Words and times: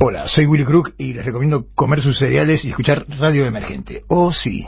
Hola, 0.00 0.28
soy 0.28 0.46
Willy 0.46 0.64
Crook 0.64 0.94
y 0.96 1.12
les 1.12 1.24
recomiendo 1.24 1.66
comer 1.74 2.00
sus 2.00 2.16
cereales 2.16 2.64
y 2.64 2.70
escuchar 2.70 3.04
Radio 3.18 3.44
Emergente. 3.44 4.04
Oh, 4.06 4.32
sí. 4.32 4.62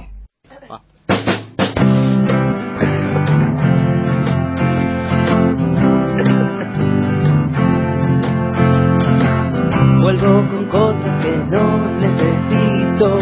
Vuelvo 10.03 10.49
con 10.51 10.65
cosas 10.65 11.25
que 11.25 11.37
no 11.49 11.95
necesito 11.95 13.21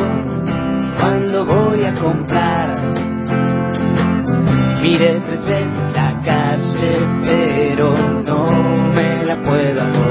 cuando 0.99 1.45
voy 1.45 1.85
a 1.85 1.93
comprar. 2.01 2.75
Mire 4.83 5.21
tres 5.27 5.45
veces 5.45 5.93
la 5.95 6.19
calle, 6.25 6.97
pero 7.27 7.91
no 8.23 8.47
me 8.95 9.27
la 9.27 9.37
puedo. 9.43 10.08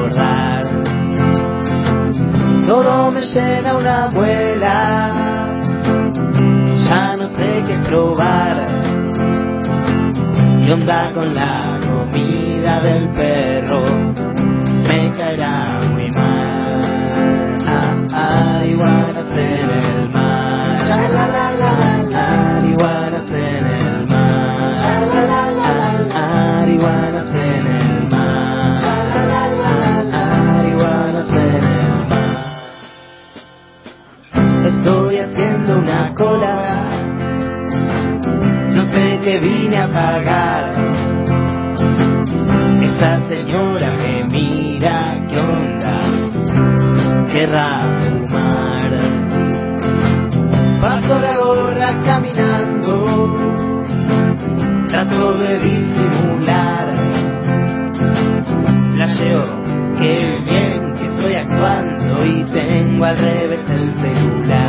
Todo 2.67 3.09
me 3.11 3.21
llena 3.21 3.77
una 3.77 4.03
abuela, 4.07 5.13
ya 6.89 7.15
no 7.15 7.27
sé 7.27 7.63
qué 7.65 7.77
probar. 7.87 8.65
¿Qué 10.65 10.73
onda 10.73 11.09
con 11.13 11.33
la 11.33 11.79
comida 11.87 12.81
del 12.81 13.07
perro? 13.11 13.79
Me 14.85 15.11
caerá 15.15 15.79
muy 15.93 16.11
mal. 16.11 17.63
Ah, 17.69 17.95
ah, 18.11 18.65
iguanas 18.65 19.31
en 19.31 19.69
el 19.69 20.09
mar. 20.09 20.89
La, 20.89 21.51
la, 21.53 21.76
haciendo 35.27 35.79
una 35.79 36.13
cola. 36.15 36.85
No 38.73 38.85
sé 38.85 39.19
qué 39.23 39.39
vine 39.39 39.77
a 39.77 39.87
pagar. 39.87 40.73
Esa 42.81 43.19
señora 43.27 43.91
me 44.01 44.23
mira, 44.25 45.15
¿qué 45.29 45.39
onda? 45.39 45.95
Querrá 47.31 47.85
fumar. 47.99 48.91
Paso 50.81 51.19
la 51.19 51.37
gorra 51.37 51.89
caminando, 52.05 53.35
trato 54.87 55.33
de 55.33 55.59
disimular. 55.59 56.87
Flasheo, 58.95 59.43
qué 59.99 60.39
bien 60.49 60.93
que 60.95 61.05
estoy 61.07 61.35
actuando 61.35 62.25
y 62.25 62.43
tengo 62.43 63.05
al 63.05 63.17
revés 63.17 63.59
el 63.69 63.93
celular. 63.93 64.66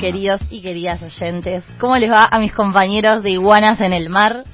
Queridos 0.00 0.40
y 0.50 0.62
queridas 0.62 1.02
oyentes. 1.02 1.64
¿Cómo 1.78 1.96
les 1.96 2.10
va 2.10 2.28
a 2.30 2.38
mis 2.38 2.52
compañeros 2.52 3.22
de 3.22 3.30
Iguanas 3.30 3.80
en 3.80 3.92
el 3.92 4.10
Mar? 4.10 4.44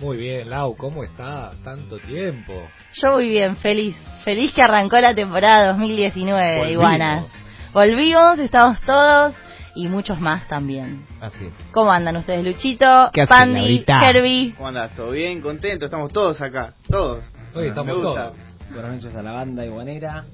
Muy 0.00 0.16
bien, 0.16 0.50
Lau, 0.50 0.76
¿cómo 0.76 1.04
está? 1.04 1.52
Tanto 1.62 1.98
tiempo. 1.98 2.52
Yo 2.94 3.14
muy 3.14 3.28
bien, 3.28 3.56
feliz. 3.56 3.96
Feliz 4.24 4.52
que 4.52 4.62
arrancó 4.62 4.98
la 5.00 5.14
temporada 5.14 5.68
2019 5.72 6.42
de 6.42 6.56
Volvimos. 6.58 6.72
Iguanas. 6.72 7.44
Volvimos, 7.72 8.38
estamos 8.38 8.80
todos 8.82 9.34
y 9.74 9.88
muchos 9.88 10.20
más 10.20 10.46
también. 10.48 11.06
Así 11.20 11.44
es. 11.46 11.54
¿Cómo 11.72 11.90
andan 11.92 12.16
ustedes, 12.16 12.44
Luchito, 12.44 13.10
¿Qué 13.12 13.24
Laurita? 13.28 14.02
Herbie? 14.04 14.54
¿Cómo 14.56 14.68
andás? 14.68 14.94
¿Todo 14.94 15.10
bien? 15.10 15.40
¿Contento? 15.40 15.84
Estamos 15.86 16.12
todos 16.12 16.40
acá. 16.40 16.74
Todos. 16.88 17.24
Hoy 17.54 17.68
estamos 17.68 17.96
Me 17.96 18.04
gusta. 18.04 18.24
todos. 18.32 18.36
Buenas 18.70 18.92
noches 18.92 19.14
a 19.16 19.22
la 19.22 19.32
banda 19.32 19.64
iguanera. 19.64 20.24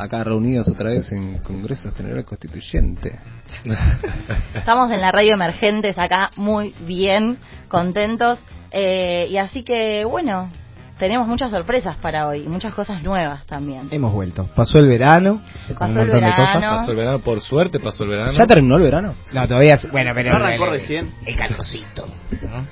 Acá 0.00 0.24
reunidos 0.24 0.66
otra 0.68 0.90
vez 0.90 1.12
en 1.12 1.40
Congreso 1.40 1.92
General 1.92 2.24
Constituyente. 2.24 3.18
Estamos 4.54 4.90
en 4.90 5.00
la 5.02 5.12
radio 5.12 5.34
Emergentes 5.34 5.98
acá 5.98 6.30
muy 6.36 6.74
bien, 6.86 7.36
contentos. 7.68 8.38
eh, 8.70 9.26
y 9.28 9.36
así 9.36 9.62
que, 9.62 10.06
bueno, 10.06 10.50
tenemos 10.98 11.28
muchas 11.28 11.50
sorpresas 11.50 11.96
para 11.98 12.26
hoy, 12.28 12.48
muchas 12.48 12.72
cosas 12.72 13.02
nuevas 13.02 13.44
también. 13.44 13.88
Hemos 13.90 14.14
vuelto. 14.14 14.48
Pasó 14.56 14.78
el 14.78 14.86
verano. 14.88 15.42
Pasó 15.78 15.84
un 15.84 15.90
el 15.90 16.06
montón 16.06 16.20
de 16.20 16.26
verano. 16.30 16.36
cosas. 16.60 16.78
Pasó 16.80 16.90
el 16.92 16.96
verano, 16.96 17.18
por 17.18 17.40
suerte 17.42 17.78
pasó 17.78 18.04
el 18.04 18.10
verano. 18.10 18.32
¿Ya 18.32 18.46
terminó 18.46 18.76
el 18.78 18.82
verano? 18.84 19.14
No, 19.34 19.46
todavía. 19.46 19.74
es- 19.74 19.90
Bueno, 19.92 20.12
pero. 20.14 20.30
¿No 20.30 20.36
arrancó 20.36 20.64
el- 20.64 20.70
recién? 20.70 21.10
El 21.26 21.36
calorcito. 21.36 22.06
¿no? 22.42 22.66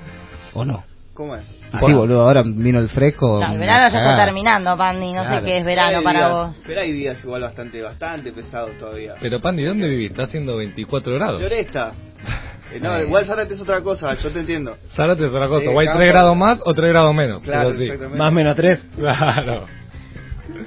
¿O 0.55 0.65
no? 0.65 0.83
¿Cómo 1.19 1.35
es? 1.35 1.43
Sí, 1.43 1.91
boludo, 1.91 2.21
ahora 2.21 2.43
vino 2.45 2.79
el 2.79 2.87
fresco. 2.87 3.41
No, 3.45 3.51
el 3.51 3.59
verano 3.59 3.89
ya 3.91 3.97
está 3.97 4.23
terminando, 4.23 4.77
Pandy, 4.77 5.11
no 5.11 5.23
sé 5.23 5.27
Claro. 5.27 5.45
qué 5.45 5.57
es 5.57 5.65
verano 5.65 5.97
Hay 5.97 6.03
para 6.05 6.19
días- 6.19 6.31
vos. 6.31 6.63
Pero 6.65 6.79
hay 6.79 6.91
días 6.93 7.23
igual 7.25 7.41
bastante, 7.41 7.81
bastante 7.81 8.31
pesados 8.31 8.77
todavía. 8.77 9.15
Pero 9.19 9.41
Pandy, 9.41 9.63
¿dónde 9.65 9.89
vivís? 9.89 10.11
Está 10.11 10.23
haciendo 10.23 10.55
24 10.55 11.13
grados. 11.15 11.39
Floresta. 11.39 11.91
Eh, 12.71 12.79
no, 12.79 12.95
Eh. 12.95 13.05
igual 13.07 13.25
Zárate 13.25 13.55
es 13.55 13.61
otra 13.61 13.81
cosa, 13.81 14.13
yo 14.13 14.29
te 14.31 14.41
entiendo. 14.41 14.77
Zárate 14.95 15.23
es 15.25 15.31
otra 15.31 15.47
cosa. 15.47 15.63
Sí, 15.65 15.71
o 15.73 15.79
hay 15.79 15.87
campo. 15.87 15.99
3 16.01 16.13
grados 16.13 16.37
más 16.37 16.61
o 16.63 16.73
3 16.75 16.89
grados 16.91 17.15
menos. 17.15 17.43
Claro, 17.43 17.71
sí. 17.71 17.83
exactamente. 17.85 18.17
Más 18.19 18.31
menos 18.31 18.55
tres. 18.55 18.79
Claro. 18.95 19.65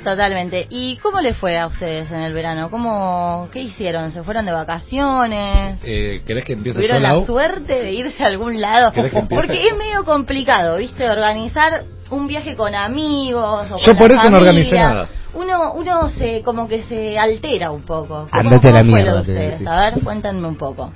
Totalmente. 0.04 0.66
¿Y 0.70 0.97
cómo 0.97 1.20
le 1.20 1.34
fue 1.34 1.59
a 1.59 1.66
ustedes 1.66 2.10
en 2.10 2.20
el 2.20 2.32
verano? 2.32 2.70
¿Cómo, 2.70 3.48
¿Qué 3.53 3.60
hicieron? 3.60 4.12
¿Se 4.12 4.22
fueron 4.22 4.47
de 4.47 4.53
vacaciones? 4.53 5.81
Eh, 5.84 6.22
¿Querés 6.26 6.44
que 6.44 6.54
empiece 6.54 6.81
yo, 6.81 6.87
¿Tuvieron 6.87 7.03
la 7.03 7.25
suerte 7.25 7.82
de 7.82 7.92
irse 7.92 8.22
a 8.22 8.26
algún 8.26 8.60
lado? 8.60 8.92
Porque 9.28 9.68
es 9.68 9.77
medio 9.77 10.04
complicado, 10.04 10.77
¿viste? 10.77 11.09
Organizar 11.09 11.84
un 12.10 12.27
viaje 12.27 12.57
con 12.57 12.74
amigos 12.74 13.71
o 13.71 13.78
Yo 13.78 13.92
con 13.92 13.97
por 13.97 14.12
la 14.12 14.21
eso 14.21 14.30
no 14.30 14.39
organicé 14.39 14.77
nada. 14.77 15.09
Uno, 15.34 15.72
uno 15.74 16.10
se, 16.10 16.42
como 16.42 16.68
que 16.68 16.83
se 16.83 17.18
altera 17.18 17.71
un 17.71 17.83
poco. 17.83 18.27
¿Cómo, 18.30 18.41
Andate 18.41 18.68
a 18.68 18.72
la 18.72 18.83
mierda, 18.83 19.18
a 19.18 19.21
ustedes? 19.21 19.53
decir. 19.53 19.68
A 19.68 19.91
ver, 19.91 20.01
cuéntenme 20.04 20.47
un 20.47 20.57
poco. 20.57 20.92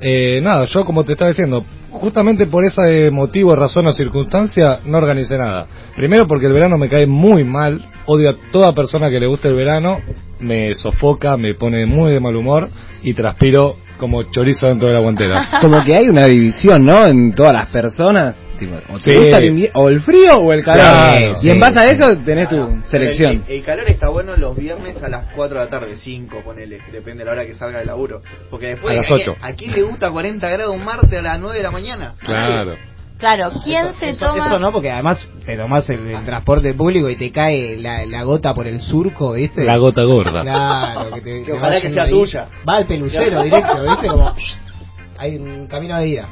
Eh, 0.00 0.40
nada, 0.42 0.64
yo 0.66 0.84
como 0.84 1.04
te 1.04 1.12
estaba 1.12 1.30
diciendo, 1.30 1.64
justamente 1.90 2.46
por 2.46 2.64
ese 2.64 3.10
motivo, 3.10 3.56
razón 3.56 3.86
o 3.86 3.92
circunstancia, 3.92 4.80
no 4.84 4.98
organicé 4.98 5.38
nada. 5.38 5.66
Primero 5.96 6.26
porque 6.26 6.46
el 6.46 6.52
verano 6.52 6.78
me 6.78 6.88
cae 6.88 7.06
muy 7.06 7.44
mal, 7.44 7.84
odio 8.06 8.30
a 8.30 8.34
toda 8.50 8.72
persona 8.72 9.10
que 9.10 9.20
le 9.20 9.26
guste 9.26 9.48
el 9.48 9.54
verano, 9.54 9.98
me 10.40 10.74
sofoca, 10.74 11.36
me 11.36 11.54
pone 11.54 11.86
muy 11.86 12.12
de 12.12 12.20
mal 12.20 12.36
humor 12.36 12.68
y 13.02 13.14
transpiro 13.14 13.76
como 13.98 14.22
chorizo 14.24 14.66
dentro 14.66 14.88
de 14.88 14.94
la 14.94 15.00
guantera. 15.00 15.48
Como 15.60 15.82
que 15.82 15.94
hay 15.94 16.08
una 16.08 16.26
división, 16.26 16.84
¿no? 16.84 17.06
En 17.06 17.32
todas 17.32 17.54
las 17.54 17.68
personas. 17.68 18.36
Tipo, 18.58 18.76
o 18.92 18.98
te 18.98 19.12
Sí. 19.12 19.18
gusta 19.18 19.38
el 19.38 19.44
invie- 19.56 19.70
o 19.74 19.88
el 19.88 20.00
frío 20.00 20.36
o 20.38 20.52
el 20.52 20.64
calor. 20.64 20.80
Claro, 20.84 21.32
y 21.32 21.34
sí, 21.40 21.48
en 21.50 21.60
base 21.60 21.78
a 21.78 21.90
eso 21.90 22.16
tenés 22.24 22.48
tu 22.48 22.80
selección. 22.86 23.44
El, 23.46 23.56
el 23.56 23.62
calor 23.64 23.88
está 23.88 24.08
bueno 24.08 24.36
los 24.36 24.56
viernes 24.56 24.96
a 25.02 25.08
las 25.08 25.26
4 25.34 25.58
de 25.58 25.64
la 25.64 25.70
tarde, 25.70 25.96
5, 25.96 26.42
ponele, 26.44 26.78
depende 26.92 27.18
de 27.20 27.24
la 27.26 27.32
hora 27.32 27.44
que 27.46 27.54
salga 27.54 27.78
del 27.78 27.88
laburo. 27.88 28.20
Porque 28.50 28.68
después, 28.68 28.94
A 28.94 29.02
las 29.02 29.10
¿a- 29.10 29.14
8. 29.14 29.36
¿a 29.40 29.52
quién 29.52 29.72
le 29.72 29.82
gusta 29.82 30.10
40 30.10 30.48
grados 30.48 30.74
un 30.74 30.84
martes 30.84 31.12
a 31.18 31.22
las 31.22 31.38
9 31.40 31.56
de 31.58 31.62
la 31.62 31.70
mañana? 31.70 32.14
Claro. 32.20 32.76
Claro, 33.18 33.50
¿quién 33.64 33.94
se 33.98 34.08
eso, 34.10 34.26
toma? 34.26 34.46
eso 34.46 34.58
no, 34.58 34.70
porque 34.72 34.90
además 34.90 35.26
te 35.46 35.56
tomás 35.56 35.88
el, 35.88 36.06
el 36.10 36.24
transporte 36.26 36.74
público 36.74 37.08
y 37.08 37.16
te 37.16 37.32
cae 37.32 37.78
la, 37.78 38.04
la 38.04 38.22
gota 38.24 38.54
por 38.54 38.66
el 38.66 38.78
surco, 38.78 39.32
¿viste? 39.32 39.64
La 39.64 39.78
gota 39.78 40.02
gorda. 40.04 40.42
Claro, 40.42 41.10
que, 41.14 41.20
te, 41.22 41.38
Que 41.40 41.44
te 41.46 41.52
ojalá 41.54 41.80
que 41.80 41.90
sea 41.94 42.08
tuya. 42.10 42.48
Va 42.68 42.76
al 42.76 42.86
peluchero 42.86 43.42
directo, 43.42 43.82
¿viste? 43.88 44.06
Como 44.08 44.34
hay 45.18 45.36
un 45.36 45.66
camino 45.66 45.98
de 45.98 46.08
ida. 46.08 46.28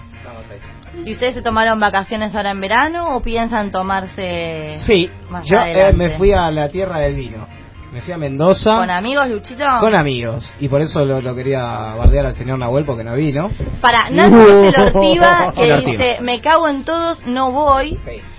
¿Y 1.05 1.13
ustedes 1.13 1.35
se 1.35 1.43
tomaron 1.43 1.79
vacaciones 1.81 2.35
ahora 2.35 2.51
en 2.53 2.61
verano 2.61 3.15
o 3.17 3.21
piensan 3.23 3.71
tomarse 3.71 4.77
Sí, 4.79 5.11
más 5.31 5.47
yo 5.49 5.59
eh, 5.59 5.93
me 5.93 6.11
fui 6.11 6.33
a 6.33 6.51
la 6.51 6.69
tierra 6.69 6.99
del 6.99 7.15
vino. 7.15 7.47
Me 7.93 8.01
fui 8.01 8.13
a 8.13 8.19
Mendoza. 8.19 8.75
con 8.75 8.91
amigos, 8.91 9.29
Luchito? 9.29 9.65
Con 9.79 9.95
amigos. 9.95 10.53
Y 10.59 10.69
por 10.69 10.81
eso 10.81 11.05
lo, 11.05 11.21
lo 11.21 11.35
quería 11.37 11.61
bardear 11.97 12.27
al 12.27 12.35
señor 12.35 12.59
Nahuel 12.59 12.85
porque 12.85 13.05
no 13.05 13.15
vino. 13.15 13.51
Para 13.81 14.11
Nacho 14.11 14.35
Uh. 14.37 14.67
Ortiva 14.67 15.53
que 15.57 15.73
Ortiva. 15.73 15.77
dice, 15.93 16.17
me 16.21 16.41
cago 16.41 16.69
en 16.69 16.85
todos, 16.85 17.25
no 17.27 17.53
voy. 17.53 17.97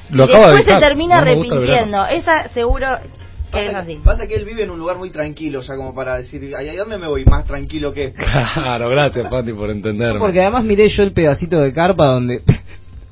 Lo 0.09 0.25
y 0.25 0.29
acabo 0.29 0.47
de 0.49 0.55
después 0.57 0.75
se 0.75 0.81
termina 0.81 1.19
no 1.19 1.25
repitiendo. 1.25 2.05
Esa 2.07 2.49
seguro 2.49 2.87
que 3.51 3.59
es 3.59 3.65
Pasa, 3.67 3.79
así. 3.79 3.99
pasa 4.03 4.27
que 4.27 4.35
él 4.35 4.45
vive 4.45 4.63
en 4.63 4.69
un 4.71 4.79
lugar 4.79 4.97
muy 4.97 5.09
tranquilo, 5.11 5.61
ya 5.61 5.75
como 5.75 5.93
para 5.93 6.17
decir, 6.17 6.51
¿a 6.55 6.75
dónde 6.75 6.97
me 6.97 7.07
voy 7.07 7.23
más 7.25 7.45
tranquilo 7.45 7.93
que 7.93 8.05
esto? 8.05 8.21
Claro, 8.53 8.89
gracias, 8.89 9.29
Pati, 9.29 9.53
por 9.53 9.69
entenderme. 9.69 10.19
Porque 10.19 10.41
además 10.41 10.63
miré 10.63 10.89
yo 10.89 11.03
el 11.03 11.13
pedacito 11.13 11.59
de 11.59 11.71
carpa 11.73 12.05
donde... 12.07 12.41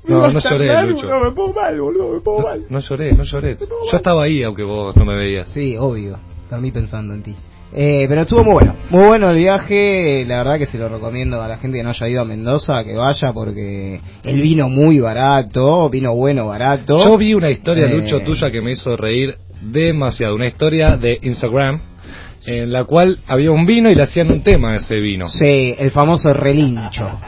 No, 0.06 0.30
no 0.34 0.40
lloré, 0.42 0.68
Lucho. 0.88 1.08
No, 1.08 1.24
me 1.24 1.32
pongo 1.32 1.54
mal, 1.54 1.80
boludo, 1.80 2.14
me 2.16 2.20
pongo 2.20 2.42
mal. 2.42 2.62
No 2.70 2.80
lloré, 2.80 3.14
no 3.14 3.24
lloré. 3.24 3.56
Yo 3.90 3.96
estaba 3.98 4.26
ahí, 4.26 4.44
aunque 4.44 4.64
vos 4.64 4.94
no 4.98 5.06
me 5.06 5.16
veías. 5.16 5.48
Sí, 5.48 5.78
obvio. 5.78 6.20
Dormí 6.52 6.72
pensando 6.74 7.14
en 7.14 7.24
ti. 7.24 7.34
Eh, 7.74 8.06
pero 8.10 8.24
estuvo 8.24 8.44
muy 8.44 8.54
bueno. 8.54 8.76
Muy 8.90 9.06
bueno 9.06 9.32
el 9.32 9.38
viaje. 9.38 10.26
La 10.28 10.40
verdad 10.40 10.58
que 10.60 10.66
se 10.66 10.78
lo 10.78 10.90
recomiendo 10.90 11.42
a 11.42 11.48
la 11.48 11.58
gente 11.58 11.78
que 11.78 11.84
no 11.84 11.92
haya 11.92 12.08
ido 12.10 12.22
a 12.22 12.26
Mendoza 12.26 12.84
que 12.84 12.96
vaya 12.96 13.32
porque 13.34 14.02
el 14.26 14.42
vino 14.42 14.68
muy 14.68 15.00
barato, 15.00 15.90
vino 15.90 16.14
bueno, 16.14 16.48
barato. 16.48 16.98
Yo 17.04 17.18
vi 17.18 17.34
una 17.34 17.50
historia, 17.50 17.86
Eh, 17.86 17.98
Lucho, 17.98 18.20
tuya 18.20 18.52
que 18.52 18.60
me 18.60 18.72
hizo 18.72 18.98
reír 18.98 19.36
demasiado. 19.72 20.36
Una 20.36 20.48
historia 20.48 20.98
de 20.98 21.20
Instagram 21.22 21.80
en 22.46 22.72
la 22.72 22.84
cual 22.84 23.20
había 23.28 23.52
un 23.52 23.66
vino 23.66 23.90
y 23.90 23.96
le 23.96 24.04
hacían 24.04 24.30
un 24.32 24.42
tema 24.44 24.72
a 24.74 24.76
ese 24.78 24.96
vino. 24.96 25.30
Sí, 25.30 25.76
el 25.78 25.92
famoso 25.92 26.34
relincho. 26.34 27.20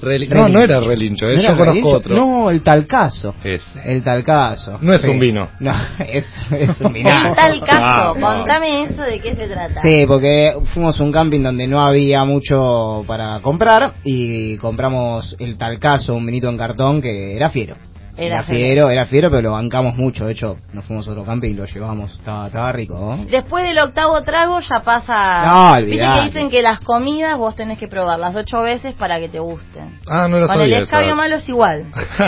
Reli- 0.00 0.28
no, 0.28 0.48
no 0.48 0.60
era 0.60 0.78
relincho, 0.78 1.26
eh, 1.26 1.34
¿No 1.34 1.42
yo 1.42 1.48
era 1.48 1.56
conozco 1.56 1.72
relincho? 1.72 1.96
otro. 1.96 2.14
No, 2.16 2.50
el 2.50 2.62
talcazo. 2.62 3.34
Ese. 3.42 3.80
El 3.84 4.04
talcazo. 4.04 4.78
No 4.80 4.92
es 4.92 5.02
Sí. 5.02 5.08
un 5.10 5.18
vino. 5.18 5.48
No, 5.58 5.72
es, 5.98 6.24
es 6.52 6.80
un 6.80 6.92
tal 7.02 7.60
caso, 7.66 7.82
Ah, 7.82 8.12
no. 8.16 8.24
contame 8.24 8.84
eso 8.84 9.02
de 9.02 9.18
qué 9.18 9.34
se 9.34 9.48
trata. 9.48 9.80
Sí, 9.82 10.04
porque 10.06 10.54
fuimos 10.72 11.00
a 11.00 11.02
un 11.02 11.10
camping 11.10 11.40
donde 11.42 11.66
no 11.66 11.80
había 11.82 12.22
mucho 12.24 13.02
para 13.08 13.40
comprar 13.40 13.94
y 14.04 14.56
compramos 14.58 15.34
el 15.40 15.58
talcazo, 15.58 16.14
un 16.14 16.26
vinito 16.26 16.48
en 16.48 16.58
cartón 16.58 17.02
que 17.02 17.34
era 17.34 17.50
fiero. 17.50 17.74
Era 18.18 18.42
fiero, 18.42 18.90
era 18.90 19.06
fiero, 19.06 19.30
pero 19.30 19.42
lo 19.42 19.52
bancamos 19.52 19.94
mucho. 19.96 20.26
De 20.26 20.32
hecho, 20.32 20.58
nos 20.72 20.84
fuimos 20.84 21.06
a 21.06 21.12
otro 21.12 21.24
camping 21.24 21.50
y 21.50 21.54
lo 21.54 21.64
llevamos. 21.66 22.12
Estaba, 22.14 22.46
estaba 22.48 22.72
rico, 22.72 22.94
¿no? 22.98 23.24
Después 23.26 23.64
del 23.64 23.78
octavo 23.78 24.20
trago 24.22 24.58
ya 24.60 24.80
pasa... 24.82 25.46
No, 25.46 25.76
Viste 25.76 25.82
olvidate. 25.92 26.18
que 26.20 26.26
dicen 26.26 26.50
que 26.50 26.62
las 26.62 26.80
comidas 26.80 27.38
vos 27.38 27.54
tenés 27.54 27.78
que 27.78 27.86
probarlas 27.88 28.34
ocho 28.34 28.62
veces 28.62 28.94
para 28.94 29.18
que 29.20 29.28
te 29.28 29.38
gusten. 29.38 29.98
Ah, 30.08 30.26
no 30.28 30.38
lo 30.40 30.46
Con 30.48 30.56
el 30.60 30.68
sabía. 30.68 30.78
escabio 30.80 31.06
esa. 31.08 31.14
malo 31.16 31.36
es 31.36 31.48
igual. 31.48 31.86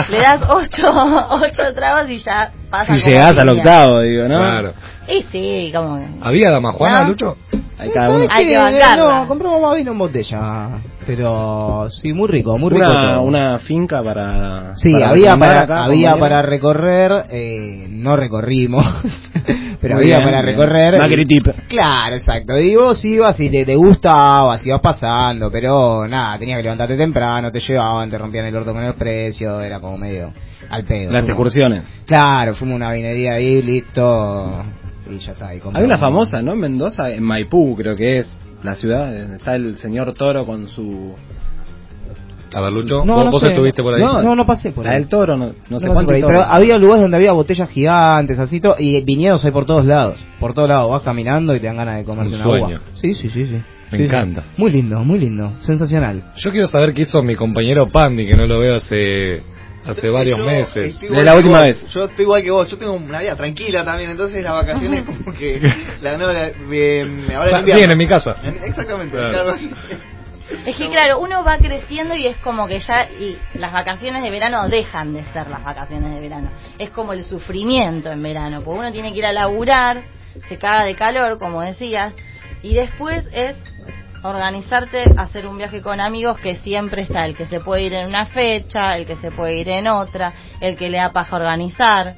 Le 0.09 0.17
das 0.19 0.41
ocho, 0.49 0.83
ocho 1.31 1.73
tragos 1.75 2.09
y 2.09 2.17
ya 2.19 2.51
pasa 2.71 2.95
Si 2.95 3.09
llegás 3.09 3.37
al 3.37 3.49
octavo, 3.49 3.99
digo, 4.01 4.27
¿no? 4.27 4.39
Claro. 4.39 4.73
Y 5.07 5.23
sí, 5.31 5.71
como. 5.75 5.99
¿Había 6.21 6.49
damajuana, 6.49 7.01
No. 7.01 7.07
Lucho? 7.09 7.37
Hay 7.77 7.89
cada 7.89 8.09
uno. 8.11 8.27
Hay 8.29 8.45
que 8.45 8.53
Eh, 8.53 8.57
bancarla. 8.57 9.21
No, 9.21 9.27
compramos 9.27 9.61
más 9.61 9.75
vino 9.75 9.91
en 9.91 9.97
botella. 9.97 10.69
Pero 11.05 11.87
sí, 11.89 12.13
muy 12.13 12.27
rico, 12.29 12.57
muy 12.57 12.69
rico. 12.69 12.85
Una, 12.89 13.13
todo. 13.15 13.21
una 13.23 13.59
finca 13.59 14.03
para. 14.03 14.75
Sí, 14.75 14.93
para 14.93 15.09
había 15.09 15.35
para, 15.35 15.59
acá, 15.61 15.83
había 15.85 16.15
para 16.17 16.41
recorrer, 16.43 17.25
eh, 17.29 17.87
no 17.89 18.15
recorrimos, 18.15 18.85
pero 19.81 19.95
Muy 19.95 20.03
había 20.03 20.17
bien, 20.17 20.23
para 20.29 20.41
bien. 20.43 20.45
recorrer. 20.55 20.99
Macri 20.99 21.21
y- 21.23 21.25
tip. 21.25 21.47
Claro, 21.67 22.15
exacto. 22.15 22.57
Y 22.59 22.75
vos 22.75 23.03
ibas 23.03 23.39
y 23.39 23.49
te, 23.49 23.65
te 23.65 23.75
gustaba, 23.75 24.57
ibas 24.63 24.79
pasando, 24.81 25.49
pero 25.51 26.07
nada, 26.07 26.37
tenías 26.37 26.57
que 26.57 26.63
levantarte 26.63 26.95
temprano, 26.95 27.51
te 27.51 27.59
llevaban, 27.59 28.09
te 28.11 28.17
rompían 28.19 28.45
el 28.45 28.55
orto 28.55 28.73
con 28.73 28.83
el 28.83 28.93
precio, 28.93 29.59
era 29.59 29.79
como 29.79 29.97
medio 29.97 30.31
al 30.69 30.83
pedo. 30.85 31.11
Las 31.11 31.25
excursiones. 31.27 31.81
Claro, 32.05 32.53
fuimos 32.61 32.75
a 32.81 32.85
una 32.85 32.91
vinería 32.93 33.33
ahí, 33.33 33.61
listo, 33.61 34.63
y 35.11 35.17
ya 35.19 35.31
está. 35.33 35.53
y 35.53 35.61
Hay 35.73 35.83
una 35.83 35.97
famosa, 35.97 36.41
¿no? 36.41 36.53
En 36.53 36.59
Mendoza, 36.59 37.11
en 37.11 37.23
Maipú, 37.23 37.75
creo 37.75 37.95
que 37.95 38.19
es 38.19 38.37
la 38.63 38.75
ciudad. 38.75 39.11
donde 39.11 39.35
Está 39.37 39.55
el 39.55 39.77
señor 39.77 40.13
Toro 40.13 40.45
con 40.45 40.67
su. 40.67 41.13
A 42.53 42.59
ver, 42.59 42.73
Lucho, 42.73 43.05
No, 43.05 43.15
vos, 43.15 43.25
no 43.25 43.31
vos 43.31 43.41
sé. 43.41 43.47
estuviste 43.49 43.81
por 43.81 43.93
ahí. 43.95 44.01
No, 44.01 44.21
no, 44.21 44.35
no 44.35 44.45
pasé 44.45 44.71
por 44.71 44.83
La 44.83 44.91
ahí. 44.91 44.99
del 44.99 45.07
Toro, 45.07 45.37
no, 45.37 45.53
no 45.69 45.79
sé 45.79 45.87
cuánto. 45.87 46.11
ahí, 46.11 46.21
pero 46.21 46.41
había 46.43 46.77
lugares 46.77 47.01
donde 47.03 47.15
había 47.17 47.31
botellas 47.31 47.69
gigantes, 47.69 48.37
así 48.39 48.59
todo, 48.59 48.75
y 48.77 49.01
viñedos 49.03 49.43
hay 49.45 49.51
por 49.51 49.65
todos 49.65 49.85
lados. 49.85 50.19
Por 50.39 50.53
todos 50.53 50.67
lados, 50.67 50.91
vas 50.91 51.01
caminando 51.01 51.55
y 51.55 51.59
te 51.61 51.67
dan 51.67 51.77
ganas 51.77 51.97
de 51.99 52.03
comerte 52.03 52.29
Un 52.35 52.41
una 52.41 52.43
sueño. 52.43 52.67
uva. 52.67 52.79
Sí, 52.95 53.13
sí, 53.13 53.29
sí, 53.29 53.45
sí. 53.45 53.53
Me 53.53 53.61
Sí, 53.97 53.97
sí. 53.97 54.03
encanta. 54.03 54.43
Muy 54.57 54.69
lindo, 54.71 54.99
muy 55.03 55.19
lindo, 55.19 55.53
sensacional. 55.61 56.23
Yo 56.35 56.51
quiero 56.51 56.67
saber 56.67 56.93
qué 56.93 57.01
hizo 57.03 57.21
mi 57.23 57.35
compañero 57.35 57.87
Pandi, 57.87 58.25
que 58.25 58.35
no 58.35 58.45
lo 58.45 58.59
veo 58.59 58.75
hace 58.75 59.41
hace 59.85 60.09
varios 60.09 60.37
Yo 60.39 60.45
meses. 60.45 60.99
De 60.99 61.23
la 61.23 61.35
última 61.35 61.57
vos. 61.57 61.65
vez. 61.67 61.87
Yo 61.93 62.05
estoy 62.05 62.23
igual 62.23 62.43
que 62.43 62.51
vos, 62.51 62.69
yo 62.69 62.77
tengo 62.77 62.93
una 62.93 63.19
vida 63.19 63.35
tranquila 63.35 63.83
también, 63.83 64.11
entonces 64.11 64.43
las 64.43 64.53
vacaciones 64.53 65.03
como 65.05 65.33
que... 65.33 65.61
La, 66.01 66.17
no, 66.17 66.31
la, 66.31 66.51
me, 66.67 67.05
me- 67.05 67.35
ahora 67.35 67.59
invierno. 67.59 67.79
Bien, 67.79 67.91
en 67.91 67.97
mi 67.97 68.07
casa. 68.07 68.35
En- 68.43 68.63
Exactamente, 68.63 69.15
Claro. 69.15 69.31
claro, 69.33 69.49
así. 69.51 69.69
Es 70.65 70.75
que 70.75 70.89
claro, 70.89 71.19
uno 71.19 71.43
va 71.45 71.57
creciendo 71.59 72.13
y 72.13 72.27
es 72.27 72.35
como 72.37 72.67
que 72.67 72.79
ya 72.81 73.09
y 73.09 73.37
las 73.53 73.71
vacaciones 73.71 74.21
de 74.21 74.29
verano 74.29 74.67
dejan 74.67 75.13
de 75.13 75.23
ser 75.31 75.47
las 75.47 75.63
vacaciones 75.63 76.13
de 76.13 76.19
verano. 76.19 76.51
Es 76.77 76.89
como 76.89 77.13
el 77.13 77.23
sufrimiento 77.23 78.11
en 78.11 78.21
verano, 78.21 78.61
porque 78.61 78.79
uno 78.79 78.91
tiene 78.91 79.13
que 79.13 79.19
ir 79.19 79.25
a 79.25 79.31
laburar, 79.31 80.01
se 80.49 80.57
caga 80.57 80.83
de 80.83 80.95
calor, 80.95 81.39
como 81.39 81.61
decías, 81.61 82.13
y 82.63 82.73
después 82.73 83.25
es 83.31 83.55
organizarte, 84.23 85.03
hacer 85.17 85.47
un 85.47 85.57
viaje 85.57 85.81
con 85.81 85.99
amigos 85.99 86.37
que 86.39 86.55
siempre 86.57 87.03
está 87.03 87.25
el 87.25 87.35
que 87.35 87.47
se 87.47 87.59
puede 87.59 87.83
ir 87.83 87.93
en 87.93 88.07
una 88.07 88.25
fecha, 88.25 88.95
el 88.95 89.05
que 89.05 89.15
se 89.17 89.31
puede 89.31 89.55
ir 89.55 89.69
en 89.69 89.87
otra, 89.87 90.33
el 90.59 90.77
que 90.77 90.89
le 90.89 90.97
da 90.97 91.11
paja 91.11 91.35
organizar. 91.35 92.15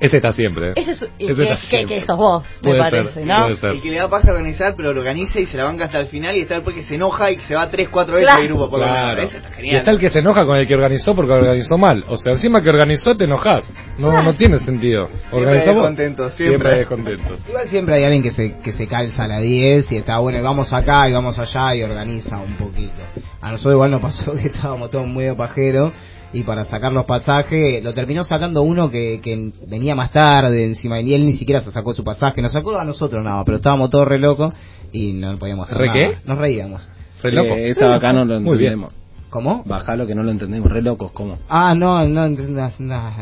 Ese 0.00 0.16
está 0.18 0.32
siempre. 0.32 0.72
Ese 0.76 0.92
es 0.92 1.02
y 1.18 1.26
Ese 1.26 1.34
que, 1.36 1.42
está 1.42 1.54
que- 1.56 1.66
siempre. 1.68 1.98
que 2.00 2.06
sos 2.06 2.16
vos, 2.16 2.42
me 2.62 2.68
Puede 2.70 2.80
parece, 2.80 3.14
ser, 3.14 3.26
¿no? 3.26 3.42
puede 3.42 3.56
ser. 3.56 3.70
El 3.70 3.82
que 3.82 3.90
le 3.90 3.96
da 3.96 4.08
paja 4.08 4.30
organizar, 4.30 4.74
pero 4.76 4.92
lo 4.92 5.00
organiza 5.00 5.40
y 5.40 5.46
se 5.46 5.56
la 5.56 5.64
banca 5.64 5.86
hasta 5.86 5.98
el 6.00 6.06
final 6.06 6.36
y 6.36 6.40
está 6.40 6.54
después 6.54 6.76
que 6.76 6.82
se 6.84 6.94
enoja 6.94 7.30
y 7.32 7.36
que 7.36 7.42
se 7.42 7.54
va 7.54 7.68
tres, 7.68 7.88
cuatro 7.88 8.14
veces 8.14 8.28
Claro. 8.28 8.42
el 8.42 8.48
grupo 8.48 8.70
por. 8.70 8.80
Claro. 8.80 9.20
Ese 9.22 9.36
está 9.38 9.48
Y 9.48 9.52
genial. 9.54 9.76
está 9.76 9.90
el 9.90 9.98
que 9.98 10.10
se 10.10 10.18
enoja 10.20 10.46
con 10.46 10.56
el 10.56 10.66
que 10.68 10.74
organizó 10.74 11.14
porque 11.14 11.32
organizó 11.32 11.78
mal. 11.78 12.04
O 12.08 12.16
sea, 12.16 12.32
encima 12.32 12.62
que 12.62 12.68
organizó 12.70 13.16
te 13.16 13.24
enojas. 13.24 13.72
No, 13.98 14.22
no 14.22 14.34
tiene 14.34 14.58
sentido. 14.60 15.08
Organizó 15.32 15.72
siempre. 15.72 16.30
Siempre 16.36 16.76
descontentos. 16.76 17.38
Igual 17.48 17.68
siempre 17.68 17.96
hay 17.96 18.04
alguien 18.04 18.22
que 18.22 18.30
se, 18.30 18.58
que 18.58 18.72
se 18.72 18.86
calza 18.86 19.24
a 19.24 19.26
la 19.26 19.40
10 19.40 19.90
y 19.92 19.96
está 19.96 20.18
bueno, 20.18 20.38
y 20.38 20.42
vamos 20.42 20.72
acá 20.72 21.08
y 21.08 21.12
vamos 21.12 21.38
allá 21.38 21.74
y 21.74 21.82
organiza 21.82 22.38
un 22.38 22.56
poquito. 22.56 23.02
A 23.40 23.50
nosotros 23.52 23.74
igual 23.74 23.90
nos 23.90 24.00
pasó 24.00 24.32
que 24.40 24.48
estábamos 24.48 24.90
todos 24.90 25.06
muy 25.06 25.24
de 25.24 25.34
pajero 25.34 25.92
y 26.32 26.42
para 26.42 26.64
sacar 26.66 26.92
los 26.92 27.04
pasajes 27.06 27.82
lo 27.82 27.94
terminó 27.94 28.22
sacando 28.24 28.62
uno 28.62 28.90
que, 28.90 29.20
que 29.22 29.50
venía 29.66 29.94
más 29.94 30.10
tarde 30.12 30.64
encima 30.64 31.00
y 31.00 31.14
él 31.14 31.24
ni 31.26 31.32
siquiera 31.34 31.60
se 31.60 31.72
sacó 31.72 31.94
su 31.94 32.04
pasaje, 32.04 32.42
nos 32.42 32.52
sacó 32.52 32.78
a 32.78 32.84
nosotros 32.84 33.24
nada, 33.24 33.42
pero 33.44 33.56
estábamos 33.56 33.90
todos 33.90 34.06
re 34.06 34.18
locos 34.18 34.52
y 34.92 35.14
no 35.14 35.38
podíamos 35.38 35.66
hacer 35.66 35.78
¿Re 35.78 35.86
nada. 35.86 35.98
qué? 35.98 36.18
Nos 36.26 36.38
reíamos. 36.38 36.86
Re 37.22 37.32
loco. 37.32 37.54
Eh, 37.54 37.70
esa 37.70 37.94
acá 37.94 38.12
no 38.12 38.24
lo 38.24 38.40
Muy 38.40 38.58
bien. 38.58 38.72
entendemos. 38.74 38.94
¿Cómo? 39.30 39.62
Bajalo 39.66 40.06
que 40.06 40.14
no 40.14 40.22
lo 40.22 40.30
entendemos, 40.30 40.70
re 40.70 40.80
locos, 40.82 41.12
¿cómo? 41.12 41.36
Ah, 41.48 41.74
no, 41.74 42.06
no, 42.08 42.24
entonces, 42.26 42.54
no, 42.54 42.70
no. 42.78 43.12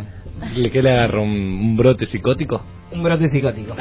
¿Le- 0.54 0.70
¿Qué 0.70 0.80
le 0.82 0.90
agarró? 0.92 1.22
¿Un, 1.22 1.30
un 1.30 1.76
brote 1.76 2.06
psicótico? 2.06 2.60
un 2.92 3.02
brote 3.02 3.28
psicótico. 3.28 3.74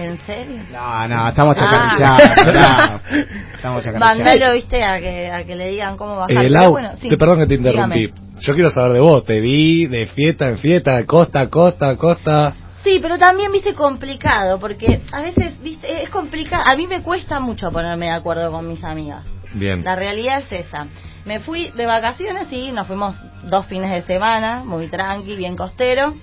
¿En 0.00 0.18
serio? 0.26 0.62
No, 0.72 1.08
no, 1.08 1.28
estamos 1.28 1.56
Ah. 1.58 1.60
chacarrillados. 1.60 2.46
no. 2.54 3.18
Estamos 3.54 3.84
chacarrillados. 3.84 4.00
Mandalo, 4.00 4.52
viste, 4.54 4.84
a 4.84 4.98
que, 4.98 5.30
a 5.30 5.44
que 5.44 5.54
le 5.56 5.68
digan 5.70 5.96
cómo 5.96 6.16
bajar. 6.16 6.44
Eh, 6.44 6.50
Lau, 6.50 6.70
bueno, 6.70 6.90
sí. 7.00 7.08
te 7.08 7.16
perdón 7.16 7.38
que 7.40 7.46
te 7.46 7.54
interrumpí. 7.54 7.98
Dígame. 8.06 8.20
Yo 8.40 8.54
quiero 8.54 8.70
saber 8.70 8.92
de 8.92 9.00
vos. 9.00 9.24
Te 9.24 9.40
vi 9.40 9.86
de 9.86 10.06
fiesta 10.06 10.48
en 10.48 10.58
fiesta, 10.58 11.04
costa 11.04 11.40
a 11.40 11.48
costa 11.50 11.96
costa. 11.96 12.54
Sí, 12.82 12.98
pero 13.02 13.18
también, 13.18 13.52
viste, 13.52 13.74
complicado, 13.74 14.58
porque 14.58 15.00
a 15.12 15.20
veces, 15.20 15.60
viste, 15.62 16.02
es 16.02 16.08
complicado. 16.08 16.64
A 16.66 16.74
mí 16.76 16.86
me 16.86 17.02
cuesta 17.02 17.38
mucho 17.38 17.70
ponerme 17.70 18.06
de 18.06 18.12
acuerdo 18.12 18.50
con 18.50 18.66
mis 18.66 18.82
amigas. 18.82 19.22
Bien. 19.52 19.84
La 19.84 19.96
realidad 19.96 20.40
es 20.40 20.64
esa. 20.66 20.86
Me 21.26 21.40
fui 21.40 21.68
de 21.76 21.84
vacaciones 21.84 22.50
y 22.50 22.72
nos 22.72 22.86
fuimos 22.86 23.14
dos 23.44 23.66
fines 23.66 23.90
de 23.90 24.00
semana, 24.02 24.62
muy 24.64 24.88
tranqui, 24.88 25.36
bien 25.36 25.56
costero. 25.56 26.14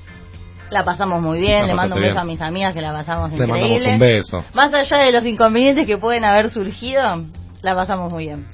La 0.69 0.83
pasamos 0.83 1.21
muy 1.21 1.39
bien, 1.39 1.61
La 1.61 1.67
le 1.67 1.73
mando 1.75 1.95
un 1.95 2.01
beso 2.01 2.13
bien. 2.13 2.21
a 2.21 2.25
mis 2.25 2.41
amigas 2.41 2.73
que 2.73 2.81
la 2.81 2.91
pasamos 2.91 3.31
Te 3.31 3.37
mandamos 3.37 3.65
increíble. 3.67 3.93
un 3.93 3.99
beso. 3.99 4.43
Más 4.53 4.73
allá 4.73 4.97
de 5.05 5.11
los 5.13 5.25
inconvenientes 5.25 5.85
que 5.87 5.97
pueden 5.97 6.25
haber 6.25 6.49
surgido, 6.49 7.01
la 7.61 7.75
pasamos 7.75 8.11
muy 8.11 8.25
bien. 8.25 8.45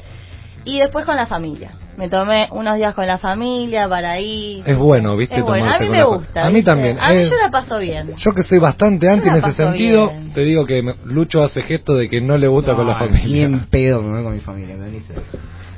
Y 0.65 0.79
después 0.79 1.05
con 1.05 1.15
la 1.17 1.25
familia. 1.25 1.71
Me 1.97 2.09
tomé 2.09 2.47
unos 2.51 2.75
días 2.77 2.95
con 2.95 3.05
la 3.05 3.17
familia 3.17 3.87
para 3.89 4.19
ir. 4.19 4.63
Es 4.65 4.77
bueno, 4.77 5.15
¿viste? 5.17 5.35
Es 5.35 5.43
bueno. 5.43 5.69
A 5.71 5.77
mí 5.77 5.89
me 5.89 6.03
gusta. 6.03 6.45
A 6.45 6.47
mí 6.49 6.55
¿viste? 6.55 6.71
también. 6.71 6.97
A 6.99 7.09
mí 7.09 7.17
eh, 7.17 7.29
yo 7.29 7.35
la 7.35 7.51
paso 7.51 7.77
bien. 7.79 8.15
Yo 8.15 8.31
que 8.33 8.41
soy 8.43 8.59
bastante 8.59 9.09
anti 9.09 9.27
en 9.29 9.35
ese 9.35 9.51
sentido, 9.51 10.09
bien. 10.09 10.33
te 10.33 10.41
digo 10.41 10.65
que 10.65 10.81
me- 10.81 10.95
Lucho 11.05 11.43
hace 11.43 11.61
gesto 11.61 11.95
de 11.95 12.09
que 12.09 12.21
no 12.21 12.37
le 12.37 12.47
gusta 12.47 12.73
con 12.75 12.87
la 12.87 12.93
Ni 12.99 13.07
familia. 13.09 13.43
en 13.43 13.59
pedo 13.67 14.01
me 14.01 14.11
voy 14.13 14.23
con 14.23 14.33
mi 14.33 14.39
familia, 14.39 14.75
ni 14.77 15.01
se- 15.01 15.13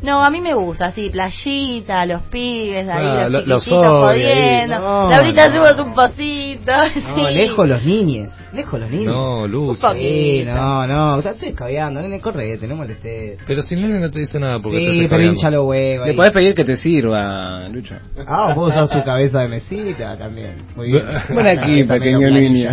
No, 0.01 0.23
a 0.23 0.29
mí 0.29 0.41
me 0.41 0.53
gusta, 0.53 0.87
así, 0.87 1.09
playita, 1.09 2.05
los 2.05 2.21
pibes, 2.23 2.87
ahí, 2.87 3.05
Ah, 3.07 3.23
lo- 3.23 3.39
los 3.39 3.47
los 3.47 3.63
chiquititos 3.63 4.09
ahí. 4.09 4.21
jodiendo. 4.23 4.75
No, 4.79 5.09
Laurita, 5.09 5.47
no. 5.47 5.55
subas 5.55 5.79
un 5.79 5.93
posito. 5.95 6.71
No, 6.71 7.15
sí. 7.29 7.33
lejos 7.33 7.67
los 7.67 7.83
niños, 7.83 8.31
lejos 8.53 8.79
los 8.79 8.89
niños. 8.91 9.13
No, 9.15 9.47
poquito. 9.79 9.93
Sí, 9.93 10.43
no, 10.45 10.85
no, 10.87 11.19
estoy 11.19 11.49
escabeando, 11.49 12.01
nene, 12.01 12.19
correte, 12.19 12.67
no 12.67 12.75
molestes. 12.75 13.39
Pero 13.47 13.61
si 13.61 13.75
el 13.75 13.81
nene 13.81 13.99
no 13.99 14.11
te 14.11 14.19
dice 14.19 14.39
nada 14.39 14.59
porque 14.61 14.77
te 14.77 14.83
Sí, 14.91 14.99
está 15.05 15.15
pero 15.15 15.31
hincha 15.31 15.49
los 15.49 15.65
huevos. 15.65 16.07
Le 16.07 16.13
podés 16.13 16.31
pedir 16.33 16.53
que 16.53 16.65
te 16.65 16.77
sirva, 16.77 17.67
Lucho. 17.69 17.95
Ah, 18.27 18.51
puedo 18.53 18.67
usar 18.67 18.87
su 18.87 19.03
cabeza 19.03 19.39
de 19.39 19.47
mesita 19.47 20.17
también. 20.17 20.55
Muy 20.75 20.91
bien. 20.91 21.03
Ven 21.29 21.47
aquí, 21.47 21.83
pequeño 21.83 22.29
niño. 22.29 22.69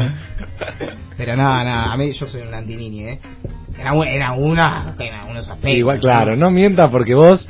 Pero 1.16 1.36
nada, 1.36 1.64
nada, 1.64 1.92
a 1.92 1.96
mí 1.96 2.10
yo 2.12 2.26
soy 2.26 2.42
un 2.42 2.52
anti-niño, 2.54 3.08
¿eh? 3.08 3.18
En, 3.78 3.86
algu- 3.86 4.06
en 4.06 4.22
algunos 4.22 5.48
aspectos. 5.50 5.72
Igual, 5.78 5.98
claro, 6.00 6.36
no 6.36 6.50
mientas 6.50 6.90
porque 6.90 7.14
vos 7.14 7.48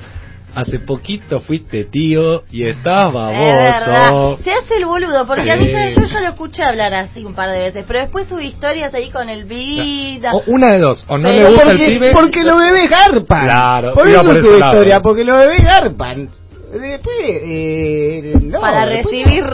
hace 0.54 0.78
poquito 0.80 1.40
fuiste 1.40 1.84
tío 1.84 2.42
y 2.50 2.68
estabas 2.68 3.32
Es 3.32 3.54
verdad. 3.54 4.10
baboso. 4.12 4.42
Se 4.42 4.50
hace 4.52 4.74
el 4.76 4.84
boludo, 4.84 5.26
porque 5.26 5.50
a 5.50 5.56
mí 5.56 5.66
yo 5.66 6.02
ya 6.04 6.20
lo 6.20 6.28
escuché 6.28 6.62
hablar 6.62 6.92
así 6.92 7.24
un 7.24 7.34
par 7.34 7.50
de 7.50 7.58
veces, 7.60 7.84
pero 7.88 8.00
después 8.00 8.28
sube 8.28 8.44
historias 8.44 8.92
ahí 8.92 9.08
con 9.10 9.30
el 9.30 9.44
vida. 9.44 10.30
O 10.34 10.42
una 10.48 10.72
de 10.74 10.78
dos, 10.78 11.04
o 11.08 11.16
no 11.16 11.28
Pero 11.30 11.38
le 11.38 11.48
gusta 11.50 11.64
porque, 11.70 11.84
el 11.86 11.92
pibe. 11.94 12.10
porque 12.12 12.44
los 12.44 12.58
bebés 12.58 12.90
garpan. 12.90 13.44
Claro, 13.46 13.94
por 13.94 14.06
eso 14.06 14.22
por 14.22 14.34
su 14.34 14.56
historia, 14.58 15.00
porque 15.00 15.24
los 15.24 15.36
bebés 15.38 15.64
garpan. 15.64 16.28
Después, 16.72 17.14
eh, 17.22 18.32
no, 18.42 18.60
para 18.60 18.86
después 18.86 19.14
recibir 19.24 19.44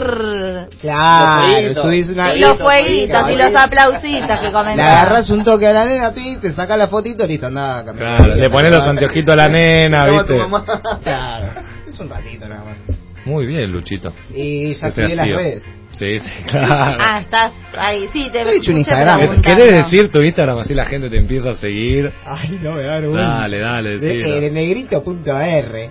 Claro, 0.79 1.43
Los 1.43 1.51
fueguitos. 1.51 1.83
subís 1.83 2.09
una. 2.11 2.33
y 2.35 2.39
los 2.39 2.57
fueguitos 2.57 3.29
y 3.29 3.35
los 3.35 3.55
aplausitos 3.61 4.39
que 4.39 4.45
Le 4.47 4.51
comentan. 4.53 4.79
agarras 4.87 5.29
un 5.29 5.43
toque 5.43 5.67
a 5.67 5.73
la 5.73 5.85
nena, 5.85 6.11
pi, 6.11 6.37
te 6.37 6.53
sacas 6.53 6.77
la 6.77 6.87
fotito, 6.87 7.25
listo, 7.27 7.47
anda 7.47 7.79
a 7.79 7.85
caminar. 7.85 8.17
Claro, 8.17 8.35
le 8.35 8.49
pones 8.49 8.71
los 8.71 8.83
anteojitos 8.85 9.33
a 9.33 9.35
la 9.35 9.49
nena, 9.49 10.03
a 10.03 10.09
¿viste? 10.09 10.39
Claro, 11.03 11.47
es 11.87 11.99
un 11.99 12.09
ratito 12.09 12.47
nada 12.47 12.63
más. 12.63 12.97
Muy 13.25 13.45
bien, 13.47 13.69
Luchito. 13.69 14.13
Y 14.33 14.73
ya 14.75 14.89
sigue 14.91 15.15
las 15.15 15.29
redes. 15.29 15.63
Sí, 15.93 16.19
sí, 16.19 16.43
claro. 16.49 16.97
Ah, 17.01 17.19
estás 17.19 17.51
ahí. 17.77 18.07
Sí, 18.13 18.29
te 18.31 18.41
he 18.41 18.55
hecho 18.57 18.71
un 18.71 18.77
Instagram. 18.77 19.41
¿Querés 19.41 19.71
decir 19.73 20.11
tu 20.11 20.21
Instagram 20.21 20.59
así 20.59 20.73
la 20.73 20.85
gente 20.85 21.09
te 21.09 21.17
empieza 21.17 21.49
a 21.49 21.55
seguir? 21.55 22.11
Ay, 22.25 22.59
no 22.61 22.73
me 22.75 22.83
da 22.83 23.01
Dale, 23.01 23.59
dale, 23.59 23.97
decilo. 23.99 24.35
El 24.35 24.53
negrito.r. 24.53 25.89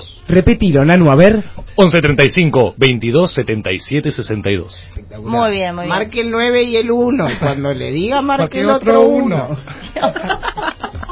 7762. 0.00 0.24
Repetilo, 0.28 0.84
Nanu, 0.84 1.10
a 1.10 1.16
ver. 1.16 1.44
1135 1.76 2.74
22 2.76 3.34
77 3.34 4.12
62. 4.12 4.84
Muy 5.22 5.50
bien, 5.52 5.74
muy 5.74 5.84
bien. 5.84 5.88
Marque 5.88 6.20
el 6.20 6.30
9 6.30 6.62
y 6.62 6.76
el 6.76 6.90
1. 6.90 7.28
Cuando 7.40 7.72
le 7.72 7.90
diga, 7.90 8.22
marque 8.22 8.60
el 8.60 8.70
otro 8.70 9.00
otro 9.02 9.08
1. 9.08 9.56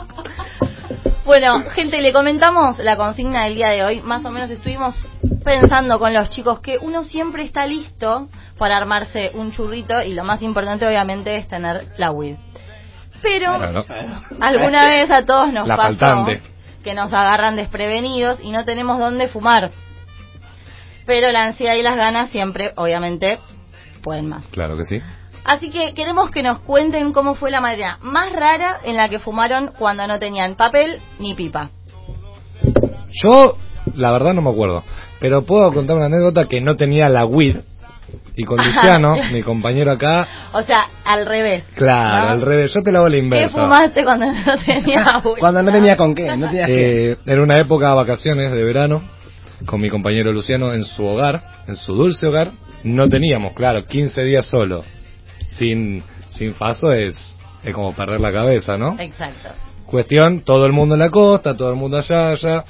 Bueno, 1.31 1.63
gente, 1.77 2.01
le 2.01 2.13
comentamos 2.13 2.81
la 2.81 2.97
consigna 2.97 3.45
del 3.45 3.55
día 3.55 3.69
de 3.69 3.85
hoy. 3.85 4.01
Más 4.01 4.25
o 4.25 4.33
menos 4.33 4.51
estuvimos 4.51 4.97
pensando 5.45 6.01
con 6.01 6.13
los 6.13 6.29
chicos 6.31 6.59
que 6.59 6.77
uno 6.81 7.05
siempre 7.05 7.45
está 7.45 7.67
listo 7.67 8.29
para 8.59 8.77
armarse 8.77 9.31
un 9.35 9.53
churrito 9.53 10.03
y 10.03 10.15
lo 10.15 10.25
más 10.25 10.43
importante 10.43 10.89
obviamente 10.89 11.37
es 11.37 11.47
tener 11.47 11.85
la 11.99 12.11
weed. 12.11 12.35
Pero 13.23 13.59
Claro. 13.59 13.85
alguna 14.41 14.89
vez 14.89 15.09
a 15.09 15.25
todos 15.25 15.53
nos 15.53 15.69
La 15.69 15.77
pasó 15.77 15.97
faltante. 15.99 16.43
Que 16.83 16.95
nos 16.95 17.13
agarran 17.13 17.57
desprevenidos 17.57 18.39
y 18.43 18.51
no 18.51 18.65
tenemos 18.65 18.99
dónde 18.99 19.29
fumar. 19.29 19.71
Pero 21.07 21.31
la 21.31 21.45
ansiedad 21.45 21.75
y 21.75 21.83
las 21.83 21.97
ganas 21.97 22.31
siempre, 22.31 22.73
obviamente, 22.77 23.41
pueden 24.03 24.29
más. 24.29 24.47
Claro 24.49 24.77
que 24.77 24.85
sí. 24.85 25.01
Así 25.45 25.71
que 25.71 25.95
queremos 25.95 26.31
que 26.31 26.43
nos 26.43 26.61
cuenten 26.61 27.13
cómo 27.13 27.35
fue 27.35 27.51
la 27.51 27.61
manera 27.61 27.99
más 28.03 28.33
rara 28.33 28.81
en 28.85 28.97
la 28.97 29.09
que 29.09 29.19
fumaron 29.19 29.73
cuando 29.79 30.07
no 30.07 30.19
tenían 30.19 30.55
papel 30.55 31.01
ni 31.19 31.35
pipa. 31.35 31.71
Yo, 33.23 33.57
la 33.95 34.13
verdad 34.13 34.35
no 34.35 34.43
me 34.43 34.51
acuerdo. 34.51 34.85
Pero 35.19 35.43
puedo 35.43 35.73
contar 35.73 35.97
una 35.97 36.07
anécdota 36.07 36.47
que 36.47 36.61
no 36.61 36.77
tenía 36.77 37.09
la 37.09 37.25
weed. 37.25 37.57
Y 38.37 38.45
con 38.45 38.59
Luciano, 38.59 39.17
mi 39.33 39.43
compañero 39.43 39.91
acá, 39.93 40.27
O 40.53 40.63
sea, 40.63 40.87
al 41.05 41.27
revés. 41.27 41.65
claro, 41.75 42.27
¿no? 42.27 42.31
al 42.33 42.41
revés. 42.43 42.73
Yo 42.75 42.83
te 42.83 42.93
la 42.93 42.99
hago 43.01 43.09
la 43.09 43.13
¿Qué 43.15 43.19
inversa. 43.19 43.63
fumaste 43.63 44.05
cuando 44.05 44.27
no 44.27 44.59
tenías 44.67 45.25
weed? 45.25 45.39
Cuando 45.39 45.63
no 45.63 45.73
tenía 45.73 45.97
con 45.97 46.15
qué, 46.15 46.37
no 46.37 46.49
tenías 46.49 46.67
qué. 46.69 47.13
Eh, 47.13 47.17
era 47.27 47.43
una 47.43 47.57
época 47.59 47.89
de 47.91 47.95
vacaciones 47.97 48.51
de 48.53 48.65
verano 48.65 49.03
con 49.67 49.81
mi 49.81 49.91
compañero 49.91 50.33
Luciano 50.33 50.73
en 50.73 50.85
su 50.85 51.05
hogar, 51.05 51.43
en 51.67 51.77
su 51.77 51.95
dulce 51.95 52.27
hogar. 52.27 52.53
No 52.83 53.09
teníamos, 53.09 53.53
claro, 53.53 53.85
15 53.87 54.23
días 54.23 54.47
solo. 54.47 54.85
Sin, 55.45 56.03
sin 56.31 56.55
faso 56.55 56.93
es, 56.93 57.17
es 57.63 57.75
como 57.75 57.95
perder 57.95 58.21
la 58.21 58.33
cabeza, 58.33 58.79
¿no? 58.79 58.97
Exacto. 58.99 59.51
Cuestión, 59.85 60.41
todo 60.45 60.65
el 60.67 60.73
mundo 60.73 60.95
en 60.95 61.01
la 61.01 61.11
costa, 61.11 61.57
todo 61.57 61.71
el 61.71 61.77
mundo 61.77 61.99
allá, 61.99 62.31
allá, 62.31 62.65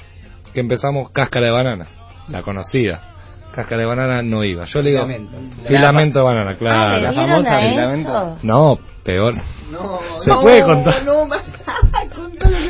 que 0.53 0.59
empezamos 0.59 1.11
cáscara 1.11 1.45
de 1.45 1.51
banana, 1.51 1.85
la 2.27 2.41
conocida. 2.41 3.10
Cáscara 3.53 3.81
de 3.81 3.85
banana 3.87 4.21
no 4.21 4.43
iba. 4.43 4.65
Yo 4.65 4.81
le 4.81 4.91
digo, 4.91 5.03
Filamento. 5.05 5.37
filamento 5.67 6.19
de 6.19 6.25
banana, 6.25 6.51
Ah, 6.51 6.55
claro. 6.57 6.95
¿le 6.95 7.01
la 7.01 7.13
famosa 7.13 7.59
filamento. 7.59 8.37
No, 8.43 8.79
peor. 9.03 9.33
No, 9.69 9.99
Se 10.19 10.29
no, 10.29 10.41
puede 10.41 10.61
contar. 10.61 11.03
No, 11.03 11.27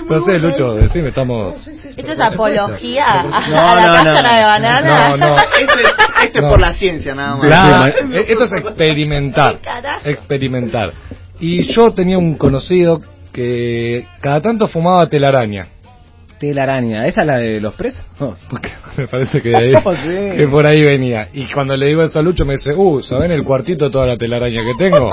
No 0.09 0.19
sé, 0.25 0.39
Lucho, 0.39 0.73
decime, 0.75 1.09
estamos... 1.09 1.55
¿Esto 1.67 2.11
es 2.11 2.19
apología 2.19 3.05
a, 3.05 3.19
a 3.21 3.47
No, 3.47 3.75
la 3.75 3.87
no, 3.87 3.93
cáscara 3.93 4.21
no. 4.31 4.37
de 4.37 4.43
banana? 4.43 5.07
No, 5.09 5.17
no. 5.17 5.35
Esto 5.59 5.79
es, 5.79 6.25
esto 6.25 6.37
es 6.39 6.43
No. 6.43 6.49
por 6.49 6.59
la 6.59 6.73
ciencia, 6.73 7.15
nada 7.15 7.35
más. 7.37 7.49
La- 7.49 7.89
eh, 7.89 8.25
esto 8.27 8.43
es 8.45 8.53
experimentar. 8.53 9.57
Experimentar. 10.03 10.91
Y 11.39 11.63
yo 11.73 11.91
tenía 11.93 12.17
un 12.17 12.35
conocido 12.35 12.99
que 13.33 14.05
cada 14.21 14.41
tanto 14.41 14.67
fumaba 14.67 15.07
telaraña. 15.07 15.67
Telaraña, 16.41 17.05
¿esa 17.05 17.21
es 17.21 17.27
la 17.27 17.37
de 17.37 17.61
los 17.61 17.75
presos? 17.75 18.03
Porque 18.49 18.69
me 18.97 19.07
parece 19.07 19.41
que, 19.41 19.49
de 19.49 19.57
ahí- 19.57 19.73
Oh, 19.85 19.95
sí. 19.95 20.37
que 20.37 20.47
por 20.49 20.65
ahí 20.65 20.81
venía. 20.81 21.27
Y 21.33 21.45
cuando 21.53 21.77
le 21.77 21.85
digo 21.85 22.03
eso 22.03 22.19
a 22.19 22.23
Lucho 22.23 22.43
me 22.45 22.55
dice, 22.55 22.71
uh, 22.75 23.01
¿saben 23.03 23.31
el 23.31 23.43
cuartito 23.43 23.89
toda 23.91 24.07
la 24.07 24.17
telaraña 24.17 24.61
que 24.63 24.73
tengo? 24.83 25.09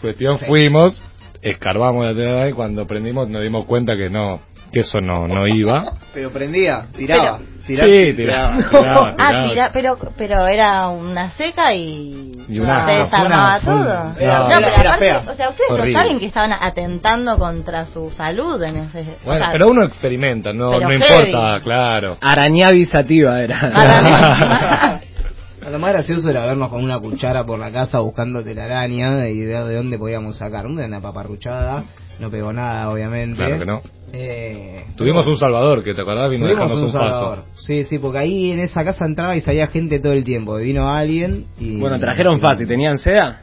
Cuestión, 0.00 0.38
fuimos, 0.38 1.00
escarbamos 1.42 2.06
la 2.06 2.14
telaraña 2.14 2.48
y 2.48 2.52
cuando 2.54 2.86
prendimos 2.86 3.28
nos 3.28 3.42
dimos 3.42 3.66
cuenta 3.66 3.94
que 3.94 4.08
no, 4.08 4.40
que 4.72 4.80
eso 4.80 5.00
no, 5.02 5.28
no 5.28 5.46
iba. 5.46 5.92
Pero 6.14 6.30
prendía, 6.30 6.86
tiraba. 6.96 7.38
Sí, 7.66 7.74
tiraba, 7.76 8.16
tiraba, 8.16 8.56
tiraba, 8.70 9.14
Ah, 9.18 9.28
tiraba. 9.28 9.48
tira, 9.50 9.70
pero, 9.72 9.98
pero 10.16 10.46
era 10.46 10.88
una 10.88 11.30
seca 11.32 11.74
y, 11.74 12.29
Y 12.50 12.58
un 12.58 12.66
se 12.66 12.92
desarmaba 12.98 13.28
una- 13.28 13.60
todo. 13.60 14.14
fue 14.14 14.24
una- 14.24 14.38
no, 14.38 14.46
era- 14.46 14.46
pero 14.48 14.66
era 14.66 14.80
aparte, 14.80 14.98
fea. 14.98 15.24
o 15.30 15.34
sea, 15.34 15.48
ustedes 15.50 15.70
Horrible. 15.70 15.92
no 15.92 15.98
saben 16.00 16.18
que 16.18 16.26
estaban 16.26 16.52
atentando 16.52 17.38
contra 17.38 17.86
su 17.86 18.10
salud 18.10 18.62
en 18.62 18.76
ese. 18.78 19.00
o 19.00 19.26
Bueno, 19.26 19.44
sea, 19.44 19.52
pero 19.52 19.68
uno 19.68 19.84
experimenta, 19.84 20.52
no, 20.52 20.70
no 20.72 20.80
heavy. 20.88 20.96
importa, 20.96 21.60
claro. 21.62 22.16
Arañavisativa 22.20 23.40
era. 23.40 23.58
Araña. 23.60 25.00
Lo 25.70 25.78
más 25.78 25.90
gracioso 25.92 26.28
era 26.30 26.46
vernos 26.46 26.70
con 26.70 26.82
una 26.82 26.98
cuchara 26.98 27.44
por 27.44 27.58
la 27.58 27.70
casa 27.70 27.98
buscando 28.00 28.42
telaraña 28.42 29.28
y 29.28 29.44
ver 29.46 29.64
de 29.66 29.76
dónde 29.76 29.98
podíamos 29.98 30.36
sacar. 30.38 30.66
Una 30.66 30.86
una 30.86 31.00
paparruchada, 31.00 31.84
no 32.18 32.30
pegó 32.30 32.52
nada, 32.52 32.90
obviamente. 32.90 33.36
Claro 33.36 33.58
que 33.58 33.66
no. 33.66 33.80
Eh, 34.12 34.84
Tuvimos 34.96 35.26
un 35.26 35.36
Salvador, 35.36 35.84
que 35.84 35.94
te 35.94 36.02
acordás, 36.02 36.30
vino 36.30 36.46
dejarnos 36.46 36.78
un 36.80 36.86
un, 36.86 36.92
paso. 36.92 37.44
Sí, 37.54 37.84
sí, 37.84 37.98
porque 37.98 38.18
ahí 38.18 38.50
en 38.50 38.60
esa 38.60 38.82
casa 38.84 39.04
entraba 39.06 39.36
y 39.36 39.40
salía 39.40 39.66
gente 39.68 40.00
todo 40.00 40.12
el 40.12 40.24
tiempo. 40.24 40.56
Vino 40.56 40.88
alguien 40.88 41.46
y... 41.58 41.76
Bueno, 41.78 41.98
trajeron 41.98 42.40
fácil, 42.40 42.66
¿tenían 42.66 42.98
seda? 42.98 43.42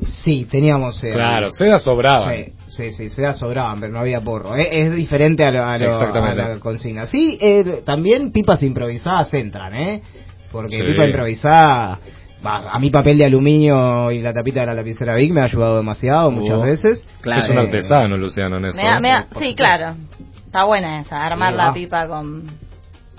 Sí, 0.00 0.46
teníamos... 0.50 1.02
eh, 1.04 1.12
Claro, 1.12 1.50
seda 1.50 1.78
sobraba. 1.78 2.32
Sí, 2.34 2.46
sí, 2.68 2.90
sí, 2.90 3.10
seda 3.10 3.34
sobraban, 3.34 3.78
pero 3.80 3.92
no 3.92 3.98
había 3.98 4.20
porro. 4.22 4.56
Es, 4.56 4.94
diferente 4.96 5.44
a, 5.44 5.50
lo- 5.50 5.64
a, 5.64 5.76
lo- 5.78 5.90
Exactamente. 5.90 6.42
a 6.42 6.48
la 6.54 6.58
consigna. 6.60 7.06
Sí, 7.06 7.36
eh, 7.40 7.82
también 7.84 8.32
pipas 8.32 8.62
improvisadas 8.62 9.32
entran, 9.34 9.74
¿eh? 9.74 10.02
Porque 10.50 10.76
Sí. 10.76 10.82
pipa 10.82 11.04
improvisada... 11.06 11.98
a 12.42 12.78
mi 12.78 12.90
papel 12.90 13.18
de 13.18 13.24
aluminio 13.26 14.10
y 14.10 14.20
la 14.20 14.32
tapita 14.32 14.60
de 14.60 14.66
la 14.66 14.74
lapicera 14.74 15.14
Big 15.16 15.32
me 15.32 15.40
ha 15.42 15.44
ayudado 15.44 15.76
demasiado 15.76 16.30
muchas 16.30 16.60
veces. 16.62 17.06
claro. 17.20 17.42
Es 17.42 17.50
un 17.50 17.58
artesano, 17.58 18.16
Luciano, 18.16 18.56
en 18.56 18.64
eso. 18.66 18.78
Me 18.82 18.88
da- 18.88 19.00
me 19.00 19.08
da- 19.10 19.26
sí, 19.38 19.54
claro. 19.54 19.94
Está 20.46 20.64
buena 20.64 21.00
esa, 21.00 21.22
armar 21.24 21.52
la 21.52 21.66
va. 21.66 21.74
pipa 21.74 22.08
con... 22.08 22.44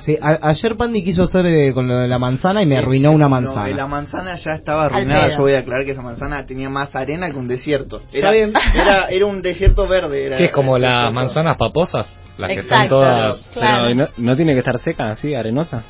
Sí, 0.02 0.18
a- 0.20 0.40
ayer 0.50 0.76
Pandy 0.76 1.04
quiso 1.04 1.24
hacer 1.24 1.46
eh, 1.46 1.74
con 1.76 1.88
lo 1.88 1.96
de 1.98 2.08
la 2.08 2.18
manzana 2.18 2.64
y 2.64 2.66
me 2.66 2.78
arruinó 2.80 3.12
una 3.12 3.26
No, 3.26 3.30
manzana. 3.30 3.70
eh, 3.70 3.74
la 3.76 3.86
manzana 3.86 4.36
ya 4.36 4.54
estaba 4.54 4.86
arruinada. 4.86 5.30
Yo 5.30 5.38
voy 5.44 5.54
a 5.54 5.60
aclarar 5.60 5.86
que 5.86 5.92
esa 5.92 6.02
manzana 6.02 6.44
tenía 6.48 6.70
más 6.72 6.96
arena 6.96 7.30
que 7.30 7.38
un 7.38 7.48
desierto. 7.48 8.02
Era, 8.12 8.32
bien. 8.32 8.52
era, 8.74 9.10
era 9.10 9.26
un 9.28 9.44
desierto 9.44 9.88
verde. 9.88 10.26
Era, 10.26 10.38
Que 10.38 10.46
es 10.46 10.52
como 10.52 10.78
las 10.80 11.14
manzanas 11.14 11.56
paposas, 11.58 12.18
las 12.40 12.48
que 12.50 12.62
están 12.62 12.82
Exacto. 12.86 12.96
todas... 12.96 13.50
Claro. 13.54 13.84
Pero 13.90 13.96
¿no, 13.96 14.08
no 14.18 14.36
tiene 14.36 14.54
que 14.54 14.60
estar 14.60 14.80
seca 14.80 15.12
así, 15.12 15.36
arenosa? 15.36 15.84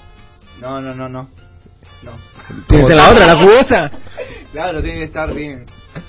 No, 0.60 0.82
no, 0.82 0.94
no, 0.94 1.08
no. 1.08 1.30
No. 2.04 2.12
¿Tiene 2.68 2.84
que 2.84 2.88
ser 2.88 2.98
la 2.98 3.10
otra, 3.10 3.26
la 3.28 3.42
jugosa? 3.42 3.92
Claro, 4.52 4.82
tiene 4.82 5.00
que 5.00 5.04
estar 5.06 5.34
bien. 5.34 5.66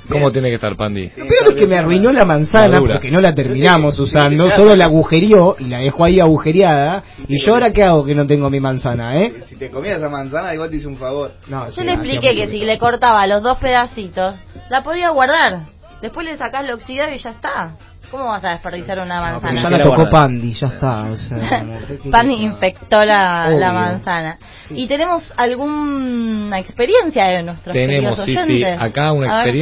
¿Cómo 0.09 0.31
tiene 0.31 0.49
que 0.49 0.57
estar, 0.57 0.77
Pandy? 0.77 1.11
Lo 1.17 1.27
peor 1.27 1.49
es 1.49 1.55
que 1.55 1.67
me 1.67 1.79
arruinó 1.79 2.13
la 2.13 2.25
manzana 2.25 2.75
Madura. 2.75 2.95
porque 2.95 3.11
no 3.11 3.21
la 3.21 3.35
terminamos 3.35 3.99
usando, 3.99 4.49
solo 4.51 4.77
la 4.77 4.85
agujerió 4.85 5.57
y 5.59 5.65
la 5.65 5.79
dejó 5.79 6.05
ahí 6.05 6.21
agujereada. 6.21 7.03
Y 7.27 7.45
yo 7.45 7.55
ahora 7.55 7.73
qué 7.73 7.83
hago 7.83 8.05
que 8.05 8.15
no 8.15 8.27
tengo 8.27 8.49
mi 8.51 8.61
manzana, 8.61 9.21
¿eh? 9.21 9.33
Si 9.49 9.57
te 9.57 9.71
comías 9.71 9.99
esa 9.99 10.09
manzana, 10.09 10.55
igual 10.55 10.71
te 10.71 10.77
hice 10.77 10.87
un 10.87 10.97
favor. 10.97 11.33
No, 11.49 11.67
Yo 11.67 11.73
sí, 11.73 11.83
le 11.83 11.95
expliqué 11.95 12.35
que 12.35 12.47
si 12.49 12.59
le 12.59 12.79
cortaba 12.79 13.27
los 13.27 13.43
dos 13.43 13.59
pedacitos, 13.59 14.35
la 14.71 14.83
podía 14.83 15.11
guardar. 15.11 15.63
Después 16.01 16.27
le 16.27 16.37
sacás 16.37 16.65
la 16.65 16.75
oxidada 16.75 17.15
y 17.15 17.19
ya 17.19 17.31
está. 17.31 17.77
¿Cómo 18.12 18.26
vas 18.26 18.45
a 18.45 18.50
desperdiciar 18.50 18.99
una 19.00 19.16
No, 19.16 19.23
manzana? 19.40 19.62
ya 19.62 19.71
la 19.71 19.85
tocó. 19.85 20.11
Pandy, 20.11 20.52
ya 20.52 20.66
está. 20.69 21.04
O 21.11 21.16
sea, 21.16 21.38
como, 21.61 21.78
¿qué- 21.88 21.99
qué- 21.99 22.11
Pan 22.11 22.28
qué- 22.28 22.35
infectó 22.35 23.04
la, 23.04 23.49
la 23.49 23.73
manzana. 23.73 24.38
Sí. 24.69 24.75
Y 24.83 24.87
tenemos 24.87 25.23
alguna 25.37 26.59
experiencia 26.59 27.25
de 27.28 27.42
nuestros 27.42 27.73
Tenemos, 27.75 28.19
sí, 28.25 28.35
queridos 28.35 28.47
sí, 28.47 28.85
acá 28.85 29.12
una 29.12 29.40
A 29.40 29.45
ver. 29.45 29.54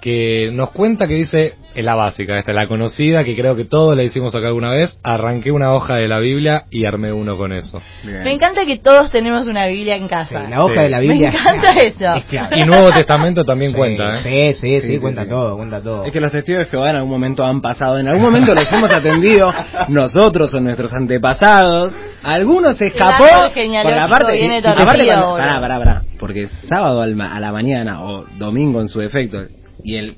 Que 0.00 0.50
nos 0.52 0.70
cuenta 0.70 1.06
que 1.06 1.14
dice, 1.14 1.54
es 1.74 1.84
la 1.84 1.94
básica, 1.94 2.38
esta 2.38 2.50
es 2.52 2.56
la 2.56 2.66
conocida, 2.66 3.22
que 3.22 3.36
creo 3.36 3.54
que 3.54 3.64
todos 3.64 3.94
la 3.96 4.02
hicimos 4.02 4.34
acá 4.34 4.48
alguna 4.48 4.70
vez, 4.70 4.96
arranqué 5.02 5.52
una 5.52 5.72
hoja 5.74 5.96
de 5.96 6.08
la 6.08 6.18
Biblia 6.18 6.64
y 6.70 6.84
armé 6.86 7.12
uno 7.12 7.36
con 7.36 7.52
eso. 7.52 7.80
Me 8.04 8.32
encanta 8.32 8.64
que 8.66 8.78
todos 8.78 9.10
tenemos 9.10 9.46
una 9.46 9.66
Biblia 9.66 9.96
en 9.96 10.04
Sí, 10.04 10.08
casa. 10.08 10.42
la 10.48 10.64
hoja 10.64 10.74
Sí. 10.74 10.80
de 10.80 10.88
la 10.88 10.98
Me 11.00 11.02
Biblia. 11.08 11.28
es 11.28 11.34
encanta 11.34 11.70
eso. 11.82 12.14
es. 12.52 12.58
Y 12.58 12.64
Nuevo 12.64 12.90
Testamento 12.90 13.44
también 13.44 13.72
Sí, 13.72 13.76
cuenta, 13.76 14.20
¿eh? 14.20 14.22
Sí, 14.22 14.60
sí, 14.60 14.68
sí, 14.68 14.80
Sí, 14.80 14.88
sí, 14.94 14.98
cuenta 14.98 15.24
sí. 15.24 15.28
todo, 15.30 15.56
cuenta 15.56 15.82
todo. 15.82 16.04
Es 16.04 16.12
que 16.12 16.20
los 16.20 16.32
testigos 16.32 16.64
de 16.64 16.70
Jehová 16.70 16.90
en 16.90 16.96
algún 16.96 17.10
momento 17.10 17.44
han 17.44 17.60
pasado, 17.60 17.98
en 17.98 18.08
algún 18.08 18.22
momento 18.22 18.54
los 18.54 18.72
hemos 18.72 18.90
atendido 18.92 19.52
nosotros 19.88 20.52
o 20.54 20.60
nuestros 20.60 20.92
antepasados. 20.92 21.92
Algunos 22.22 22.76
se 22.76 22.86
escapó 22.86 23.24
por 23.24 23.92
la 23.92 24.08
parte, 24.08 24.32
viene 24.32 24.58
aparte 24.58 25.06
pará, 25.06 25.60
pará, 25.60 25.78
pará, 25.78 26.02
porque 26.18 26.48
sábado 26.68 27.00
al 27.00 27.16
ma- 27.16 27.34
a 27.34 27.40
la 27.40 27.50
mañana 27.52 28.02
o 28.02 28.24
domingo 28.38 28.80
en 28.80 28.88
su 28.88 29.00
defecto 29.00 29.42
y 29.84 29.96
el 29.96 30.14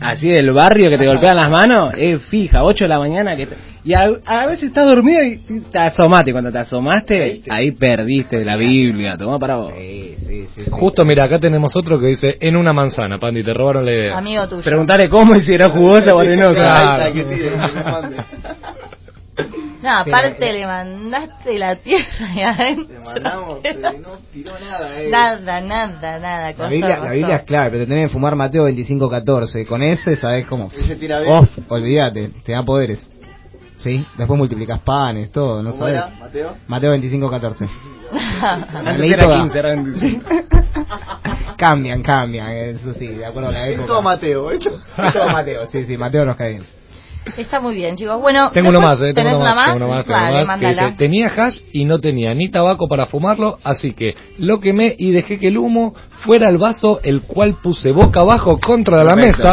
así 0.00 0.28
del 0.28 0.50
barrio 0.52 0.90
que 0.90 0.98
te 0.98 1.06
golpean 1.06 1.36
las 1.36 1.50
manos 1.50 1.94
es 1.96 2.22
fija, 2.24 2.62
8 2.64 2.84
de 2.84 2.88
la 2.88 2.98
mañana 2.98 3.36
que 3.36 3.46
te- 3.46 3.56
y 3.84 3.94
a, 3.94 4.08
a 4.24 4.46
veces 4.46 4.64
estás 4.64 4.84
dormido 4.88 5.22
y 5.22 5.36
te 5.70 5.78
asomaste, 5.78 6.32
cuando 6.32 6.50
te 6.50 6.58
asomaste 6.58 7.42
ahí 7.48 7.70
perdiste 7.70 8.44
la 8.44 8.56
Biblia, 8.56 9.16
tomá 9.16 9.38
para 9.38 9.56
vos. 9.56 9.72
Sí, 9.78 10.16
sí, 10.18 10.46
sí. 10.52 10.62
sí. 10.64 10.70
Justo, 10.70 11.04
mira, 11.04 11.22
acá 11.24 11.38
tenemos 11.38 11.76
otro 11.76 12.00
que 12.00 12.06
dice, 12.08 12.36
en 12.40 12.56
una 12.56 12.72
manzana, 12.72 13.18
Pandy, 13.20 13.44
te 13.44 13.54
robaron 13.54 13.84
la 13.84 13.92
idea. 13.92 14.18
Amigo 14.18 14.48
tuyo. 14.48 14.62
Preguntale 14.62 15.08
cómo 15.08 15.36
y 15.36 15.42
si 15.42 15.54
era 15.54 15.68
jugosa 15.68 16.14
o 16.14 16.18
arenosa. 16.18 17.08
No, 19.86 19.92
aparte 19.98 20.52
le 20.52 20.66
mandaste 20.66 21.58
la 21.58 21.76
tierra 21.76 22.28
y 22.34 22.42
adentro. 22.42 22.86
Te 22.86 22.98
mandamos, 22.98 23.58
pero 23.62 23.92
no 23.92 24.18
tiró 24.32 24.58
nada, 24.58 25.00
eh. 25.00 25.08
Nada, 25.10 25.60
nada, 25.60 26.18
nada. 26.18 26.40
La 26.50 26.54
costó, 26.54 26.70
Biblia, 26.70 26.98
la. 26.98 27.12
Biblia 27.12 27.36
es 27.36 27.42
clave, 27.44 27.70
pero 27.70 27.84
te 27.84 27.88
tenés 27.90 28.08
que 28.08 28.12
fumar 28.12 28.34
Mateo 28.34 28.68
25.14. 28.68 29.64
Con 29.66 29.82
ese, 29.82 30.16
¿sabes 30.16 30.44
cómo? 30.48 30.70
Ese 30.74 30.96
tira 30.96 31.20
bien. 31.20 31.34
Off, 31.34 31.50
olvídate, 31.68 32.30
te 32.44 32.52
da 32.52 32.62
poderes. 32.64 33.10
¿Sí? 33.78 34.04
Después 34.18 34.36
multiplicas 34.38 34.80
panes, 34.80 35.30
todo, 35.30 35.62
¿no 35.62 35.70
¿Cómo 35.70 35.82
sabes? 35.84 36.02
Mateo? 36.18 36.56
Mateo 36.66 36.94
25.14. 36.96 37.68
La 38.40 38.52
Antes 38.90 39.12
era 39.12 39.24
toda. 39.24 39.40
15, 39.42 39.58
era 39.58 39.68
25. 39.68 40.30
Cambian, 41.56 42.02
cambian, 42.02 42.48
eso 42.48 42.92
sí, 42.94 43.06
de 43.06 43.24
acuerdo 43.24 43.50
a 43.50 43.52
la 43.52 43.66
Es 43.68 43.74
época. 43.74 43.86
todo 43.86 44.02
Mateo, 44.02 44.50
¿eh? 44.50 44.58
Es 44.58 45.12
todo 45.12 45.28
Mateo, 45.30 45.66
sí, 45.66 45.84
sí, 45.84 45.96
Mateo 45.96 46.24
nos 46.24 46.36
cae 46.36 46.50
bien. 46.50 46.75
Está 47.36 47.60
muy 47.60 47.74
bien, 47.74 47.96
chicos. 47.96 48.20
Bueno, 48.20 48.50
Tengo 48.52 48.70
uno 48.70 48.80
más, 48.80 49.00
eh, 49.00 49.12
tengo 49.12 49.28
¿tenés 49.30 49.34
uno 49.36 49.44
más, 49.54 49.64
tengo 49.72 49.76
uno 49.86 49.88
más, 49.94 50.04
tengo 50.06 50.18
uno 50.18 50.24
Vale, 50.32 50.44
más, 50.46 50.58
que 50.58 50.64
mándala. 50.66 50.86
dice, 50.88 50.96
tenía 50.98 51.26
hash 51.26 51.58
y 51.72 51.84
no 51.84 51.98
tenía 52.00 52.34
ni 52.34 52.48
tabaco 52.48 52.88
para 52.88 53.06
fumarlo, 53.06 53.58
así 53.64 53.92
que 53.92 54.14
lo 54.38 54.60
quemé 54.60 54.94
y 54.98 55.10
dejé 55.10 55.38
que 55.38 55.48
el 55.48 55.58
humo 55.58 55.94
fuera 56.24 56.48
al 56.48 56.58
vaso, 56.58 57.00
el 57.02 57.22
cual 57.22 57.56
puse 57.62 57.90
boca 57.92 58.20
abajo 58.20 58.58
contra 58.58 59.02
la 59.02 59.14
Perfecto. 59.14 59.48
mesa 59.48 59.52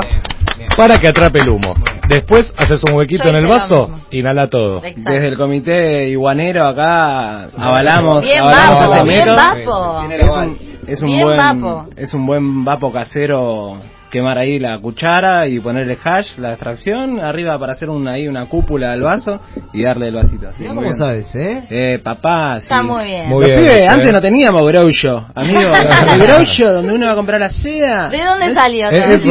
para 0.77 0.97
que 0.97 1.07
atrape 1.07 1.39
el 1.39 1.49
humo. 1.49 1.73
Después 2.07 2.53
haces 2.57 2.81
un 2.83 2.95
huequito 2.95 3.23
Yo 3.23 3.29
en 3.31 3.35
el 3.37 3.47
vaso, 3.47 3.89
inhala 4.11 4.49
todo. 4.49 4.77
Exacto. 4.83 5.11
Desde 5.11 5.27
el 5.29 5.37
comité 5.37 6.09
iguanero 6.09 6.65
acá 6.65 7.45
avalamos, 7.57 8.23
Bien 8.23 8.39
avalamos 8.41 8.79
vapo, 8.79 8.93
ese 8.95 9.03
bien 9.03 9.19
método. 9.19 9.35
vapo. 9.35 10.01
Es 10.11 10.29
un, 10.35 10.57
es 10.87 11.01
un 11.01 11.07
Bien 11.07 11.23
buen 11.23 11.37
vapo. 11.37 11.85
es 11.97 12.13
un 12.13 12.25
buen 12.25 12.63
vapo 12.65 12.91
casero 12.91 13.77
quemar 14.13 14.37
ahí 14.37 14.59
la 14.59 14.77
cuchara 14.77 15.47
y 15.47 15.59
ponerle 15.59 15.97
hash, 16.03 16.37
la 16.37 16.51
extracción, 16.51 17.19
arriba 17.19 17.57
para 17.57 17.73
hacer 17.73 17.89
una 17.89 18.11
ahí 18.11 18.27
una 18.27 18.45
cúpula 18.45 18.91
del 18.91 19.01
vaso 19.01 19.41
y 19.73 19.81
darle 19.81 20.09
el 20.09 20.13
vasito 20.13 20.49
así. 20.49 20.65
Cómo 20.65 20.81
bien. 20.81 20.93
sabes, 20.93 21.33
¿eh? 21.33 21.63
Eh, 21.67 21.99
papá, 22.03 22.57
sí. 22.59 22.65
Está 22.65 22.83
muy 22.83 23.05
bien. 23.05 23.27
Muy 23.27 23.41
Los 23.41 23.49
bien, 23.49 23.61
pibes, 23.61 23.83
eso, 23.85 23.91
antes 23.93 24.13
no 24.13 24.21
teníamos 24.21 24.67
grosho, 24.71 25.25
amigo. 25.33 25.61
el 26.13 26.73
donde 26.75 26.93
uno 26.93 27.07
va 27.07 27.11
a 27.13 27.15
comprar 27.15 27.39
la 27.39 27.49
seda. 27.49 28.09
¿De 28.09 28.23
dónde 28.23 28.49
No 28.49 28.53
salió 28.53 28.89
es, 28.91 28.99
eso 28.99 29.27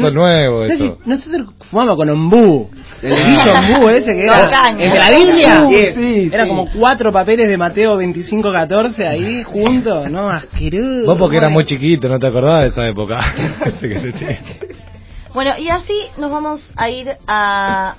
¿no? 0.00 0.08
es 0.08 0.14
nuevo, 0.14 0.58
No, 0.60 0.64
eso. 0.64 0.84
si- 0.84 1.08
nosotros 1.10 1.48
fumamos 1.70 1.96
con 1.96 2.08
ombú. 2.08 2.70
El 3.02 3.14
guillo 3.26 3.52
ombú 3.76 3.88
ese 3.90 4.14
que 4.14 4.24
era. 4.24 4.50
caña. 4.50 4.84
El 4.84 4.90
de 4.92 4.98
la 4.98 5.10
Biblia. 5.10 5.64
Uh, 5.66 5.74
sí, 5.94 6.30
Era 6.32 6.44
sí. 6.44 6.48
como 6.48 6.66
cuatro 6.72 7.12
papeles 7.12 7.46
de 7.48 7.58
Mateo 7.58 8.00
25-14 8.00 9.06
ahí 9.06 9.42
juntos. 9.44 10.10
No, 10.10 10.30
asqueroso. 10.30 11.04
Vos 11.06 11.18
porque 11.18 11.36
eras 11.36 11.52
muy 11.52 11.64
chiquito, 11.64 12.08
no 12.08 12.18
te 12.18 12.26
acordabas 12.26 12.62
de 12.62 12.68
esa 12.68 12.86
época. 12.88 13.20
Bueno, 15.34 15.58
y 15.58 15.68
así 15.68 15.94
nos 16.16 16.30
vamos 16.30 16.60
a 16.74 16.88
ir 16.88 17.16
a... 17.26 17.96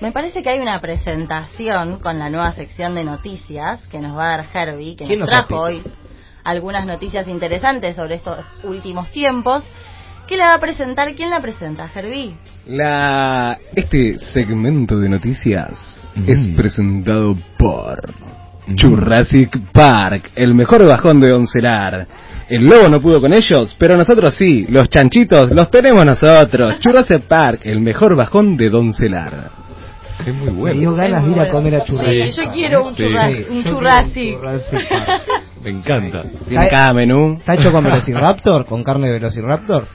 Me 0.00 0.12
parece 0.12 0.42
que 0.42 0.48
hay 0.48 0.60
una 0.60 0.80
presentación 0.80 1.98
con 1.98 2.18
la 2.18 2.30
nueva 2.30 2.52
sección 2.52 2.94
de 2.94 3.04
noticias 3.04 3.82
que 3.88 3.98
nos 3.98 4.16
va 4.16 4.32
a 4.32 4.36
dar 4.38 4.46
Herbie, 4.54 4.96
que 4.96 5.04
¿Quién 5.04 5.20
nos 5.20 5.28
trajo 5.28 5.60
hoy 5.60 5.82
algunas 6.44 6.86
noticias 6.86 7.28
interesantes 7.28 7.96
sobre 7.96 8.14
estos 8.14 8.46
últimos 8.64 9.10
tiempos. 9.10 9.62
¿Qué 10.26 10.38
la 10.38 10.46
va 10.46 10.54
a 10.54 10.60
presentar? 10.60 11.14
¿Quién 11.14 11.28
la 11.28 11.42
presenta, 11.42 11.90
Herbie? 11.94 12.38
La... 12.66 13.58
Este 13.74 14.18
segmento 14.18 14.98
de 14.98 15.10
noticias 15.10 15.98
Mm. 16.18 16.30
es 16.30 16.48
presentado 16.56 17.36
por 17.56 18.12
Jurassic 18.80 19.56
Park, 19.72 20.32
el 20.34 20.54
mejor 20.54 20.86
bajón 20.86 21.20
de 21.20 21.32
Oncelar. 21.32 22.06
El 22.48 22.64
lobo 22.64 22.88
no 22.88 23.00
pudo 23.00 23.20
con 23.20 23.32
ellos, 23.32 23.76
pero 23.78 23.96
nosotros 23.96 24.34
sí, 24.34 24.66
los 24.70 24.88
chanchitos 24.88 25.50
los 25.50 25.70
tenemos 25.70 26.04
nosotros. 26.04 26.76
Jurassic 26.82 27.22
Park, 27.22 27.60
el 27.64 27.80
mejor 27.80 28.16
bajón 28.16 28.56
de 28.56 28.70
Doncelar. 28.70 29.50
Es 30.26 30.34
muy 30.34 30.46
Me 30.46 30.52
bueno. 30.52 30.80
dio 30.80 30.94
ganas 30.94 31.24
de 31.24 31.30
ir 31.30 31.40
a 31.40 31.48
comer 31.50 31.76
a 31.76 31.84
churrasco. 31.84 32.10
Sí, 32.10 32.30
yo 32.42 32.50
quiero 32.50 32.86
un 32.86 32.96
Sí. 32.96 33.02
churras- 33.04 33.32
Sí, 33.32 33.44
un 33.50 33.64
churrasco. 33.64 34.10
churrasco. 34.14 34.76
Me 35.62 35.70
encanta. 35.70 36.22
Tiene 36.48 36.68
cada 36.68 36.92
menú. 36.94 37.34
¿Está 37.38 37.54
hecho 37.54 37.70
con 37.70 37.84
Velociraptor? 37.84 38.64
¿Con 38.66 38.82
carne 38.82 39.08
de 39.08 39.12
Velociraptor? 39.14 39.86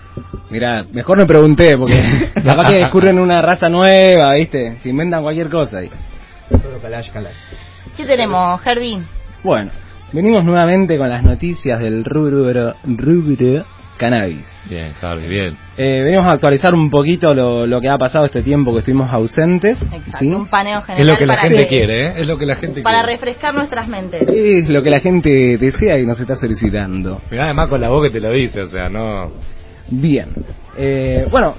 Mira, 0.50 0.86
mejor 0.92 1.18
me 1.18 1.26
pregunté, 1.26 1.76
porque 1.78 2.00
capaz 2.46 2.70
que 2.72 2.80
descubren 2.80 3.18
una 3.20 3.42
raza 3.42 3.68
nueva, 3.68 4.34
¿viste? 4.36 4.78
Se 4.84 4.90
inventan 4.90 5.24
cualquier 5.24 5.50
cosa 5.50 5.80
ahí. 5.80 5.90
Solo 6.62 6.80
Kalash, 6.80 7.10
Kalash. 7.12 7.34
¿Qué 7.98 8.06
tenemos, 8.06 8.62
Herbie? 8.66 9.00
Bueno, 9.44 9.72
venimos 10.14 10.46
nuevamente 10.46 10.98
con 10.98 11.10
las 11.10 11.24
noticias 11.24 11.82
del 11.82 12.06
rubro, 12.06 12.76
rubro 12.84 13.66
cannabis. 13.98 14.46
Bien, 14.70 14.92
Harvey, 15.02 15.28
bien. 15.30 15.58
Eh, 15.78 16.02
venimos 16.04 16.26
a 16.26 16.32
actualizar 16.32 16.74
un 16.74 16.90
poquito 16.90 17.34
lo, 17.34 17.66
lo 17.68 17.80
que 17.80 17.90
ha 17.90 17.98
pasado 17.98 18.26
este 18.26 18.42
tiempo 18.42 18.74
que 18.74 18.80
estuvimos 18.80 19.12
ausentes. 19.12 19.82
Exacto, 19.82 20.18
¿sí? 20.20 20.28
un 20.28 20.48
paneo 20.48 20.82
general 20.82 21.08
Es 21.08 21.14
lo 21.14 21.18
que 21.18 21.26
la 21.26 21.38
gente 21.38 21.68
quiere, 21.68 22.08
¿eh? 22.08 22.14
Es 22.18 22.28
lo 22.28 22.38
que 22.38 22.46
la 22.46 22.56
gente 22.56 22.82
Para 22.82 23.00
quiere. 23.00 23.14
refrescar 23.14 23.54
nuestras 23.54 23.88
mentes. 23.88 24.24
Es 24.30 24.70
lo 24.70 24.82
que 24.84 24.90
la 24.90 25.00
gente 25.00 25.58
desea 25.58 26.00
y 26.00 26.06
nos 26.06 26.20
está 26.20 26.36
solicitando. 26.36 27.22
Mirá, 27.30 27.46
además 27.46 27.70
con 27.70 27.82
la 27.82 27.90
voz 27.90 28.04
que 28.04 28.10
te 28.10 28.20
lo 28.20 28.32
dice, 28.34 28.62
o 28.62 28.68
sea, 28.68 28.90
no... 28.90 29.32
Bien. 29.90 30.30
Eh, 30.78 31.28
bueno, 31.30 31.56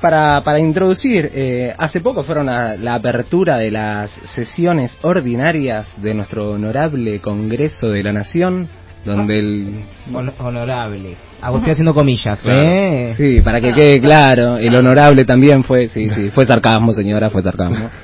para, 0.00 0.42
para 0.42 0.58
introducir, 0.58 1.30
eh, 1.34 1.74
hace 1.78 2.00
poco 2.00 2.22
fueron 2.22 2.48
a 2.48 2.76
la 2.76 2.94
apertura 2.94 3.56
de 3.58 3.70
las 3.70 4.10
sesiones 4.34 4.98
ordinarias 5.02 5.88
de 6.02 6.14
nuestro 6.14 6.50
honorable 6.52 7.20
Congreso 7.20 7.88
de 7.90 8.02
la 8.02 8.12
Nación, 8.12 8.68
donde 9.04 9.38
el... 9.38 9.84
Hon- 10.12 10.32
honorable. 10.38 11.16
Estoy 11.42 11.70
haciendo 11.72 11.94
comillas, 11.94 12.40
Claro. 12.42 12.60
¿eh? 12.62 13.14
Sí, 13.16 13.40
para 13.42 13.60
que 13.60 13.72
quede 13.72 14.00
claro, 14.00 14.56
el 14.58 14.74
honorable 14.74 15.24
también 15.24 15.64
fue, 15.64 15.88
sí, 15.88 16.10
sí, 16.10 16.30
fue 16.30 16.44
sarcasmo, 16.46 16.92
señora, 16.92 17.30
fue 17.30 17.42
sarcasmo. 17.42 17.88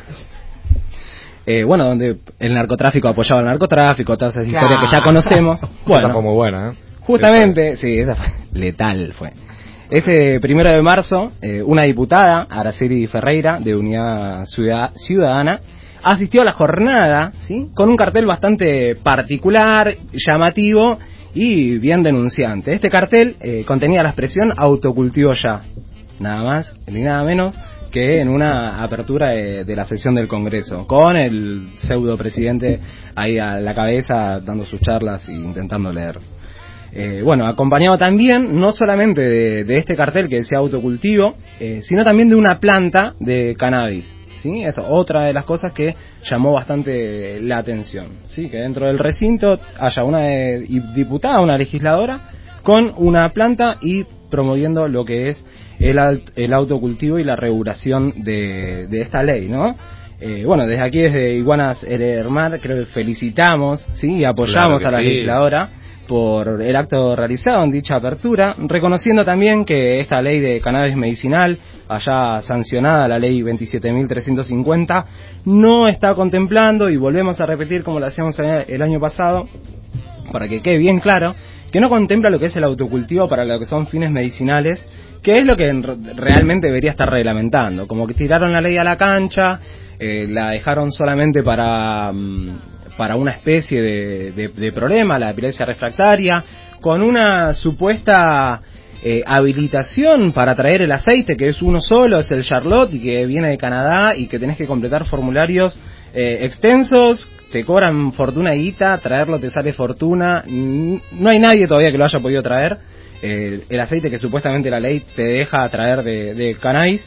Eh, 1.49 1.63
bueno, 1.63 1.85
donde 1.85 2.17
el 2.41 2.55
narcotráfico 2.55 3.07
apoyaba 3.07 3.39
al 3.39 3.47
narcotráfico, 3.47 4.17
todas 4.19 4.35
esas 4.35 4.49
historias 4.49 4.81
que 4.81 4.97
ya 4.97 5.01
conocemos. 5.05 5.63
Esa 5.63 5.71
Bueno, 5.87 6.11
fue 6.13 6.23
muy 6.23 6.35
buena, 6.35 6.71
¿eh? 6.73 6.75
Justamente, 7.03 7.77
sí, 7.77 7.99
esa 8.01 8.17
fue 8.17 8.27
letal 8.53 9.13
fue. 9.17 9.31
Ese 9.91 10.41
primero 10.41 10.71
de 10.71 10.83
marzo, 10.83 11.33
eh, 11.41 11.63
una 11.63 11.83
diputada, 11.83 12.47
Araceli 12.51 13.07
Ferreira, 13.07 13.61
de 13.61 13.77
Unidad 13.77 14.45
Ciudad- 14.47 14.91
Ciudadana, 14.97 15.61
asistió 16.03 16.43
a 16.43 16.45
la 16.45 16.53
jornada, 16.53 17.33
¿sí? 17.43 17.69
Con 17.75 17.89
un 17.89 17.97
cartel 17.97 18.27
bastante 18.27 18.97
particular, 18.97 19.95
llamativo 20.13 20.99
y 21.35 21.79
bien 21.79 22.03
denunciante. 22.03 22.73
Este 22.73 22.91
cartel 22.91 23.37
eh, 23.41 23.65
contenía 23.67 24.03
la 24.03 24.09
expresión 24.11 24.53
autocultivo 24.57 25.33
ya, 25.35 25.63
nada 26.19 26.43
más 26.43 26.75
ni 26.87 27.03
nada 27.03 27.23
menos 27.25 27.55
que 27.93 28.21
en 28.21 28.29
una 28.29 28.83
apertura 28.83 29.29
de, 29.29 29.65
de 29.65 29.77
la 29.77 29.87
sesión 29.87 30.17
del 30.17 30.27
Congreso, 30.29 30.87
con 30.87 31.17
el 31.17 31.69
pseudo 31.79 32.17
presidente 32.17 32.81
ahí 33.15 33.39
a 33.39 33.61
la 33.61 33.75
cabeza 33.75 34.41
dando 34.41 34.65
sus 34.67 34.81
charlas 34.81 35.29
e 35.29 35.33
intentando 35.33 35.93
leer. 35.93 36.19
Eh, 36.99 37.21
bueno, 37.23 37.45
acompañado 37.47 37.99
también 37.99 38.59
no 38.59 38.73
solamente 38.73 39.21
de, 39.21 39.65
de 39.65 39.77
este 39.77 39.95
cartel 39.95 40.31
que 40.31 40.37
decía 40.37 40.57
autocultivo, 40.57 41.35
eh, 41.61 41.81
sino 41.83 42.03
también 42.05 42.31
de 42.31 42.37
una 42.37 42.59
planta 42.59 43.13
de 43.21 43.55
cannabis. 43.59 44.11
¿sí? 44.41 44.63
Es 44.63 44.77
otra 44.79 45.25
de 45.25 45.35
las 45.35 45.45
cosas 45.45 45.73
que 45.73 45.95
llamó 46.23 46.53
bastante 46.53 47.39
la 47.43 47.59
atención. 47.59 48.07
¿sí? 48.29 48.49
Que 48.49 48.57
dentro 48.59 48.87
del 48.87 48.99
recinto 48.99 49.59
haya 49.79 50.05
una 50.05 50.27
eh, 50.33 50.67
diputada, 50.95 51.41
una 51.41 51.59
legisladora, 51.59 52.31
con 52.63 52.93
una 52.97 53.29
planta 53.29 53.77
y 53.83 54.05
promoviendo 54.31 54.89
lo 54.89 55.05
que 55.05 55.29
es 55.29 55.45
el, 55.79 55.99
el 56.35 56.53
autocultivo 56.55 57.19
y 57.19 57.25
la 57.25 57.37
regulación 57.37 58.23
de, 58.25 58.87
de 58.89 59.01
esta 59.03 59.23
ley, 59.23 59.49
¿no? 59.49 59.77
Eh, 60.19 60.45
bueno, 60.47 60.67
desde 60.67 60.83
aquí, 60.83 60.99
desde 60.99 61.35
Iguanas 61.35 61.85
Hermar, 61.85 62.59
creo 62.61 62.79
que 62.79 62.87
felicitamos 62.87 63.87
¿sí? 63.97 64.15
y 64.15 64.25
apoyamos 64.25 64.79
Claro 64.79 64.79
que 64.81 64.87
a 64.87 64.91
la 64.91 64.97
sí. 64.99 65.05
legisladora 65.05 65.69
por 66.07 66.63
el 66.63 66.77
acto 66.77 67.15
realizado 67.17 67.65
en 67.65 67.71
dicha 67.71 67.97
apertura, 67.97 68.55
reconociendo 68.59 69.25
también 69.25 69.65
que 69.65 70.01
esta 70.01 70.23
ley 70.23 70.41
de 70.41 70.61
cannabis 70.61 70.97
medicinal, 70.97 71.59
allá 71.89 72.43
sancionada, 72.43 73.09
la 73.09 73.19
ley 73.19 73.43
27.350, 73.43 75.05
no 75.47 75.89
está 75.89 76.15
contemplando, 76.15 76.89
y 76.91 76.97
volvemos 76.97 77.41
a 77.41 77.47
repetir 77.47 77.83
como 77.83 78.01
lo 78.01 78.07
hacíamos 78.07 78.37
el 78.39 78.83
año 78.83 79.01
pasado, 79.01 79.49
para 80.33 80.49
que 80.49 80.61
quede 80.63 80.79
bien 80.79 81.01
claro, 81.01 81.35
que 81.71 81.81
no 81.81 81.89
contempla 81.89 82.31
lo 82.31 82.39
que 82.39 82.47
es 82.47 82.57
el 82.57 82.65
autocultivo 82.65 83.29
para 83.29 83.45
lo 83.45 83.59
que 83.59 83.67
son 83.67 83.87
fines 83.87 84.11
medicinales, 84.11 84.85
que 85.23 85.35
es 85.35 85.45
lo 85.45 85.57
que 85.57 85.69
en- 85.69 85.83
realmente 86.17 86.69
debería 86.69 86.91
estar 86.93 87.11
reglamentando. 87.11 87.87
Como 87.89 88.07
que 88.07 88.15
tiraron 88.15 88.53
la 88.53 88.61
ley 88.61 88.77
a 88.79 88.85
la 88.85 88.97
cancha, 88.97 89.59
eh, 89.99 90.27
la 90.29 90.51
dejaron 90.51 90.93
solamente 90.93 91.43
para, 91.43 92.13
mm, 92.13 92.59
para 92.97 93.17
una 93.17 93.33
especie 93.33 93.81
de, 93.83 94.33
de- 94.33 94.73
problema, 94.73 95.19
la 95.19 95.31
epilepsia 95.31 95.65
refractaria, 95.67 96.43
con 96.81 97.03
una 97.03 97.53
supuesta 97.55 98.63
eh, 99.03 99.23
habilitación 99.27 100.33
para 100.33 100.55
traer 100.55 100.83
el 100.83 100.93
aceite, 100.93 101.37
que 101.37 101.49
es 101.49 101.63
uno 101.63 101.81
solo, 101.81 102.19
es 102.19 102.31
el 102.33 102.43
Charlotte, 102.43 102.95
y 102.95 103.01
que 103.01 103.27
viene 103.27 103.49
de 103.49 103.59
Canadá, 103.59 104.17
y 104.17 104.27
que 104.27 104.39
tenés 104.39 104.57
que 104.57 104.67
completar 104.67 105.05
formularios 105.05 105.79
eh, 106.15 106.39
extensos, 106.43 107.29
te 107.53 107.65
cobran 107.65 108.13
fortuna 108.13 108.55
y 108.55 108.63
guita, 108.63 108.99
traerlo 108.99 109.39
te 109.39 109.51
sale 109.51 109.73
fortuna, 109.73 110.43
no 110.47 111.29
hay 111.31 111.39
nadie 111.39 111.67
todavía 111.67 111.93
que 111.93 111.99
lo 111.99 112.05
haya 112.05 112.21
podido 112.21 112.43
traer, 112.43 112.79
eh, 113.23 113.63
el 113.69 113.81
aceite 113.81 114.11
que 114.11 114.19
supuestamente 114.19 114.71
la 114.71 114.81
ley 114.81 115.03
te 115.15 115.23
deja 115.25 115.69
traer 115.69 116.03
de, 116.03 116.35
de 116.35 116.55
cannabis, 116.57 117.05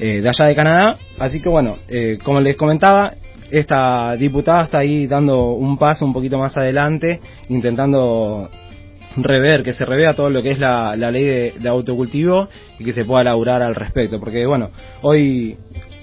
eh, 0.00 0.20
de 0.20 0.28
allá 0.28 0.44
de 0.46 0.54
Canadá, 0.54 0.98
así 1.18 1.40
que 1.40 1.48
bueno, 1.48 1.78
eh, 1.88 2.18
como 2.22 2.40
les 2.40 2.56
comentaba, 2.56 3.12
esta 3.50 4.14
diputada 4.16 4.64
está 4.64 4.78
ahí 4.78 5.06
dando 5.06 5.52
un 5.52 5.78
paso 5.78 6.04
un 6.04 6.12
poquito 6.12 6.38
más 6.38 6.56
adelante, 6.56 7.20
intentando 7.48 8.50
rever, 9.16 9.62
que 9.62 9.72
se 9.72 9.84
revea 9.84 10.14
todo 10.14 10.30
lo 10.30 10.42
que 10.42 10.50
es 10.50 10.58
la, 10.58 10.94
la 10.96 11.10
ley 11.10 11.24
de, 11.24 11.54
de 11.58 11.68
autocultivo 11.68 12.48
y 12.78 12.84
que 12.84 12.92
se 12.92 13.04
pueda 13.04 13.22
elaborar 13.22 13.62
al 13.62 13.74
respecto. 13.74 14.20
Porque 14.20 14.46
bueno, 14.46 14.70
hoy 15.02 15.56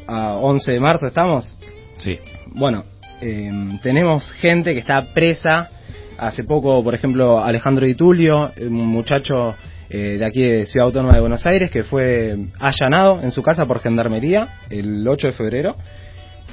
a 0.08 0.34
11 0.36 0.72
de 0.72 0.80
marzo 0.80 1.08
estamos, 1.08 1.58
Sí. 1.98 2.20
bueno, 2.48 2.84
eh, 3.22 3.52
tenemos 3.82 4.30
gente 4.34 4.74
que 4.74 4.80
está 4.80 5.14
presa. 5.14 5.70
Hace 6.18 6.44
poco, 6.46 6.82
por 6.84 6.94
ejemplo, 6.94 7.44
Alejandro 7.44 7.86
Di 7.86 7.96
Tulio, 7.96 8.52
un 8.62 8.88
muchacho 8.88 9.56
eh, 9.90 10.16
de 10.18 10.26
aquí 10.26 10.42
de 10.42 10.66
Ciudad 10.66 10.88
Autónoma 10.88 11.14
de 11.16 11.20
Buenos 11.20 11.46
Aires, 11.46 11.70
que 11.70 11.84
fue 11.84 12.38
allanado 12.60 13.22
en 13.22 13.32
su 13.32 13.42
casa 13.44 13.66
por 13.66 13.82
gendarmería 13.82 14.48
el 14.70 15.06
8 15.08 15.28
de 15.28 15.34
febrero. 15.34 15.76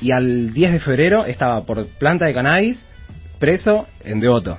Y 0.02 0.12
al 0.12 0.52
10 0.52 0.72
de 0.72 0.80
febrero 0.80 1.24
estaba 1.24 1.64
por 1.64 1.86
planta 1.86 2.26
de 2.26 2.34
cannabis 2.34 2.86
preso 3.38 3.86
en 4.04 4.20
Devoto. 4.20 4.58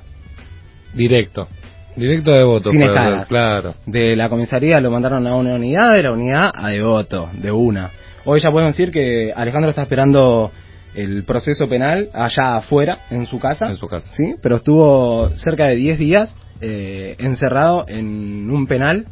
Directo. 0.94 1.48
Directo 1.96 2.32
de 2.32 2.44
voto. 2.44 2.72
Sin 2.72 2.82
escalas. 2.82 3.28
Claro. 3.28 3.76
De 3.86 4.16
la 4.16 4.30
comisaría 4.30 4.80
lo 4.80 4.90
mandaron 4.90 5.28
a 5.28 5.36
una 5.36 5.56
unidad, 5.56 5.94
de 5.94 6.04
la 6.04 6.12
unidad 6.12 6.52
a 6.54 6.70
Devoto, 6.70 7.30
de 7.34 7.52
una. 7.52 7.92
Hoy 8.26 8.40
ya 8.40 8.52
podemos 8.52 8.76
decir 8.76 8.92
que 8.92 9.34
Alejandro 9.36 9.70
está 9.70 9.84
esperando 9.84 10.52
el 10.96 11.24
proceso 11.26 11.68
penal 11.68 12.10
allá 12.14 12.58
afuera, 12.58 13.00
en 13.10 13.26
su 13.26 13.40
casa. 13.40 13.66
En 13.68 13.76
su 13.76 13.88
casa. 13.88 14.12
Sí, 14.14 14.36
pero 14.42 14.56
estuvo 14.56 15.30
cerca 15.38 15.68
de 15.68 15.76
10 15.76 16.00
días 16.00 16.36
eh, 16.62 17.16
encerrado 17.20 17.86
en 17.88 18.50
un 18.50 18.66
penal 18.68 19.08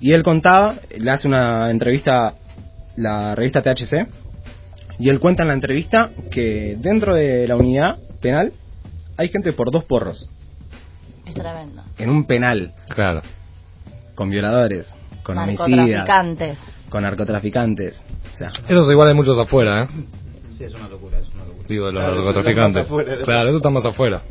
y 0.00 0.12
él 0.12 0.22
contaba, 0.22 0.76
le 0.96 1.10
hace 1.10 1.28
una 1.28 1.70
entrevista 1.70 2.34
la 2.96 3.34
revista 3.34 3.62
THC 3.62 4.08
y 4.98 5.08
él 5.08 5.20
cuenta 5.20 5.42
en 5.42 5.48
la 5.48 5.54
entrevista 5.54 6.10
que 6.30 6.76
dentro 6.78 7.14
de 7.14 7.46
la 7.48 7.56
unidad 7.56 7.98
penal 8.20 8.52
hay 9.16 9.28
gente 9.28 9.52
por 9.52 9.70
dos 9.70 9.84
porros 9.84 10.28
Es 11.26 11.34
tremendo. 11.34 11.82
en 11.98 12.10
un 12.10 12.24
penal 12.26 12.72
Claro. 12.94 13.22
con 14.14 14.30
violadores, 14.30 14.86
con 15.22 15.38
homicidas, 15.38 15.68
Narcotraficantes. 15.70 16.58
con 16.88 17.02
narcotraficantes. 17.02 18.02
O 18.32 18.36
sea, 18.36 18.48
Eso 18.68 18.82
es 18.82 18.90
igual 18.90 19.08
de 19.08 19.14
muchos 19.14 19.38
afuera, 19.38 19.84
¿eh? 19.84 19.88
Sí, 20.56 20.64
es 20.64 20.74
una 20.74 20.88
locura, 20.88 21.18
es 21.18 21.28
una 21.34 21.44
locura. 21.44 21.66
Digo, 21.68 21.86
de 21.86 21.92
los 21.92 22.02
Claro, 22.02 22.14
eso 22.16 22.24
narcotraficantes. 22.24 22.82
está 22.82 22.94
más 22.94 23.02
afuera. 23.04 23.24
Claro, 23.24 23.48
eso 23.48 23.56
está 23.58 23.70
más 23.70 23.84
afuera. 23.84 24.22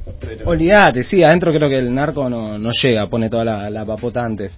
olvídate, 0.45 1.03
sí, 1.03 1.23
adentro 1.23 1.51
creo 1.53 1.69
que 1.69 1.77
el 1.77 1.93
narco 1.93 2.29
no, 2.29 2.57
no 2.57 2.69
llega, 2.83 3.07
pone 3.07 3.29
toda 3.29 3.45
la, 3.45 3.69
la 3.69 3.85
papota 3.85 4.25
antes. 4.25 4.57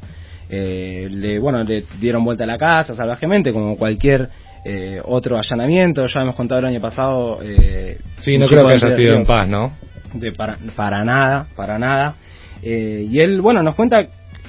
Eh, 0.49 1.07
le, 1.11 1.37
bueno, 1.37 1.63
le 1.63 1.83
dieron 1.99 2.23
vuelta 2.23 2.43
a 2.43 2.47
la 2.47 2.57
casa 2.57 2.95
salvajemente, 2.95 3.53
como 3.53 3.77
cualquier 3.77 4.29
eh, 4.65 5.01
otro 5.03 5.37
allanamiento. 5.37 6.05
Ya 6.07 6.21
hemos 6.21 6.35
contado 6.35 6.59
el 6.59 6.65
año 6.65 6.81
pasado. 6.81 7.39
Eh, 7.41 7.99
Sí, 8.19 8.37
no 8.37 8.47
creo 8.47 8.67
que 8.67 8.75
haya 8.75 8.95
sido 8.95 9.15
en 9.15 9.25
paz, 9.25 9.47
¿no? 9.47 9.71
de 10.13 10.31
para, 10.31 10.57
para 10.75 11.03
nada, 11.03 11.47
para 11.55 11.77
nada. 11.77 12.15
Eh, 12.61 13.07
y 13.09 13.19
él, 13.19 13.41
bueno, 13.41 13.63
nos 13.63 13.75
cuenta, 13.75 14.07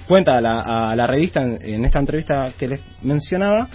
cuenta 0.09 0.39
a 0.39 0.41
la, 0.41 0.91
a 0.91 0.97
la 0.97 1.07
revista 1.07 1.43
en, 1.43 1.59
en 1.63 1.85
esta 1.85 1.99
entrevista 1.99 2.53
que 2.59 2.69
les 2.69 2.81
mencionaba, 3.03 3.69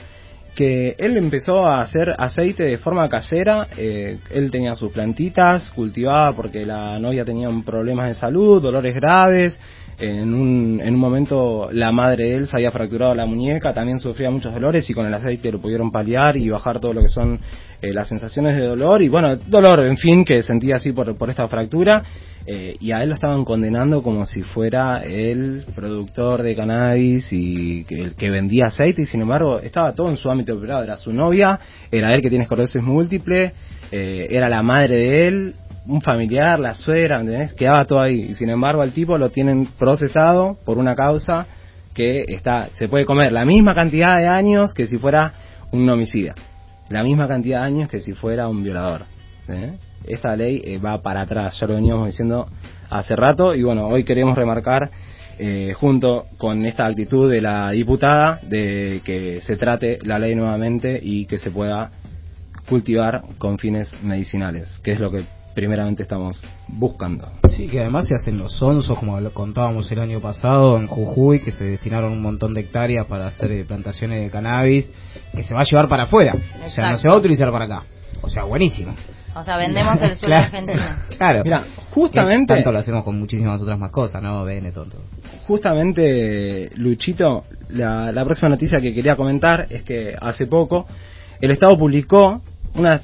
que 0.55 0.95
él 0.97 1.17
empezó 1.17 1.67
a 1.67 1.81
hacer 1.81 2.15
aceite 2.17 2.63
de 2.63 2.77
forma 2.77 3.07
casera, 3.09 3.67
eh, 3.77 4.19
él 4.31 4.51
tenía 4.51 4.73
sus 4.75 4.91
plantitas, 4.91 5.69
cultivaba 5.71 6.33
porque 6.33 6.65
la 6.65 6.97
novia 6.97 7.25
tenía 7.25 7.49
un 7.49 7.63
problemas 7.63 8.07
de 8.07 8.15
salud, 8.15 8.61
dolores 8.61 8.95
graves, 8.95 9.59
En 9.97 10.33
un, 10.33 10.81
en 10.83 10.93
un 10.93 10.99
momento 10.99 11.69
la 11.71 11.91
madre 11.93 12.25
de 12.25 12.35
él 12.35 12.47
se 12.47 12.57
había 12.57 12.71
fracturado 12.71 13.15
la 13.15 13.25
muñeca, 13.25 13.73
también 13.73 13.99
sufría 13.99 14.29
muchos 14.29 14.53
dolores 14.53 14.89
y 14.89 14.93
con 14.93 15.05
el 15.05 15.13
aceite 15.13 15.51
lo 15.51 15.61
pudieron 15.61 15.89
paliar 15.89 16.35
y 16.35 16.49
bajar 16.49 16.81
todo 16.81 16.93
lo 16.93 17.01
que 17.01 17.07
son 17.07 17.39
eh, 17.81 17.93
las 17.93 18.09
sensaciones 18.09 18.57
de 18.57 18.65
dolor 18.65 19.01
y 19.01 19.07
bueno, 19.07 19.37
dolor, 19.37 19.85
en 19.85 19.97
fin, 19.97 20.25
que 20.25 20.43
sentía 20.43 20.77
así 20.77 20.91
por, 20.91 21.17
por 21.17 21.29
esta 21.29 21.47
fractura. 21.47 22.03
Eh, 22.47 22.77
y 22.79 22.91
a 22.91 23.01
él 23.01 23.09
lo 23.09 23.15
estaban 23.15 23.43
condenando 23.43 24.03
como 24.03 24.27
si 24.27 24.43
fuera 24.43 25.03
el 25.03 25.65
productor 25.73 26.43
de 26.43 26.55
cannabis 26.55 27.27
y 27.31 27.85
que, 27.85 27.99
el 27.99 28.13
que 28.13 28.29
vendía 28.29 28.67
aceite 28.67 29.01
y 29.01 29.05
sin 29.07 29.21
embargo 29.21 29.59
estaba 29.59 29.95
todo 29.95 30.09
en 30.09 30.17
su 30.17 30.29
ámbito 30.29 30.59
privado, 30.59 30.83
era 30.83 30.95
su 30.97 31.11
novia, 31.11 31.59
era 31.91 32.13
él 32.13 32.21
que 32.21 32.29
tiene 32.29 32.43
esclerosis 32.43 32.83
múltiple, 32.83 33.51
eh, 33.91 34.27
era 34.29 34.47
la 34.47 34.61
madre 34.61 34.95
de 34.95 35.27
él, 35.27 35.55
un 35.87 36.01
familiar, 36.01 36.59
la 36.59 36.73
suegra, 36.73 37.19
¿entendés? 37.19 37.53
Quedaba 37.53 37.85
todo 37.85 37.99
ahí. 37.99 38.27
Y 38.29 38.35
sin 38.35 38.49
embargo 38.49 38.81
al 38.81 38.91
tipo 38.91 39.17
lo 39.17 39.29
tienen 39.29 39.67
procesado 39.77 40.57
por 40.65 40.77
una 40.77 40.95
causa 40.95 41.45
que 41.93 42.25
está, 42.27 42.69
se 42.75 42.87
puede 42.87 43.05
comer 43.05 43.31
la 43.31 43.45
misma 43.45 43.73
cantidad 43.73 44.17
de 44.17 44.27
años 44.27 44.73
que 44.73 44.87
si 44.87 44.97
fuera 44.97 45.33
un 45.71 45.89
homicida. 45.89 46.35
La 46.89 47.03
misma 47.03 47.27
cantidad 47.27 47.61
de 47.61 47.65
años 47.65 47.89
que 47.89 47.99
si 47.99 48.13
fuera 48.13 48.47
un 48.47 48.63
violador. 48.63 49.05
¿eh? 49.47 49.73
Esta 50.05 50.35
ley 50.35 50.61
eh, 50.63 50.77
va 50.77 51.01
para 51.01 51.21
atrás, 51.21 51.57
ya 51.59 51.67
lo 51.67 51.75
veníamos 51.75 52.07
diciendo 52.07 52.47
hace 52.89 53.15
rato 53.15 53.55
y 53.55 53.63
bueno, 53.63 53.87
hoy 53.87 54.03
queremos 54.03 54.35
remarcar 54.35 54.89
eh, 55.39 55.73
junto 55.77 56.25
con 56.37 56.65
esta 56.65 56.85
actitud 56.85 57.29
de 57.29 57.41
la 57.41 57.71
diputada 57.71 58.39
de 58.43 59.01
que 59.03 59.41
se 59.41 59.57
trate 59.57 59.99
la 60.03 60.19
ley 60.19 60.35
nuevamente 60.35 60.99
y 61.01 61.25
que 61.25 61.39
se 61.39 61.51
pueda 61.51 61.91
cultivar 62.69 63.23
con 63.37 63.57
fines 63.57 63.91
medicinales, 64.03 64.79
que 64.83 64.91
es 64.91 64.99
lo 64.99 65.11
que 65.11 65.23
primeramente 65.55 66.03
estamos 66.03 66.39
buscando. 66.67 67.31
Sí, 67.49 67.67
que 67.67 67.79
además 67.79 68.07
se 68.07 68.15
hacen 68.15 68.37
los 68.37 68.53
sonsos, 68.53 68.97
como 68.99 69.19
lo 69.19 69.33
contábamos 69.33 69.91
el 69.91 69.99
año 69.99 70.21
pasado 70.21 70.77
en 70.77 70.85
Jujuy, 70.87 71.39
que 71.39 71.51
se 71.51 71.63
destinaron 71.65 72.11
un 72.11 72.21
montón 72.21 72.53
de 72.53 72.61
hectáreas 72.61 73.07
para 73.07 73.27
hacer 73.27 73.51
eh, 73.51 73.65
plantaciones 73.65 74.21
de 74.21 74.29
cannabis, 74.29 74.91
que 75.35 75.43
se 75.43 75.53
va 75.53 75.61
a 75.61 75.63
llevar 75.63 75.87
para 75.89 76.03
afuera, 76.03 76.35
o 76.65 76.69
sea, 76.69 76.91
no 76.91 76.97
se 76.97 77.07
va 77.07 77.15
a 77.15 77.17
utilizar 77.17 77.49
para 77.51 77.65
acá. 77.65 77.83
O 78.21 78.29
sea, 78.29 78.43
buenísimo. 78.43 78.93
O 79.35 79.43
sea, 79.43 79.57
vendemos 79.57 80.01
el 80.01 80.09
suelo 80.17 80.19
Claro. 80.27 80.43
argentino. 80.45 80.81
Claro. 81.17 81.41
Mira, 81.43 81.63
justamente- 81.91 82.53
Que 82.53 82.57
Tanto 82.59 82.71
lo 82.71 82.79
hacemos 82.79 83.03
con 83.03 83.19
muchísimas 83.19 83.61
otras 83.61 83.77
más 83.79 83.91
cosas, 83.91 84.21
¿no? 84.21 84.43
Bene, 84.45 84.71
tonto. 84.71 84.97
Justamente, 85.47 86.71
Luchito, 86.75 87.43
la, 87.69 88.11
la 88.11 88.23
próxima 88.25 88.49
noticia 88.49 88.79
que 88.79 88.93
quería 88.93 89.15
comentar 89.15 89.67
es 89.69 89.83
que 89.83 90.15
hace 90.19 90.47
poco 90.47 90.85
el 91.41 91.51
Estado 91.51 91.77
publicó 91.77 92.41
una 92.75 93.01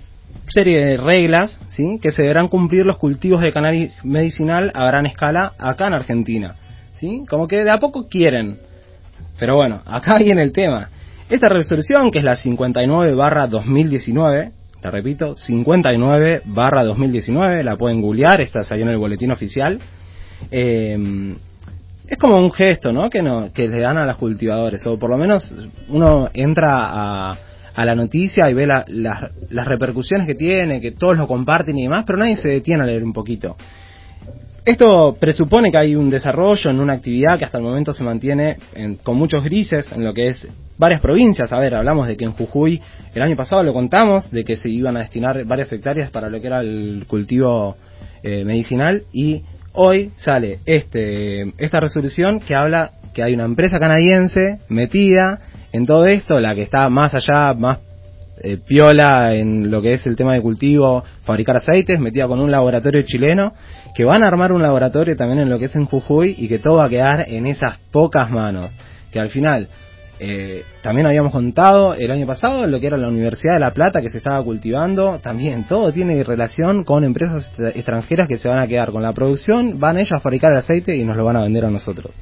serie 0.48 0.86
de 0.86 0.98
reglas 0.98 1.60
¿sí? 1.70 2.00
que 2.02 2.12
se 2.12 2.24
deberán 2.24 2.48
cumplir 2.48 2.86
los 2.86 2.98
cultivos 2.98 3.42
de 3.42 3.52
cannabis 3.52 3.92
medicinal 4.04 4.72
a 4.76 4.86
gran 4.86 5.06
escala 5.06 5.54
acá 5.58 5.88
en 5.88 5.94
Argentina. 5.94 6.56
¿sí? 6.96 7.24
Como 7.30 7.48
que 7.48 7.64
de 7.64 7.72
a 7.72 7.78
poco 7.78 8.08
quieren. 8.08 8.58
Pero 9.40 9.56
bueno, 9.56 9.82
acá 9.86 10.18
viene 10.20 10.44
el 10.44 10.52
tema. 10.52 10.90
Esta 11.30 11.50
resolución, 11.50 12.12
que 12.12 12.20
es 12.20 12.26
la 12.26 12.36
59 12.36 13.14
barra 13.14 13.48
2019, 13.48 14.52
la 14.84 14.92
repito, 14.92 15.36
59 15.36 16.42
barra 16.46 16.84
2019, 16.84 17.64
la 17.64 17.78
pueden 17.78 18.02
googlear, 18.02 18.42
esta 18.42 18.64
salió 18.64 18.84
en 18.84 18.92
el 18.92 18.98
boletín 18.98 19.32
oficial. 19.32 19.80
Eh, 20.50 21.36
es 22.12 22.18
como 22.18 22.38
un 22.38 22.52
gesto, 22.52 22.92
¿no? 22.92 23.10
Que, 23.10 23.22
no, 23.24 23.54
que 23.54 23.70
le 23.70 23.80
dan 23.80 23.98
a 23.98 24.06
los 24.06 24.18
cultivadores, 24.18 24.86
o 24.86 25.00
por 25.00 25.10
lo 25.10 25.18
menos 25.18 25.56
uno 25.88 26.30
entra 26.34 26.72
a, 26.74 27.38
a 27.82 27.86
la 27.86 27.96
noticia 27.96 28.50
y 28.50 28.54
ve 28.54 28.66
la- 28.68 28.86
la- 28.88 29.32
las 29.50 29.68
repercusiones 29.68 30.28
que 30.28 30.36
tiene, 30.36 30.80
que 30.82 30.92
todos 30.92 31.18
lo 31.18 31.28
comparten 31.28 31.78
y 31.78 31.84
demás, 31.84 32.04
pero 32.06 32.18
nadie 32.20 32.38
se 32.38 32.50
detiene 32.50 32.84
a 32.84 32.86
leer 32.86 33.04
un 33.04 33.14
poquito. 33.14 33.56
Esto 34.64 35.16
presupone 35.20 35.72
que 35.72 35.78
hay 35.80 35.96
un 35.96 36.10
desarrollo 36.12 36.70
en 36.70 36.80
una 36.80 36.94
actividad 36.94 37.40
que 37.40 37.46
hasta 37.46 37.58
el 37.58 37.64
momento 37.64 37.94
se 37.94 38.04
mantiene 38.04 38.58
en- 38.76 38.96
con 38.96 39.18
muchos 39.18 39.44
grises 39.44 39.92
en 39.92 40.04
lo 40.04 40.14
que 40.14 40.28
es 40.28 40.48
varias 40.78 41.02
provincias. 41.02 41.52
A 41.52 41.60
ver, 41.60 41.74
hablamos 41.74 42.08
de 42.08 42.16
que 42.16 42.26
en 42.26 42.34
Jujuy 42.34 42.80
el 43.16 43.22
año 43.24 43.36
pasado 43.36 43.64
lo 43.64 43.74
contamos, 43.74 44.30
de 44.30 44.44
que 44.44 44.58
se 44.58 44.70
iban 44.70 44.98
a 44.98 45.00
destinar 45.00 45.44
varias 45.46 45.72
hectáreas 45.74 46.12
para 46.12 46.30
lo 46.30 46.40
que 46.40 46.48
era 46.48 46.62
el 46.62 47.06
cultivo 47.08 47.76
eh, 48.24 48.46
medicinal 48.46 49.02
y 49.12 49.42
hoy 49.74 50.12
sale 50.16 50.60
este 50.68 51.54
esta 51.58 51.80
resolución 51.80 52.40
que 52.40 52.54
habla 52.54 52.92
que 53.14 53.24
hay 53.24 53.34
una 53.34 53.46
empresa 53.46 53.80
canadiense 53.80 54.60
metida 54.70 55.40
en 55.74 55.86
todo 55.86 56.06
esto, 56.06 56.40
la 56.40 56.56
que 56.56 56.64
está 56.64 56.90
más 56.90 57.14
allá, 57.14 57.54
más 57.54 57.80
eh, 58.44 58.58
piola 58.58 59.36
en 59.36 59.70
lo 59.70 59.82
que 59.82 59.94
es 59.94 60.06
el 60.08 60.16
tema 60.16 60.34
de 60.34 60.42
cultivo, 60.42 61.04
fabricar 61.24 61.58
aceites, 61.58 62.00
metida 62.00 62.28
con 62.28 62.40
un 62.40 62.50
laboratorio 62.52 63.04
chileno, 63.04 63.54
que 63.96 64.04
van 64.04 64.24
a 64.24 64.28
armar 64.28 64.52
un 64.52 64.62
laboratorio 64.62 65.16
también 65.16 65.40
en 65.40 65.50
lo 65.50 65.60
que 65.60 65.66
es 65.66 65.76
en 65.76 65.86
Jujuy 65.86 66.36
y 66.38 66.48
que 66.48 66.60
todo 66.60 66.76
va 66.76 66.86
a 66.86 66.90
quedar 66.90 67.26
en 67.28 67.46
esas 67.46 67.78
pocas 67.92 68.32
manos. 68.32 68.72
Que 69.12 69.20
al 69.20 69.30
final, 69.30 69.68
eh, 70.20 70.64
también 70.82 71.06
habíamos 71.08 71.32
contado 71.32 71.94
el 71.94 72.10
año 72.10 72.26
pasado 72.26 72.66
lo 72.66 72.80
que 72.80 72.88
era 72.88 72.98
la 72.98 73.10
Universidad 73.10 73.54
de 73.56 73.60
La 73.60 73.74
Plata 73.74 74.02
que 74.02 74.10
se 74.10 74.18
estaba 74.18 74.44
cultivando, 74.44 75.20
también 75.20 75.68
todo 75.68 75.92
tiene 75.92 76.24
relación 76.24 76.84
con 76.84 77.04
empresas 77.04 77.48
extra- 77.48 77.70
extranjeras 77.70 78.28
que 78.28 78.38
se 78.38 78.48
van 78.48 78.60
a 78.60 78.68
quedar 78.68 78.92
con 78.92 79.04
la 79.04 79.14
producción, 79.14 79.80
van 79.80 79.98
ellos 79.98 80.14
a 80.14 80.20
fabricar 80.20 80.52
el 80.52 80.60
aceite 80.60 80.96
y 80.96 81.04
nos 81.04 81.18
lo 81.18 81.26
van 81.26 81.36
a 81.38 81.42
vender 81.42 81.66
a 81.66 81.70
nosotros. 81.70 82.14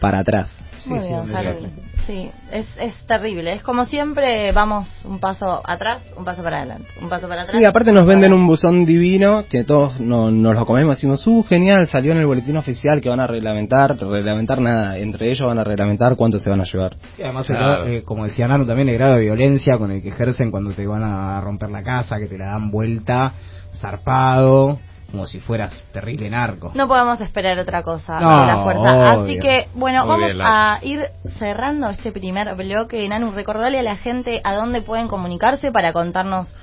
Para 0.00 0.18
atrás. 0.20 0.54
Muy 0.86 1.00
bien, 1.00 1.34
Harold. 1.34 1.68
Sí, 2.06 2.30
es, 2.52 2.66
es 2.78 2.94
terrible. 3.06 3.52
Es 3.54 3.62
como 3.62 3.84
siempre, 3.86 4.52
vamos 4.52 4.86
un 5.04 5.18
paso 5.18 5.60
atrás, 5.64 6.02
un 6.16 6.24
paso 6.24 6.40
para 6.44 6.58
adelante. 6.58 6.86
Un 7.02 7.08
paso 7.08 7.26
para 7.26 7.42
atrás. 7.42 7.56
Sí, 7.58 7.64
aparte 7.64 7.90
nos 7.90 8.06
venden 8.06 8.32
un 8.32 8.46
buzón 8.46 8.84
divino 8.84 9.44
que 9.50 9.64
todos 9.64 9.98
no- 9.98 10.30
nos 10.30 10.54
lo 10.54 10.64
comemos. 10.66 10.94
Decimos, 10.94 11.26
uh, 11.26 11.42
genial, 11.42 11.88
salió 11.88 12.12
en 12.12 12.18
el 12.18 12.26
boletín 12.26 12.56
oficial 12.56 13.00
que 13.00 13.08
van 13.08 13.18
a 13.18 13.26
reglamentar. 13.26 13.96
Reglamentar 13.98 14.60
nada, 14.60 14.98
entre 14.98 15.32
ellos 15.32 15.48
van 15.48 15.58
a 15.58 15.64
reglamentar 15.64 16.14
cuánto 16.14 16.38
se 16.38 16.48
van 16.48 16.60
a 16.60 16.64
llevar. 16.64 16.96
Sí, 17.16 17.22
además, 17.24 17.50
el 17.50 17.56
Claro. 17.56 17.72
grado- 17.72 17.86
eh, 17.88 18.02
como 18.04 18.24
decía 18.24 18.46
Nano, 18.46 18.64
también 18.66 18.88
el 18.88 18.94
grado 18.98 19.14
de 19.14 19.22
violencia 19.22 19.76
con 19.76 19.90
el 19.90 20.00
que 20.00 20.10
ejercen 20.10 20.52
cuando 20.52 20.70
te 20.72 20.86
van 20.86 21.02
a 21.02 21.40
romper 21.40 21.70
la 21.70 21.82
casa, 21.82 22.18
que 22.20 22.28
te 22.28 22.38
la 22.38 22.46
dan 22.52 22.70
vuelta, 22.70 23.32
zarpado, 23.80 24.78
como 25.16 25.26
si 25.26 25.40
fueras 25.40 25.82
terrible 25.92 26.28
narco. 26.28 26.72
No 26.74 26.86
podemos 26.86 27.18
esperar 27.22 27.58
otra 27.58 27.82
cosa 27.82 28.20
No, 28.20 28.38
de 28.38 28.46
la 28.46 28.62
fuerza. 28.62 29.12
Así 29.12 29.38
que, 29.38 29.66
bueno, 29.74 30.04
Muy 30.04 30.08
vamos 30.10 30.34
bien, 30.34 30.46
a 30.46 30.78
ir 30.82 31.06
cerrando 31.38 31.88
este 31.88 32.12
primer 32.12 32.54
bloque. 32.54 33.08
Nanu, 33.08 33.30
recordarle 33.30 33.78
a 33.78 33.82
la 33.82 33.96
gente 33.96 34.42
a 34.44 34.54
dónde 34.54 34.82
pueden 34.82 35.08
comunicarse 35.08 35.72
para 35.72 35.94
contarnos 35.94 36.54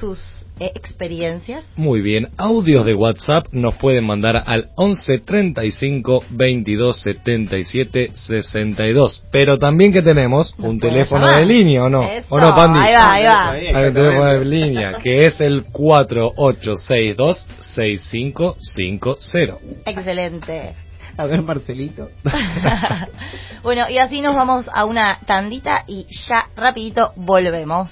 sus 0.00 0.18
experiencias. 0.60 1.64
Muy 1.76 2.00
bien, 2.02 2.28
audios 2.36 2.84
de 2.84 2.94
WhatsApp 2.94 3.46
nos 3.52 3.74
pueden 3.76 4.04
mandar 4.06 4.42
al 4.46 4.68
11 4.76 5.18
35 5.20 6.24
22 6.30 7.00
77 7.02 8.10
62. 8.14 9.22
Pero 9.32 9.58
también 9.58 9.92
que 9.92 10.02
tenemos 10.02 10.54
Nos 10.58 10.68
un 10.68 10.78
teléfono 10.78 11.26
llamar. 11.26 11.40
de 11.40 11.46
línea, 11.46 11.84
¿o 11.84 11.88
no? 11.88 12.02
Eso, 12.08 12.26
¿O 12.28 12.38
no, 12.38 12.54
Pandi? 12.54 12.78
ahí 12.80 12.92
va, 12.94 13.12
ahí 13.12 13.24
va. 13.24 13.50
Hay 13.50 13.88
un 13.88 13.94
teléfono 13.94 14.32
de 14.32 14.44
línea 14.44 14.98
que 15.02 15.26
es 15.26 15.40
el 15.40 15.64
4862 15.72 17.46
6550. 17.60 19.58
Excelente. 19.86 20.74
A 21.16 21.26
ver, 21.26 21.42
Marcelito. 21.42 22.08
bueno, 23.62 23.90
y 23.90 23.98
así 23.98 24.20
nos 24.20 24.34
vamos 24.34 24.66
a 24.72 24.84
una 24.84 25.18
tandita 25.26 25.84
y 25.86 26.06
ya 26.28 26.46
rapidito 26.56 27.12
volvemos. 27.16 27.90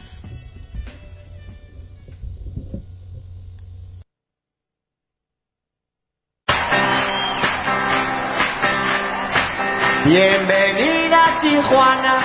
Bienvenida 10.05 11.39
Tijuana, 11.41 12.21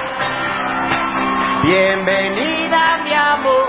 bienvenida 1.64 3.00
mi 3.04 3.14
amor, 3.14 3.68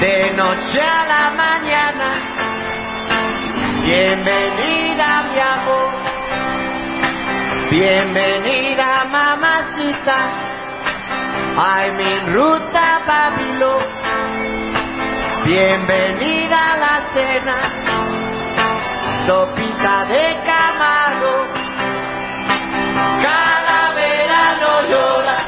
de 0.00 0.32
noche 0.32 0.80
a 0.82 1.04
la 1.06 1.30
mañana, 1.30 2.08
bienvenida 3.82 5.22
mi 5.32 5.40
amor, 5.40 5.90
bienvenida 7.70 9.04
mamacita, 9.04 10.18
ay 11.56 11.90
mi 11.92 12.32
ruta 12.34 13.02
Babilo, 13.06 13.78
bienvenida 15.44 16.72
a 16.72 16.76
la 16.76 17.02
cena, 17.14 17.58
sopita 19.26 20.04
de 20.06 20.36
camarón. 20.44 21.65
Calavera 23.22 24.42
no 24.60 24.72
llora, 24.90 25.38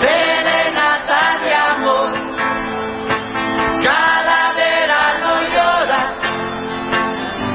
serenata 0.00 1.38
de 1.42 1.54
amor. 1.54 2.10
Calavera 3.84 5.02
no 5.22 5.34
llora, 5.54 6.02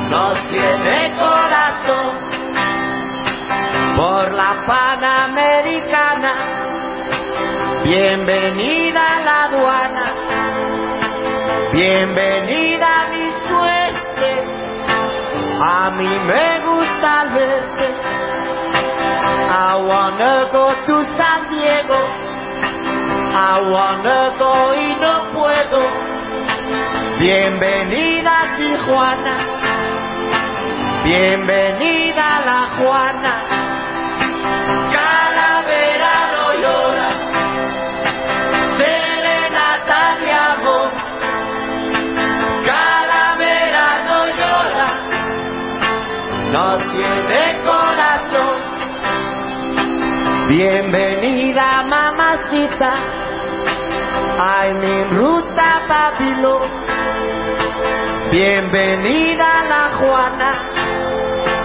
no 0.10 0.24
tiene 0.50 0.98
corazón. 1.18 2.14
Por 3.98 4.32
la 4.32 4.52
Panamericana, 4.66 6.34
bienvenida 7.84 9.02
a 9.18 9.20
la 9.22 9.44
aduana, 9.46 10.14
bienvenida 11.74 13.02
a 13.02 13.08
mi 13.08 13.28
suerte. 13.48 14.30
A 15.58 15.90
mí 15.92 16.20
me 16.26 16.60
gusta 16.66 17.24
el 17.24 17.30
verde. 17.30 18.25
I 19.28 19.76
wanna 19.90 20.50
go 20.52 20.66
to 20.88 20.96
San 21.18 21.40
Diego. 21.50 22.00
I 23.38 23.54
wanna 23.74 24.22
go 24.38 24.54
y 24.74 24.88
no 25.02 25.14
puedo. 25.34 25.82
Bienvenida 27.20 28.36
Tijuana. 28.58 29.36
Bienvenida 31.04 32.28
la 32.46 32.62
Juana. 32.78 33.36
Calavera 34.96 36.16
no 36.36 36.46
llora. 36.62 37.10
Serenata 38.78 40.02
de 40.22 40.32
amor. 40.32 40.92
Calavera 42.70 43.88
no 44.08 44.20
llora. 44.40 44.90
No 46.54 46.66
tiene. 46.92 47.65
Bienvenida 50.48 51.82
mamacita. 51.90 52.92
I'm 54.38 54.84
en 54.84 55.18
ruta 55.18 55.86
Babilón. 55.90 56.70
Bienvenida 58.30 59.64
la 59.64 59.90
Juana. 59.98 60.52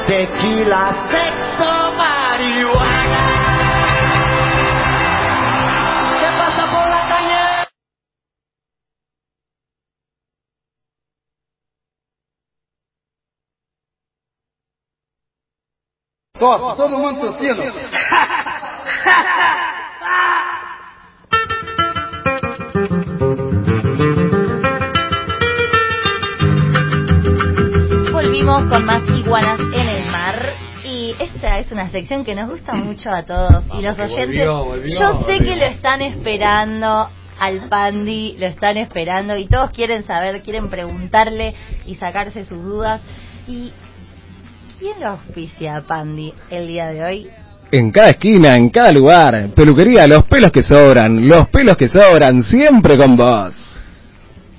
Tequila, 0.06 1.08
sexo, 1.10 1.92
marihuana. 1.92 3.20
¿Qué 6.18 6.28
pasa 6.38 6.62
por 6.72 6.88
la 6.88 7.02
calle? 7.10 7.68
Todo 16.38 16.88
mundo 16.88 17.20
tossindo. 17.26 17.62
Volvimos 28.12 28.64
con 28.64 28.84
más 28.84 29.02
iguanas 29.10 29.58
en 29.60 29.88
el 29.88 30.10
mar. 30.10 30.34
Y 30.84 31.14
esta 31.18 31.58
es 31.58 31.70
una 31.72 31.90
sección 31.90 32.24
que 32.24 32.34
nos 32.34 32.50
gusta 32.50 32.72
mucho 32.74 33.10
a 33.10 33.22
todos. 33.24 33.64
y 33.78 33.82
los 33.82 33.98
oyentes, 33.98 34.26
volvió, 34.26 34.64
volvió, 34.64 35.00
yo 35.00 35.06
sé 35.24 35.34
volvió. 35.34 35.38
que 35.38 35.56
lo 35.56 35.66
están 35.66 36.02
esperando 36.02 37.08
al 37.38 37.68
Pandi, 37.68 38.36
lo 38.38 38.46
están 38.46 38.76
esperando 38.76 39.36
y 39.36 39.46
todos 39.46 39.70
quieren 39.70 40.04
saber, 40.04 40.42
quieren 40.42 40.68
preguntarle 40.68 41.54
y 41.86 41.94
sacarse 41.96 42.44
sus 42.44 42.62
dudas. 42.62 43.00
¿Y 43.46 43.72
quién 44.78 45.00
lo 45.00 45.08
auspicia 45.10 45.82
Pandi 45.86 46.34
el 46.50 46.66
día 46.66 46.88
de 46.88 47.04
hoy? 47.04 47.30
En 47.72 47.90
cada 47.92 48.10
esquina, 48.10 48.56
en 48.56 48.68
cada 48.70 48.90
lugar, 48.92 49.50
peluquería, 49.54 50.06
los 50.06 50.24
pelos 50.24 50.50
que 50.50 50.62
sobran, 50.62 51.26
los 51.28 51.48
pelos 51.48 51.76
que 51.76 51.86
sobran, 51.88 52.42
siempre 52.42 52.96
con 52.96 53.16
vos. 53.16 53.54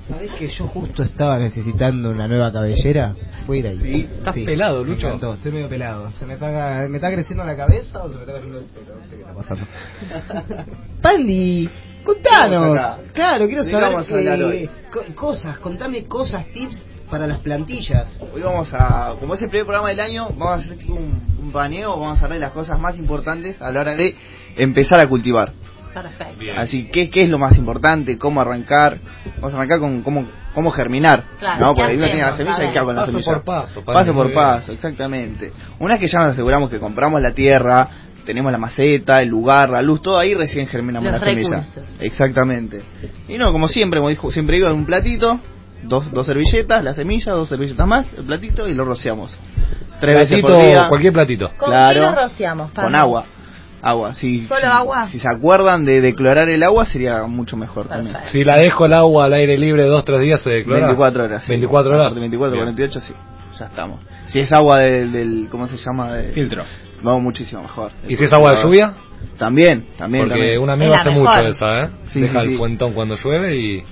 ¿Sabés 0.08 0.32
que 0.32 0.47
yo 0.47 0.67
justo 0.67 1.04
estaba 1.04 1.38
necesitando 1.38 2.10
una 2.10 2.28
nueva 2.28 2.52
cabellera? 2.52 3.13
Voy 3.47 3.58
a 3.58 3.60
ir 3.60 3.67
ahí. 3.67 3.80
Sí. 3.80 4.10
Estás 4.17 4.36
pelado, 4.36 4.84
Me 4.84 4.89
Lucho. 4.91 5.08
encantó, 5.08 5.34
estoy 5.34 5.52
medio 5.52 5.67
pelado. 5.69 6.12
¿Se 6.13 6.26
me 6.26 6.34
está, 6.36 6.86
¿Me 6.89 6.97
está 6.97 7.12
creciendo 7.12 7.43
la 7.45 7.56
cabeza 7.56 8.02
o 8.02 8.10
se 8.10 8.15
me 8.15 8.21
está 8.21 8.34
cayendo 8.34 8.60
el 8.60 8.65
pelo? 8.65 8.95
No 8.95 9.02
sé 9.06 9.15
qué 9.15 9.21
está 9.21 9.34
pasando. 9.34 9.65
Pandi, 11.02 11.69
contanos. 12.04 12.78
Claro, 13.13 13.45
quiero 13.47 13.63
¿De 13.63 13.67
qué 13.67 13.71
saber 13.71 13.91
vamos 13.91 14.10
a 14.10 14.13
hablar 14.17 14.39
eh, 14.39 14.43
hoy? 14.45 14.69
co- 14.91 15.15
cosas, 15.15 15.58
contame 15.60 16.06
cosas, 16.06 16.45
tips 16.47 16.86
para 17.12 17.28
las 17.28 17.39
plantillas. 17.41 18.19
Hoy 18.34 18.41
vamos 18.41 18.69
a, 18.74 19.15
como 19.19 19.34
es 19.36 19.41
el 19.41 19.50
primer 19.50 19.65
programa 19.65 19.89
del 19.89 20.00
año, 20.00 20.30
vamos 20.30 20.47
a 20.47 20.65
hacer 20.65 20.78
tipo 20.78 20.93
un, 20.93 21.21
un 21.39 21.52
paneo, 21.52 22.00
vamos 22.00 22.17
a 22.19 22.24
hablar 22.24 22.39
de 22.39 22.45
las 22.45 22.54
cosas 22.54 22.80
más 22.80 22.97
importantes 22.97 23.62
a 23.62 23.69
la 23.71 23.82
hora 23.82 23.95
de 23.95 24.15
empezar 24.56 25.00
a 25.02 25.08
cultivar. 25.08 25.52
Perfecto. 25.93 26.41
Así, 26.56 26.86
¿qué, 26.86 27.10
¿qué 27.10 27.24
es 27.24 27.30
lo 27.30 27.38
más 27.38 27.58
importante? 27.58 28.17
¿Cómo 28.17 28.39
arrancar? 28.39 28.97
Vamos 29.36 29.54
a 29.54 29.58
arrancar 29.58 29.80
con 29.80 30.02
cómo, 30.04 30.26
cómo 30.56 30.71
germinar. 30.71 31.26
Claro, 31.38 31.60
¿no? 31.60 31.76
¿qué 31.76 31.82
Porque 31.82 31.97
uno 31.97 32.06
tiene 32.06 32.21
la 32.21 32.38
semilla 32.38 32.63
y 32.65 32.71
qué 32.71 32.78
hago 32.80 32.88
con 32.88 32.95
la 32.95 33.02
Paso 33.02 33.12
semilla. 33.12 33.32
por 33.34 33.43
paso, 33.43 33.84
Paso 33.84 34.13
por 34.13 34.34
paso, 34.34 34.71
exactamente. 34.71 35.52
Una 35.80 35.95
vez 35.95 36.00
que 36.00 36.08
ya 36.08 36.19
nos 36.19 36.30
aseguramos 36.30 36.69
que 36.69 36.80
compramos 36.80 37.21
la 37.21 37.34
tierra, 37.34 37.89
tenemos 38.26 38.54
la 38.54 38.58
maceta, 38.58 39.21
el 39.21 39.28
lugar, 39.28 39.69
la 39.69 39.82
luz, 39.82 40.02
todo 40.02 40.17
ahí 40.17 40.34
recién 40.34 40.65
germinamos 40.65 41.12
Los 41.12 41.19
la 41.21 41.28
semilla. 41.28 41.58
recursos. 41.58 41.84
Exactamente. 42.00 42.82
Y 43.28 43.38
no, 43.38 43.52
como 43.52 43.67
siempre, 43.67 44.00
como 44.00 44.08
dijo, 44.10 44.32
siempre 44.32 44.56
digo, 44.56 44.69
en 44.69 44.76
un 44.76 44.86
platito, 44.86 45.41
dos, 45.84 46.12
dos 46.12 46.26
servilletas, 46.26 46.84
la 46.84 46.94
semilla, 46.94 47.34
dos 47.34 47.50
servilletas 47.50 47.88
más, 47.88 48.08
el 48.17 48.24
platito 48.26 48.67
y 48.67 48.74
lo 48.74 48.86
rociamos. 48.86 49.36
Tres 50.00 50.15
veces 50.15 50.30
Platito, 50.41 50.48
por 50.48 50.65
día. 50.65 50.88
cualquier 50.89 51.13
platito. 51.13 51.50
¿Con 51.58 51.70
Claro. 51.70 51.94
qué 51.94 52.00
lo 52.00 52.15
rociamos, 52.15 52.72
Pandi? 52.72 52.91
Con 52.91 52.96
agua. 53.00 53.26
Agua, 53.84 54.13
si, 54.13 54.46
¿Solo 54.46 54.60
si, 54.62 54.65
agua? 54.67 55.08
si 55.08 55.20
se 55.20 55.28
acuerdan 55.28 55.86
de 55.86 56.02
declorar 56.02 56.50
el 56.50 56.62
agua 56.63 56.86
sería 56.86 57.24
mucho 57.26 57.58
mejor 57.58 57.88
también. 57.88 58.13
Perfecto. 58.13 58.32
Si 58.38 58.44
la 58.44 58.58
dejo 58.60 58.86
el 58.86 58.94
agua 58.94 59.26
al 59.26 59.34
aire 59.34 59.58
libre 59.58 59.86
dos, 59.86 60.06
tres 60.06 60.22
días 60.22 60.41
se 60.41 60.52
declara. 60.52 60.86
24 60.88 61.24
horas. 61.24 61.44
sí. 61.44 61.50
24 61.52 61.89
horas. 61.91 62.02
Aparte, 62.08 62.20
24, 62.20 62.54
Bien. 62.54 62.65
48, 62.76 63.02
sí. 63.02 63.13
Ya 63.60 63.65
estamos. 63.65 64.00
Si 64.28 64.39
es 64.39 64.52
agua 64.52 64.80
del, 64.82 65.12
del 65.12 65.48
¿cómo 65.52 65.67
se 65.67 65.78
llama? 65.78 66.13
De, 66.13 66.32
Filtro. 66.32 66.63
Vamos 67.02 67.24
muchísimo 67.24 67.63
mejor. 67.63 67.91
¿Y 68.08 68.15
si 68.17 68.24
es 68.24 68.34
agua 68.34 68.56
de 68.56 68.63
lluvia? 68.63 68.94
También, 69.38 69.88
también. 69.98 70.26
Porque 70.28 70.39
también. 70.39 70.62
un 70.62 70.70
amigo 70.70 70.94
hace 70.94 71.10
mejor. 71.10 71.24
mucho 71.30 71.48
esa, 71.48 71.84
¿eh? 71.86 71.89
Sí, 72.10 72.22
Deja 72.22 72.39
sí, 72.41 72.46
sí. 72.48 72.52
el 72.54 72.58
puentón 72.60 72.94
cuando 72.94 73.15
llueve 73.15 73.56
y... 73.58 73.84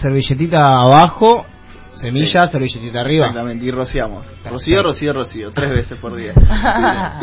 Servilletita 0.00 0.80
abajo, 0.82 1.46
semilla, 1.94 2.46
servilletita 2.48 3.00
arriba. 3.00 3.26
Exactamente, 3.26 3.64
y 3.64 3.70
rociamos. 3.70 4.26
Rocío, 4.44 4.82
rocío, 4.82 5.12
rocío. 5.12 5.50
Tres 5.52 5.70
veces 5.70 5.98
por 5.98 6.14
día. 6.14 6.34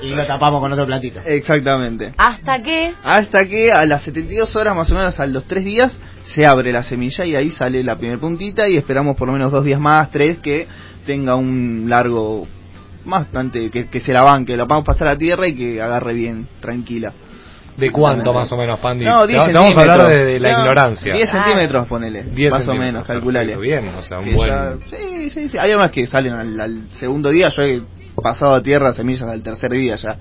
Y 0.00 0.14
lo 0.14 0.26
tapamos 0.26 0.62
con 0.62 0.72
otro 0.72 0.86
platito. 0.86 1.20
Exactamente. 1.26 2.14
Hasta 2.16 2.62
que 2.62 2.94
Hasta 3.02 3.46
que 3.46 3.70
a 3.70 3.84
las 3.84 4.02
72 4.02 4.56
horas, 4.56 4.74
más 4.74 4.90
o 4.90 4.94
menos 4.94 5.20
a 5.20 5.26
los 5.26 5.44
3 5.44 5.64
días, 5.64 6.00
se 6.24 6.46
abre 6.46 6.72
la 6.72 6.82
semilla 6.82 7.24
y 7.26 7.34
ahí 7.34 7.50
sale 7.50 7.84
la 7.84 7.98
primera 7.98 8.18
puntita 8.18 8.68
y 8.68 8.76
esperamos 8.78 9.14
por 9.14 9.28
lo 9.28 9.34
menos 9.34 9.52
dos 9.52 9.64
días 9.64 9.78
más, 9.78 10.10
tres, 10.10 10.38
que 10.38 10.66
tenga 11.04 11.36
un 11.36 11.84
largo, 11.86 12.46
bastante, 13.04 13.70
que, 13.70 13.88
que 13.88 14.00
se 14.00 14.12
la 14.12 14.22
banque, 14.22 14.56
la 14.56 14.64
vamos 14.64 14.84
a 14.84 14.92
pasar 14.92 15.08
a 15.08 15.18
tierra 15.18 15.48
y 15.48 15.54
que 15.54 15.82
agarre 15.82 16.14
bien, 16.14 16.48
tranquila. 16.60 17.12
¿De 17.76 17.90
cuánto 17.90 18.32
más 18.34 18.50
o 18.52 18.56
menos, 18.56 18.78
Pandi? 18.80 19.04
No, 19.04 19.22
Te 19.26 19.32
10 19.32 19.40
va- 19.42 19.46
te 19.46 19.52
vamos 19.54 19.76
a 19.76 19.80
hablar 19.80 20.12
de, 20.12 20.24
de 20.24 20.40
la 20.40 20.52
No, 20.52 20.58
ignorancia. 20.60 21.14
10 21.14 21.30
Claro. 21.30 21.44
centímetros, 21.46 21.86
ponele. 21.88 22.22
10 22.24 22.50
más 22.52 22.68
o 22.68 22.74
menos, 22.74 23.06
calculale. 23.06 23.56
Bien, 23.56 23.88
o 23.88 24.02
sea, 24.02 24.18
un 24.18 24.24
Que 24.26 24.34
buen... 24.34 24.50
ya- 24.50 24.76
sí, 24.90 25.30
sí, 25.30 25.48
sí. 25.48 25.58
Hay 25.58 25.72
unas 25.72 25.90
que 25.90 26.06
salen 26.06 26.34
al, 26.34 26.60
al 26.60 26.88
segundo 27.00 27.30
día. 27.30 27.48
Yo 27.48 27.62
he 27.62 27.80
pasado 28.22 28.54
a 28.54 28.62
tierra 28.62 28.92
semillas 28.92 29.22
al 29.22 29.42
tercer 29.42 29.70
día 29.70 29.96
ya. 29.96 30.16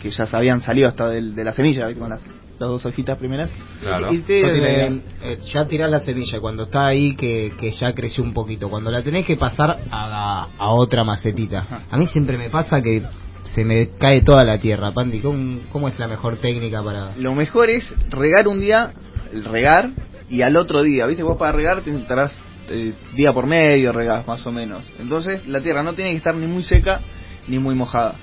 Que 0.00 0.10
ya 0.10 0.26
se 0.26 0.36
habían 0.36 0.60
salido 0.62 0.88
hasta 0.88 1.08
del- 1.08 1.34
de 1.34 1.44
la 1.44 1.52
semilla, 1.52 1.86
¿viste? 1.88 2.00
con 2.00 2.08
las, 2.10 2.20
las 2.22 2.68
dos 2.68 2.86
hojitas 2.86 3.18
primeras. 3.18 3.50
Claro. 3.80 4.12
Y 4.12 4.18
te- 4.18 4.40
No 4.42 4.52
tiene 4.52 4.86
eh, 4.86 5.00
eh, 5.22 5.38
ya 5.52 5.64
tirás 5.66 5.90
la 5.90 6.00
semilla 6.00 6.38
cuando 6.40 6.64
está 6.64 6.86
ahí 6.86 7.16
que, 7.16 7.52
que 7.58 7.72
ya 7.72 7.92
creció 7.94 8.22
un 8.22 8.32
poquito. 8.32 8.68
Cuando 8.68 8.90
la 8.92 9.02
tenés 9.02 9.26
que 9.26 9.36
pasar 9.36 9.76
a, 9.90 10.46
a 10.56 10.68
otra 10.70 11.02
macetita. 11.02 11.66
A 11.90 11.96
mí 11.96 12.06
siempre 12.06 12.38
me 12.38 12.48
pasa 12.48 12.80
que 12.80 13.02
se 13.42 13.64
me 13.64 13.90
cae 13.98 14.22
toda 14.22 14.44
la 14.44 14.58
tierra. 14.58 14.92
Pandi, 14.92 15.20
¿cómo, 15.20 15.60
cómo 15.70 15.88
es 15.88 15.98
la 15.98 16.08
mejor 16.08 16.36
técnica 16.36 16.82
para...? 16.82 17.16
Lo 17.16 17.34
mejor 17.34 17.70
es 17.70 17.94
regar 18.08 18.48
un 18.48 18.60
día, 18.60 18.92
el 19.32 19.44
regar, 19.44 19.90
y 20.32 20.40
al 20.40 20.56
otro 20.56 20.82
día, 20.82 21.06
¿viste? 21.06 21.22
Vos 21.22 21.36
para 21.36 21.52
regar 21.52 21.82
te 21.82 21.94
estarás 21.94 22.34
eh, 22.70 22.94
día 23.14 23.32
por 23.32 23.46
medio 23.46 23.92
regás, 23.92 24.26
más 24.26 24.46
o 24.46 24.50
menos. 24.50 24.82
Entonces 24.98 25.46
la 25.46 25.60
tierra 25.60 25.82
no 25.82 25.92
tiene 25.92 26.12
que 26.12 26.16
estar 26.16 26.34
ni 26.34 26.46
muy 26.46 26.62
seca 26.62 27.00
ni 27.48 27.58
muy 27.58 27.74
mojada. 27.74 28.14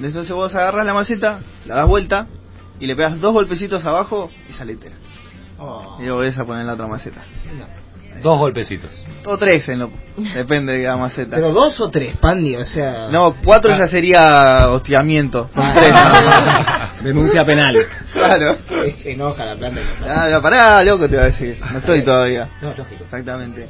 Entonces 0.00 0.30
vos 0.32 0.54
agarras 0.54 0.86
la 0.86 0.94
maceta, 0.94 1.40
la 1.66 1.74
das 1.74 1.88
vuelta 1.88 2.28
y 2.78 2.86
le 2.86 2.94
pegas 2.94 3.20
dos 3.20 3.32
golpecitos 3.32 3.84
abajo 3.84 4.30
y 4.48 4.52
sale 4.52 4.74
entera. 4.74 4.96
Y 6.00 6.04
lo 6.04 6.14
volvés 6.14 6.38
a 6.38 6.44
poner 6.44 6.64
la 6.64 6.74
otra 6.74 6.86
maceta. 6.86 7.22
Dos 8.22 8.38
golpecitos. 8.38 8.90
O 9.24 9.36
tres, 9.36 9.68
en 9.68 9.80
lo, 9.80 9.90
depende 10.34 10.78
de 10.78 10.84
la 10.84 10.96
maceta. 10.96 11.36
¿Pero 11.36 11.52
dos 11.52 11.80
o 11.80 11.90
tres, 11.90 12.16
Pandi? 12.16 12.56
O 12.56 12.64
sea... 12.64 13.08
No, 13.10 13.36
cuatro 13.44 13.70
ya 13.76 13.86
sería 13.86 14.70
hostigamiento. 14.70 15.48
Con 15.54 15.72
tres. 15.72 15.92
Denuncia 17.02 17.44
penal. 17.44 17.76
Claro. 18.12 18.58
Se 19.02 19.12
enoja 19.12 19.44
la 19.44 19.56
planta. 19.56 19.80
Ah, 20.06 20.28
no, 20.30 20.40
pará, 20.40 20.82
loco, 20.84 21.08
te 21.08 21.16
voy 21.16 21.24
a 21.24 21.28
decir. 21.28 21.58
No 21.72 21.78
estoy 21.78 22.02
todavía. 22.02 22.48
No, 22.60 22.72
lógico. 22.74 23.04
Exactamente. 23.04 23.68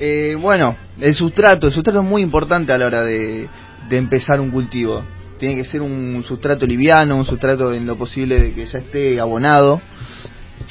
Eh, 0.00 0.36
bueno, 0.40 0.76
el 1.00 1.14
sustrato. 1.14 1.68
El 1.68 1.72
sustrato 1.72 2.00
es 2.00 2.04
muy 2.04 2.22
importante 2.22 2.72
a 2.72 2.78
la 2.78 2.86
hora 2.86 3.02
de, 3.02 3.48
de 3.88 3.96
empezar 3.96 4.40
un 4.40 4.50
cultivo. 4.50 5.02
Tiene 5.38 5.56
que 5.56 5.64
ser 5.64 5.80
un 5.80 6.24
sustrato 6.26 6.66
liviano, 6.66 7.16
un 7.16 7.24
sustrato 7.24 7.72
en 7.72 7.86
lo 7.86 7.96
posible 7.96 8.38
de 8.40 8.52
que 8.52 8.66
ya 8.66 8.78
esté 8.78 9.20
abonado. 9.20 9.80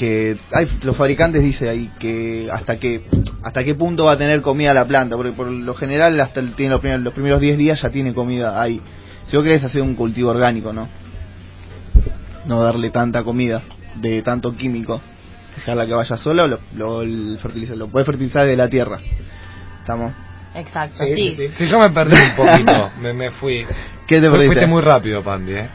Que 0.01 0.35
hay, 0.51 0.65
los 0.81 0.97
fabricantes 0.97 1.43
dicen 1.43 1.67
ahí 1.69 1.91
que 1.99 2.49
hasta 2.51 2.79
qué 2.79 3.05
hasta 3.43 3.63
qué 3.63 3.75
punto 3.75 4.05
va 4.05 4.13
a 4.13 4.17
tener 4.17 4.41
comida 4.41 4.73
la 4.73 4.85
planta, 4.87 5.15
porque 5.15 5.31
por 5.31 5.45
lo 5.45 5.75
general 5.75 6.19
hasta 6.19 6.39
el, 6.39 6.53
tiene 6.55 6.71
los, 6.71 6.81
primeros, 6.81 7.03
los 7.03 7.13
primeros 7.13 7.39
10 7.39 7.55
días 7.59 7.79
ya 7.83 7.89
tiene 7.91 8.11
comida 8.11 8.59
ahí. 8.59 8.81
Si 9.27 9.35
vos 9.35 9.43
querés 9.43 9.63
hacer 9.63 9.83
un 9.83 9.93
cultivo 9.93 10.31
orgánico, 10.31 10.73
¿no? 10.73 10.87
No 12.47 12.63
darle 12.63 12.89
tanta 12.89 13.23
comida 13.23 13.61
de 13.95 14.23
tanto 14.23 14.55
químico 14.55 14.99
dejarla 15.55 15.85
que 15.85 15.93
vaya 15.93 16.17
sola 16.17 16.45
o 16.45 16.47
lo, 16.47 16.59
lo, 16.75 17.01
el 17.03 17.37
fertiliza- 17.39 17.75
lo 17.75 17.87
puede 17.89 18.03
fertilizar 18.05 18.47
de 18.47 18.55
la 18.57 18.67
tierra. 18.69 18.99
¿Estamos? 19.81 20.13
Exacto, 20.55 21.03
Sí, 21.03 21.13
sí. 21.15 21.31
sí, 21.35 21.47
sí. 21.49 21.53
Sí, 21.57 21.65
yo 21.67 21.77
me 21.79 21.89
perdí 21.91 22.15
un 22.15 22.35
poquito, 22.35 22.89
me, 22.99 23.13
me 23.13 23.29
fui. 23.31 23.65
¿Qué 24.07 24.15
te 24.19 24.29
perdiste? 24.31 24.45
Fuiste 24.47 24.65
muy 24.65 24.81
rápido, 24.81 25.21
Pandi, 25.21 25.53
¿eh? 25.53 25.69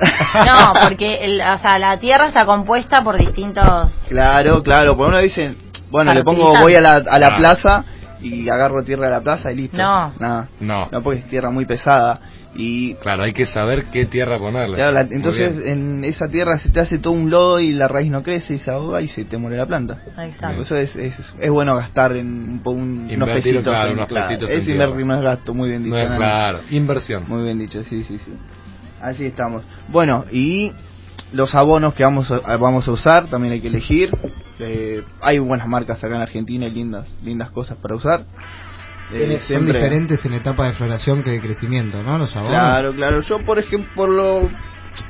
No, 0.46 0.72
porque 0.82 1.24
el, 1.24 1.40
o 1.40 1.58
sea, 1.58 1.78
la 1.78 1.98
Tierra 1.98 2.28
está 2.28 2.44
compuesta 2.46 3.02
por 3.02 3.16
distintos... 3.18 3.92
Claro, 4.08 4.62
claro, 4.62 4.96
por 4.96 5.08
uno 5.08 5.18
dicen, 5.18 5.56
bueno, 5.90 6.12
le 6.14 6.22
pongo, 6.24 6.52
voy 6.60 6.74
a 6.74 6.80
la, 6.80 6.96
a 7.08 7.18
la 7.18 7.28
Ah. 7.28 7.36
plaza 7.36 7.84
y 8.20 8.48
agarro 8.48 8.82
tierra 8.82 9.06
de 9.06 9.12
la 9.12 9.20
plaza 9.20 9.52
y 9.52 9.56
listo. 9.56 9.76
No. 9.76 10.12
Nada. 10.18 10.48
No. 10.60 10.88
No, 10.90 11.02
porque 11.02 11.20
es 11.20 11.26
tierra 11.28 11.50
muy 11.50 11.64
pesada. 11.66 12.20
Y 12.56 12.94
Claro, 12.96 13.22
hay 13.24 13.32
que 13.34 13.46
saber 13.46 13.84
qué 13.92 14.06
tierra 14.06 14.38
ponerle. 14.38 14.76
claro, 14.76 14.92
la- 14.92 15.00
entonces 15.02 15.64
en 15.64 16.02
esa 16.02 16.26
tierra 16.28 16.58
se 16.58 16.70
te 16.70 16.80
hace 16.80 16.98
todo 16.98 17.12
un 17.14 17.30
lodo 17.30 17.60
y 17.60 17.72
la 17.72 17.86
raíz 17.86 18.10
no 18.10 18.22
crece 18.22 18.54
y 18.54 18.58
se 18.58 18.70
ahoga 18.70 19.00
y 19.02 19.06
se 19.08 19.24
te 19.24 19.36
muere 19.38 19.56
la 19.56 19.66
planta. 19.66 19.98
Exacto. 20.18 20.62
Eso 20.62 20.76
es, 20.76 20.96
es, 20.96 21.34
es 21.38 21.50
bueno 21.50 21.76
gastar 21.76 22.12
en 22.16 22.60
un, 22.64 23.08
unos 23.14 23.28
pesitos. 23.28 23.62
claro, 23.62 23.90
en- 23.90 23.96
unos 23.98 24.08
claro, 24.08 24.28
pesitos 24.28 24.50
es 24.50 24.66
invertir, 24.68 25.06
no 25.06 25.14
es 25.14 25.20
gasto, 25.22 25.54
muy 25.54 25.68
bien 25.68 25.84
dicho. 25.84 25.94
No 25.94 26.02
es 26.02 26.08
Nani. 26.08 26.18
claro, 26.20 26.60
inversión. 26.70 27.24
Muy 27.28 27.44
bien 27.44 27.58
dicho, 27.58 27.84
sí, 27.84 28.02
sí, 28.02 28.18
sí. 28.18 28.32
Así 29.00 29.26
estamos. 29.26 29.62
Bueno, 29.88 30.24
y 30.30 30.72
los 31.32 31.54
abonos 31.54 31.94
que 31.94 32.04
vamos 32.04 32.30
a, 32.30 32.56
vamos 32.56 32.88
a 32.88 32.92
usar 32.92 33.26
también 33.26 33.52
hay 33.54 33.60
que 33.60 33.68
elegir. 33.68 34.10
Eh, 34.58 35.02
hay 35.20 35.38
buenas 35.38 35.68
marcas 35.68 36.02
acá 36.02 36.16
en 36.16 36.22
Argentina 36.22 36.66
y 36.66 36.70
lindas, 36.70 37.06
lindas 37.22 37.50
cosas 37.50 37.76
para 37.78 37.94
usar. 37.94 38.24
Eh, 39.12 39.40
Son 39.42 39.64
diferentes 39.64 40.24
en 40.24 40.34
etapa 40.34 40.66
de 40.66 40.72
floración 40.72 41.22
que 41.22 41.30
de 41.30 41.40
crecimiento, 41.40 42.02
¿no? 42.02 42.18
Los 42.18 42.34
abonos. 42.36 42.52
Claro, 42.52 42.92
claro. 42.94 43.20
Yo, 43.22 43.38
por 43.44 43.58
ejemplo, 43.58 44.48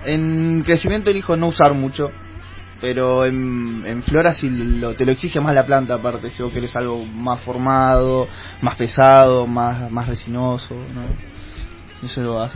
en 0.04 0.62
crecimiento 0.64 1.10
elijo 1.10 1.36
no 1.36 1.48
usar 1.48 1.74
mucho. 1.74 2.10
Pero 2.80 3.24
en, 3.24 3.82
en 3.84 4.04
flora 4.04 4.34
sí 4.34 4.48
lo, 4.48 4.94
te 4.94 5.04
lo 5.04 5.10
exige 5.10 5.40
más 5.40 5.52
la 5.52 5.66
planta 5.66 5.94
aparte. 5.94 6.30
Si 6.30 6.40
vos 6.44 6.52
querés 6.52 6.76
algo 6.76 7.04
más 7.04 7.40
formado, 7.40 8.28
más 8.62 8.76
pesado, 8.76 9.48
más, 9.48 9.90
más 9.90 10.06
resinoso, 10.06 10.76
¿no? 10.94 11.02
Eso 12.06 12.20
lo 12.20 12.36
vas. 12.36 12.52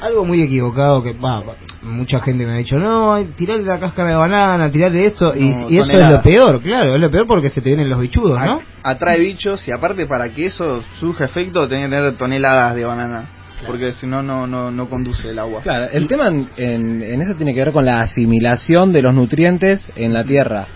Algo 0.00 0.24
muy 0.24 0.42
equivocado 0.42 1.02
que 1.02 1.12
va, 1.12 1.42
mucha 1.82 2.20
gente 2.20 2.44
me 2.46 2.52
ha 2.52 2.56
dicho, 2.56 2.78
no, 2.78 3.18
tirarle 3.36 3.64
la 3.64 3.78
cáscara 3.78 4.10
de 4.10 4.16
banana, 4.16 4.70
tirarle 4.70 5.06
esto, 5.06 5.34
y, 5.34 5.50
No, 5.50 5.70
y 5.70 5.76
eso 5.78 5.92
es 5.92 6.10
lo 6.10 6.22
peor, 6.22 6.60
claro, 6.60 6.94
es 6.94 7.00
lo 7.00 7.10
peor 7.10 7.26
porque 7.26 7.50
se 7.50 7.60
te 7.60 7.70
vienen 7.70 7.88
los 7.88 8.00
bichudos, 8.00 8.38
¿no? 8.44 8.60
A- 8.82 8.90
atrae 8.90 9.18
bichos 9.20 9.66
y 9.68 9.72
aparte 9.72 10.06
para 10.06 10.28
que 10.32 10.46
eso 10.46 10.82
surja 11.00 11.24
efecto 11.26 11.66
tenés 11.68 11.88
que 11.88 11.96
tener 11.96 12.16
toneladas 12.16 12.74
de 12.76 12.84
banana. 12.84 13.30
Porque 13.66 13.90
si 13.90 14.06
no, 14.06 14.22
no, 14.22 14.46
no, 14.46 14.70
no 14.70 14.88
conduce 14.88 15.30
el 15.30 15.38
agua. 15.40 15.62
Claro, 15.62 15.86
el 15.92 16.06
tema 16.06 16.28
en, 16.28 16.48
en- 16.56 17.02
en 17.02 17.20
eso 17.22 17.34
tiene 17.34 17.52
que 17.54 17.58
ver 17.64 17.72
con 17.72 17.84
la 17.84 18.02
asimilación 18.02 18.92
de 18.92 19.02
los 19.02 19.12
nutrientes 19.12 19.90
en 19.96 20.12
la 20.14 20.22
tierra. 20.22 20.68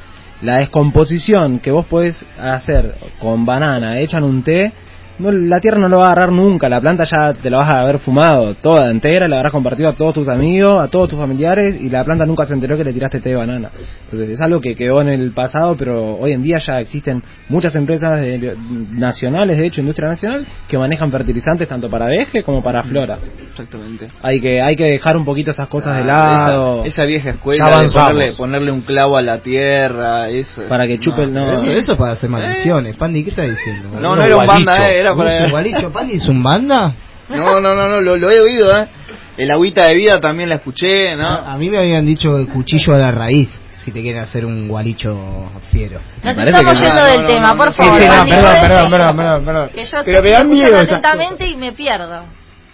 La 0.42 0.56
descomposición 0.58 1.60
que 1.60 1.70
vos 1.70 1.86
podés 1.86 2.26
hacer 2.40 2.96
con 3.20 3.46
banana 3.46 4.00
hecha 4.00 4.18
en 4.18 4.24
un 4.24 4.42
té, 4.42 4.72
no, 5.18 5.30
la 5.30 5.60
tierra 5.60 5.78
no 5.78 5.88
lo 5.88 5.98
va 5.98 6.04
a 6.04 6.12
agarrar 6.12 6.32
nunca. 6.32 6.68
La 6.68 6.80
planta 6.80 7.04
ya 7.04 7.32
te 7.34 7.48
la 7.50 7.58
vas 7.58 7.68
a 7.70 7.80
haber 7.82 7.98
fumado 7.98 8.54
toda 8.54 8.90
entera, 8.90 9.28
la 9.28 9.36
habrás 9.36 9.52
compartido 9.52 9.88
a 9.88 9.92
todos 9.92 10.14
tus 10.14 10.28
amigos, 10.28 10.82
a 10.82 10.88
todos 10.88 11.08
tus 11.08 11.18
familiares 11.18 11.80
y 11.80 11.88
la 11.88 12.02
planta 12.04 12.26
nunca 12.26 12.46
se 12.46 12.54
enteró 12.54 12.76
que 12.76 12.84
le 12.84 12.92
tiraste 12.92 13.20
té 13.20 13.30
de 13.30 13.36
banana. 13.36 13.70
Entonces 14.04 14.28
es 14.30 14.40
algo 14.40 14.60
que 14.60 14.74
quedó 14.74 15.00
en 15.00 15.08
el 15.08 15.30
pasado, 15.32 15.76
pero 15.76 16.16
hoy 16.16 16.32
en 16.32 16.42
día 16.42 16.58
ya 16.58 16.80
existen 16.80 17.22
muchas 17.48 17.74
empresas 17.74 18.20
de- 18.20 18.56
nacionales, 18.92 19.58
de 19.58 19.66
hecho, 19.66 19.80
industria 19.80 20.08
nacional, 20.08 20.46
que 20.68 20.78
manejan 20.78 21.10
fertilizantes 21.10 21.68
tanto 21.68 21.88
para 21.88 22.06
veje 22.06 22.42
como 22.42 22.62
para 22.62 22.82
flora. 22.82 23.18
Exactamente. 23.50 24.08
Hay 24.22 24.40
que 24.40 24.60
hay 24.62 24.76
que 24.76 24.84
dejar 24.84 25.16
un 25.16 25.24
poquito 25.24 25.50
esas 25.50 25.68
cosas 25.68 25.96
de 25.96 26.02
Ah, 26.02 26.06
lado 26.46 26.84
Esa, 26.84 27.02
esa 27.02 27.04
vieja 27.04 27.30
escuela 27.30 27.64
de 27.82 27.88
ponerle, 27.90 28.32
ponerle 28.32 28.70
un 28.72 28.80
clavo 28.80 29.16
a 29.16 29.22
la 29.22 29.38
tierra, 29.38 30.28
eso. 30.30 30.62
Para 30.68 30.86
que 30.86 30.98
chupe 30.98 31.24
el- 31.24 31.32
no. 31.34 31.52
Eso, 31.52 31.66
eso 31.70 31.92
es 31.92 31.98
para 31.98 32.12
hacer 32.12 32.30
maldiciones. 32.30 32.96
Pandi, 32.96 33.24
¿qué 33.24 33.30
estás 33.30 33.46
diciendo? 33.48 33.90
No, 34.00 34.16
no 34.16 34.22
era 34.22 34.36
un 34.36 34.46
banda, 34.46 34.88
eh, 34.90 35.01
era 35.02 35.12
¿Vos 35.12 35.24
para... 35.26 35.50
gualicho? 35.50 35.92
¿Pandi 35.92 36.14
es 36.16 36.26
un 36.26 36.42
banda? 36.42 36.92
No, 37.28 37.60
no, 37.60 37.74
no, 37.74 37.88
no, 37.88 38.00
lo, 38.00 38.16
lo 38.16 38.30
he 38.30 38.40
oído, 38.40 38.76
eh. 38.78 38.88
El 39.36 39.50
agüita 39.50 39.86
de 39.86 39.94
vida 39.94 40.20
también 40.20 40.48
la 40.48 40.56
escuché, 40.56 41.16
¿no? 41.16 41.26
A 41.26 41.56
mí 41.56 41.70
me 41.70 41.78
habían 41.78 42.04
dicho 42.04 42.36
el 42.36 42.48
cuchillo 42.48 42.94
a 42.94 42.98
la 42.98 43.10
raíz, 43.10 43.48
si 43.82 43.90
te 43.90 44.02
quieren 44.02 44.20
hacer 44.22 44.44
un 44.44 44.68
gualicho 44.68 45.50
fiero. 45.70 46.00
Nos 46.22 46.36
estamos 46.36 46.72
que- 46.74 46.78
yendo 46.84 47.00
no, 47.00 47.04
del 47.06 47.22
no, 47.22 47.26
tema, 47.28 47.48
no, 47.52 47.56
por 47.56 47.66
no, 47.68 47.72
favor. 47.72 47.98
sí, 48.00 48.06
no, 48.06 48.12
Andy, 48.12 48.30
perdón, 48.30 48.44
¿puedes 48.50 48.60
perdón, 48.68 48.90
perdón, 48.90 49.16
perdón, 49.16 49.44
perdón. 49.46 49.68
Que 49.74 49.84
yo 49.86 49.98
Pero 50.04 50.16
te 50.18 50.22
me 50.22 50.30
dan 50.30 50.50
miedo 50.50 50.78
atentamente 50.78 51.48
y 51.48 51.56
me 51.56 51.72
pierdo. 51.72 52.24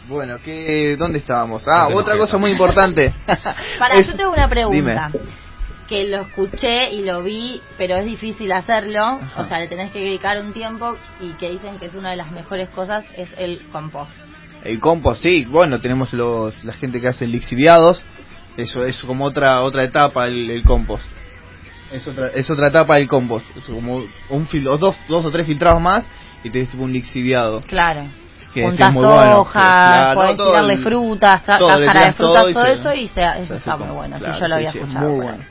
Bueno, 0.08 0.38
¿qué, 0.44 0.96
¿dónde 0.98 1.18
estábamos? 1.18 1.62
Ah, 1.72 1.88
otra 1.94 2.16
cosa 2.16 2.38
muy 2.38 2.50
importante. 2.50 3.12
Para, 3.78 3.94
Es- 4.00 4.06
yo 4.08 4.16
tengo 4.16 4.32
una 4.32 4.48
pregunta. 4.48 5.10
Dime. 5.12 5.28
Que 5.89 6.07
lo 6.09 6.22
escuché 6.22 6.91
y 6.93 7.03
lo 7.05 7.22
vi, 7.22 7.62
pero 7.78 7.97
es 7.97 8.05
difícil 8.05 8.53
hacerlo. 8.53 9.03
Ajá. 9.03 9.41
O 9.43 9.45
sea, 9.49 9.59
le 9.59 9.68
tenés 9.68 9.91
que 9.91 10.01
dedicar 10.01 10.39
un 10.39 10.53
tiempo 10.53 10.97
y 11.20 11.30
que 11.34 11.51
dicen 11.51 11.78
que 11.78 11.86
es 11.86 11.95
una 11.95 12.11
de 12.11 12.16
las 12.16 12.30
mejores 12.30 12.68
cosas 12.70 13.05
es 13.16 13.28
el 13.39 13.61
compost. 13.72 14.11
El 14.64 14.80
compost, 14.80 15.22
sí, 15.22 15.45
bueno, 15.47 15.80
tenemos 15.80 16.12
los, 16.12 16.53
la 16.64 16.72
gente 16.74 17.01
que 17.01 17.09
hace 17.09 17.26
lixiviados, 17.26 18.05
eso 18.57 18.84
es 18.84 19.01
como 19.05 19.24
otra 19.24 19.62
otra 19.62 19.84
etapa 19.84 20.26
el, 20.26 20.51
el 20.51 20.62
compost. 20.62 21.05
Es 21.93 22.07
otra, 22.07 22.26
es 22.34 22.51
otra 22.51 22.66
etapa 22.68 22.97
del 22.97 23.09
compost, 23.09 23.47
es 23.57 23.64
como 23.64 24.03
un 24.28 24.47
fil, 24.49 24.64
dos, 24.64 24.95
dos 25.09 25.24
o 25.24 25.30
tres 25.30 25.47
filtrados 25.47 25.80
más 25.80 26.07
y 26.45 26.51
tenés 26.51 26.70
tipo 26.70 26.82
un 26.82 26.93
lixiviado. 26.93 27.62
Claro. 27.62 28.03
Que 28.53 28.62
muy 28.62 28.76
bueno. 29.05 29.41
hojas, 29.41 29.62
Claro, 29.64 30.20
podés 30.20 30.36
todo 30.36 30.49
tirarle 30.51 30.74
el- 30.74 30.82
frutas, 30.82 31.43
todo, 31.45 31.68
cáscara 31.68 32.01
de 32.07 32.12
frutas, 32.14 32.43
todo 32.43 32.51
y 32.51 32.55
todo, 32.55 32.64
se- 32.64 32.72
eso 32.72 32.93
y 32.95 33.09
se, 33.09 33.22
eso 33.43 33.55
está 33.55 33.76
muy 33.76 33.95
bueno. 33.95 34.16
claro, 34.18 34.34
sí, 34.34 34.41
yo 34.41 34.49
lo 34.49 34.55
había 34.57 34.72
sí, 34.72 34.78
sí, 34.78 34.84
es 34.84 34.89
escuchado. 34.89 35.09
muy 35.11 35.20
bueno. 35.24 35.45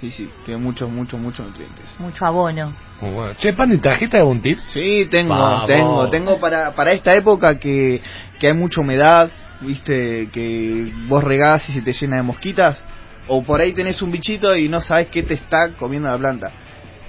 Sí, 0.00 0.10
sí, 0.10 0.30
tiene 0.46 0.60
muchos, 0.60 0.88
muchos, 0.90 1.20
muchos 1.20 1.46
nutrientes. 1.46 1.84
Mucho 1.98 2.24
abono. 2.24 2.72
Muy 3.02 3.10
bueno. 3.12 3.34
Che, 3.34 3.52
Pandi, 3.52 3.78
¿trajiste 3.78 4.16
algún 4.16 4.40
tip? 4.40 4.58
Sí, 4.68 5.06
tengo, 5.10 5.34
Vamos. 5.34 5.66
tengo, 5.66 6.08
tengo 6.08 6.40
para, 6.40 6.72
para 6.74 6.92
esta 6.92 7.12
época 7.12 7.58
que, 7.58 8.00
que 8.38 8.46
hay 8.46 8.54
mucha 8.54 8.80
humedad, 8.80 9.30
viste, 9.60 10.30
que 10.32 10.90
vos 11.06 11.22
regás 11.22 11.68
y 11.68 11.72
se 11.74 11.82
te 11.82 11.92
llena 11.92 12.16
de 12.16 12.22
mosquitas, 12.22 12.82
o 13.28 13.42
por 13.42 13.60
ahí 13.60 13.72
tenés 13.72 14.00
un 14.00 14.10
bichito 14.10 14.56
y 14.56 14.68
no 14.70 14.80
sabes 14.80 15.08
qué 15.08 15.22
te 15.22 15.34
está 15.34 15.72
comiendo 15.78 16.08
la 16.10 16.16
planta. 16.16 16.50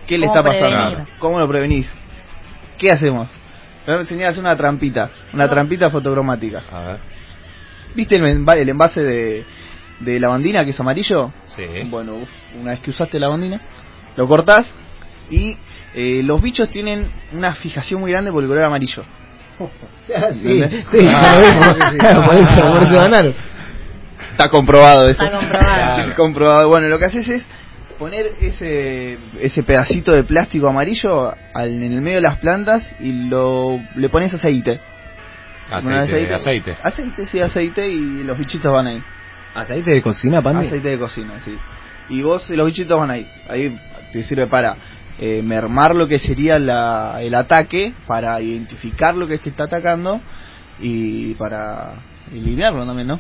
¿Qué 0.06 0.18
le 0.18 0.28
¿Cómo 0.28 0.38
está 0.38 0.50
pasando? 0.50 0.76
prevenir? 0.78 1.08
¿Cómo 1.20 1.39
lo 1.39 1.48
prevenís? 1.48 1.89
¿Qué 2.78 2.89
hacemos? 2.92 3.30
Te 3.86 3.92
voy 3.92 4.00
a 4.00 4.02
enseñar 4.02 4.28
a 4.28 4.32
hacer 4.32 4.44
una 4.44 4.58
trampita, 4.58 5.10
una 5.34 5.48
trampita 5.50 5.89
fotocromática. 5.89 6.64
A 6.72 6.80
ver. 6.82 7.00
¿Viste 7.96 8.16
el, 8.18 8.24
enva- 8.26 8.58
el 8.58 8.68
envase 8.70 9.02
de, 9.04 9.46
de 10.04 10.20
lavandina 10.20 10.64
que 10.66 10.72
es 10.72 10.80
amarillo? 10.80 11.32
Sí. 11.56 11.64
Bueno, 11.89 12.16
una 12.60 12.72
vez 12.72 12.80
que 12.82 12.89
usaste 12.91 13.20
la 13.20 13.28
lavandina, 13.28 13.60
lo 14.16 14.28
cortás 14.28 14.74
y 15.30 15.58
eh, 15.93 16.22
los 16.24 16.41
bichos 16.41 16.70
tienen 16.70 17.08
una 17.34 17.54
fijación 17.56 18.02
muy 18.02 18.12
grande 18.12 18.32
por 18.32 18.43
el 18.43 18.49
color 18.49 18.64
amarillo. 18.66 19.04
sí, 20.34 20.62
¿Entendés? 20.64 20.86
sí, 20.91 20.97
ya 21.04 21.36
lo 21.36 21.41
vimos. 21.41 21.95
Claro, 21.99 22.24
por 22.26 22.36
eso, 22.36 22.62
por 22.62 22.84
eso 22.84 22.95
ganaron. 22.97 23.34
Está 24.32 24.49
comprobado 24.49 25.08
eso. 25.08 25.24
Está 25.24 26.16
comprobado. 26.16 26.70
Bueno, 26.70 26.88
lo 26.88 26.97
que 26.97 27.06
haces 27.06 27.28
es 27.30 27.45
poner 27.99 28.26
ese 28.41 29.20
ese 29.39 29.62
pedacito 29.64 30.16
de 30.16 30.24
plástico 30.24 30.68
amarillo 30.68 31.34
al- 31.54 31.84
en 31.84 31.93
el 31.93 32.02
medio 32.02 32.18
de 32.18 32.22
las 32.24 32.38
plantas 32.39 32.95
y 32.99 33.28
lo 33.30 33.80
le 33.95 34.10
pones 34.10 34.34
aceite. 34.34 34.80
Pones 35.70 36.02
Aceite, 36.10 36.34
aceite. 36.34 36.78
Aceite, 36.82 37.26
sí, 37.28 37.39
aceite 37.39 37.88
y 37.88 38.24
los 38.24 38.38
bichitos 38.38 38.72
van 38.74 38.88
ahí. 38.88 39.04
¿Aceite 39.54 39.91
de 39.91 40.02
cocina, 40.02 40.41
Pandi? 40.41 40.68
Aceite 40.68 40.89
de 40.89 40.99
cocina, 40.99 41.39
sí. 41.43 41.58
Y 42.10 42.22
vos 42.22 42.49
y 42.49 42.56
los 42.56 42.66
bichitos 42.66 42.97
van 42.97 43.12
ahí. 43.12 43.28
Ahí 43.49 43.78
te 44.12 44.24
sirve 44.24 44.47
para 44.47 44.76
eh, 45.20 45.41
mermar 45.43 45.95
lo 45.95 46.08
que 46.08 46.20
sería 46.20 46.58
la, 46.58 47.22
el 47.22 47.36
ataque, 47.36 47.93
para 48.08 48.41
identificar 48.41 49.16
lo 49.16 49.28
que 49.28 49.38
te 49.38 49.49
está 49.49 49.66
atacando 49.66 50.22
y 50.80 51.34
para 51.36 51.95
eliminarlo 52.32 52.86
también, 52.86 53.08
¿no? 53.08 53.20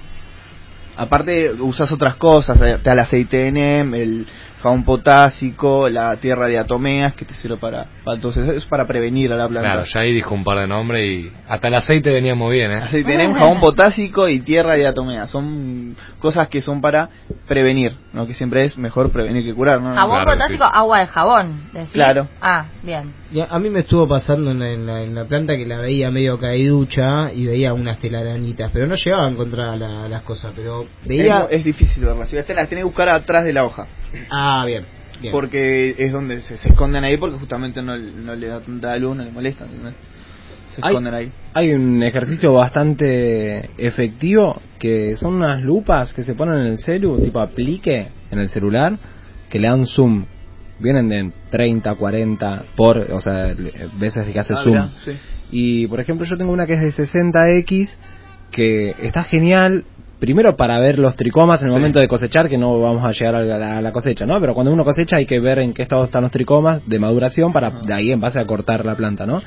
Aparte 0.97 1.53
usas 1.53 1.91
otras 1.91 2.15
cosas, 2.15 2.59
eh, 2.61 2.73
está 2.75 2.93
el 2.93 2.99
aceite 2.99 3.37
de 3.37 3.51
NEM, 3.51 3.93
el 3.93 4.27
jabón 4.61 4.83
potásico, 4.85 5.89
la 5.89 6.15
tierra 6.17 6.47
de 6.47 6.57
atomeas 6.57 7.13
que 7.13 7.25
te 7.25 7.33
sirve 7.33 7.57
para, 7.57 7.87
para 8.03 8.15
entonces 8.15 8.47
es 8.49 8.65
para 8.65 8.85
prevenir 8.85 9.31
a 9.33 9.35
la 9.35 9.47
planta. 9.47 9.69
Claro, 9.69 9.85
ya 9.85 9.99
ahí 10.01 10.13
dijo 10.13 10.33
un 10.35 10.43
par 10.43 10.59
de 10.59 10.67
nombres 10.67 11.03
y 11.03 11.31
hasta 11.49 11.67
el 11.67 11.75
aceite 11.75 12.11
veníamos 12.11 12.51
bien, 12.51 12.71
¿eh? 12.71 12.75
Aceite 12.75 13.11
de 13.11 13.17
NEM, 13.17 13.33
jabón 13.33 13.59
potásico 13.59 14.27
y 14.27 14.39
tierra 14.41 14.75
de 14.75 14.87
atomea. 14.87 15.27
Son 15.27 15.95
cosas 16.19 16.47
que 16.47 16.61
son 16.61 16.81
para 16.81 17.09
prevenir, 17.47 17.93
¿no? 18.13 18.25
Que 18.27 18.33
siempre 18.33 18.63
es 18.63 18.77
mejor 18.77 19.11
prevenir 19.11 19.43
que 19.43 19.53
curar, 19.53 19.81
¿no? 19.81 19.93
Jabón 19.95 20.21
Claro, 20.23 20.31
potásico, 20.31 20.63
sí. 20.65 20.71
agua 20.73 20.99
de 20.99 21.07
jabón. 21.07 21.61
¿decís? 21.73 21.89
Claro. 21.91 22.27
Ah, 22.41 22.65
bien. 22.83 23.13
Y 23.31 23.39
a, 23.39 23.45
a 23.45 23.59
mí 23.59 23.69
me 23.69 23.79
estuvo 23.81 24.07
pasando 24.07 24.51
en 24.51 24.59
la, 24.59 24.69
en, 24.71 24.85
la, 24.85 25.01
en 25.01 25.15
la 25.15 25.25
planta 25.25 25.55
que 25.55 25.65
la 25.65 25.77
veía 25.79 26.11
medio 26.11 26.37
caíducha 26.39 27.31
y 27.33 27.45
veía 27.45 27.73
unas 27.73 27.97
telarañitas, 27.99 28.71
pero 28.71 28.87
no 28.87 28.95
llegaba 28.95 29.25
a 29.25 29.29
encontrar 29.29 29.77
la- 29.77 30.07
las 30.07 30.21
cosas, 30.21 30.51
pero 30.55 30.85
veía... 31.05 31.47
Es, 31.49 31.59
es 31.59 31.63
difícil 31.65 32.03
verlas. 32.05 32.29
Si 32.29 32.35
las 32.35 32.45
tenés 32.45 32.67
que 32.67 32.83
buscar 32.83 33.09
atrás 33.09 33.43
de 33.45 33.53
la 33.53 33.63
hoja. 33.63 33.87
Ah, 34.29 34.63
bien. 34.65 34.85
bien. 35.21 35.31
Porque 35.31 35.95
es 35.97 36.11
donde 36.11 36.41
se, 36.41 36.57
se 36.57 36.69
esconden 36.69 37.03
ahí 37.03 37.17
porque 37.17 37.37
justamente 37.37 37.81
no, 37.81 37.97
no 37.97 38.35
le 38.35 38.47
da 38.47 38.59
tanta 38.61 38.95
luz, 38.97 39.15
no 39.15 39.23
le 39.23 39.31
molesta. 39.31 39.65
Se 40.71 40.79
Hay- 40.81 40.91
esconden 40.91 41.13
ahí. 41.13 41.31
Hay 41.53 41.73
un 41.73 42.01
ejercicio 42.01 42.53
bastante 42.53 43.69
efectivo 43.77 44.61
que 44.79 45.17
son 45.17 45.35
unas 45.35 45.61
lupas 45.61 46.13
que 46.13 46.23
se 46.23 46.33
ponen 46.33 46.59
en 46.61 46.65
el 46.67 46.77
celu, 46.79 47.19
tipo 47.21 47.39
aplique 47.41 48.07
en 48.31 48.39
el 48.39 48.49
celular, 48.49 48.97
que 49.49 49.59
le 49.59 49.67
dan 49.67 49.85
zoom. 49.85 50.25
vienen 50.79 51.09
de 51.09 51.31
30, 51.51 51.93
40 51.93 52.63
por, 52.75 52.97
o 52.97 53.21
sea, 53.21 53.53
veces 53.99 54.25
que 54.31 54.39
hace 54.39 54.53
Ah, 54.55 54.63
zoom. 54.63 54.73
mirá, 54.73 54.89
sí. 55.05 55.11
Y 55.51 55.87
por 55.87 55.99
ejemplo, 55.99 56.25
yo 56.25 56.37
tengo 56.37 56.51
una 56.51 56.65
que 56.65 56.73
es 56.73 56.81
de 56.81 56.91
60X 56.93 57.89
que 58.49 58.95
está 59.03 59.23
genial. 59.23 59.83
Primero 60.21 60.55
para 60.55 60.79
ver 60.79 60.99
los 60.99 61.15
tricomas 61.15 61.61
en 61.63 61.69
el 61.69 61.73
Sí. 61.73 61.79
momento 61.79 61.99
de 61.99 62.07
cosechar, 62.07 62.47
que 62.47 62.59
no 62.59 62.79
vamos 62.79 63.03
a 63.03 63.11
llegar 63.11 63.33
a 63.33 63.41
la, 63.43 63.77
a 63.79 63.81
la 63.81 63.91
cosecha, 63.91 64.23
¿no? 64.27 64.39
Pero 64.39 64.53
cuando 64.53 64.71
uno 64.71 64.83
cosecha 64.85 65.15
hay 65.15 65.25
que 65.25 65.39
ver 65.39 65.57
en 65.57 65.73
qué 65.73 65.81
estado 65.81 66.03
están 66.03 66.21
los 66.21 66.29
tricomas 66.29 66.87
de 66.87 66.99
maduración 66.99 67.51
para 67.51 67.71
de 67.71 67.91
ahí 67.91 68.11
en 68.11 68.21
base 68.21 68.39
a 68.39 68.45
cortar 68.45 68.85
la 68.85 68.93
planta, 68.93 69.25
¿no? 69.25 69.41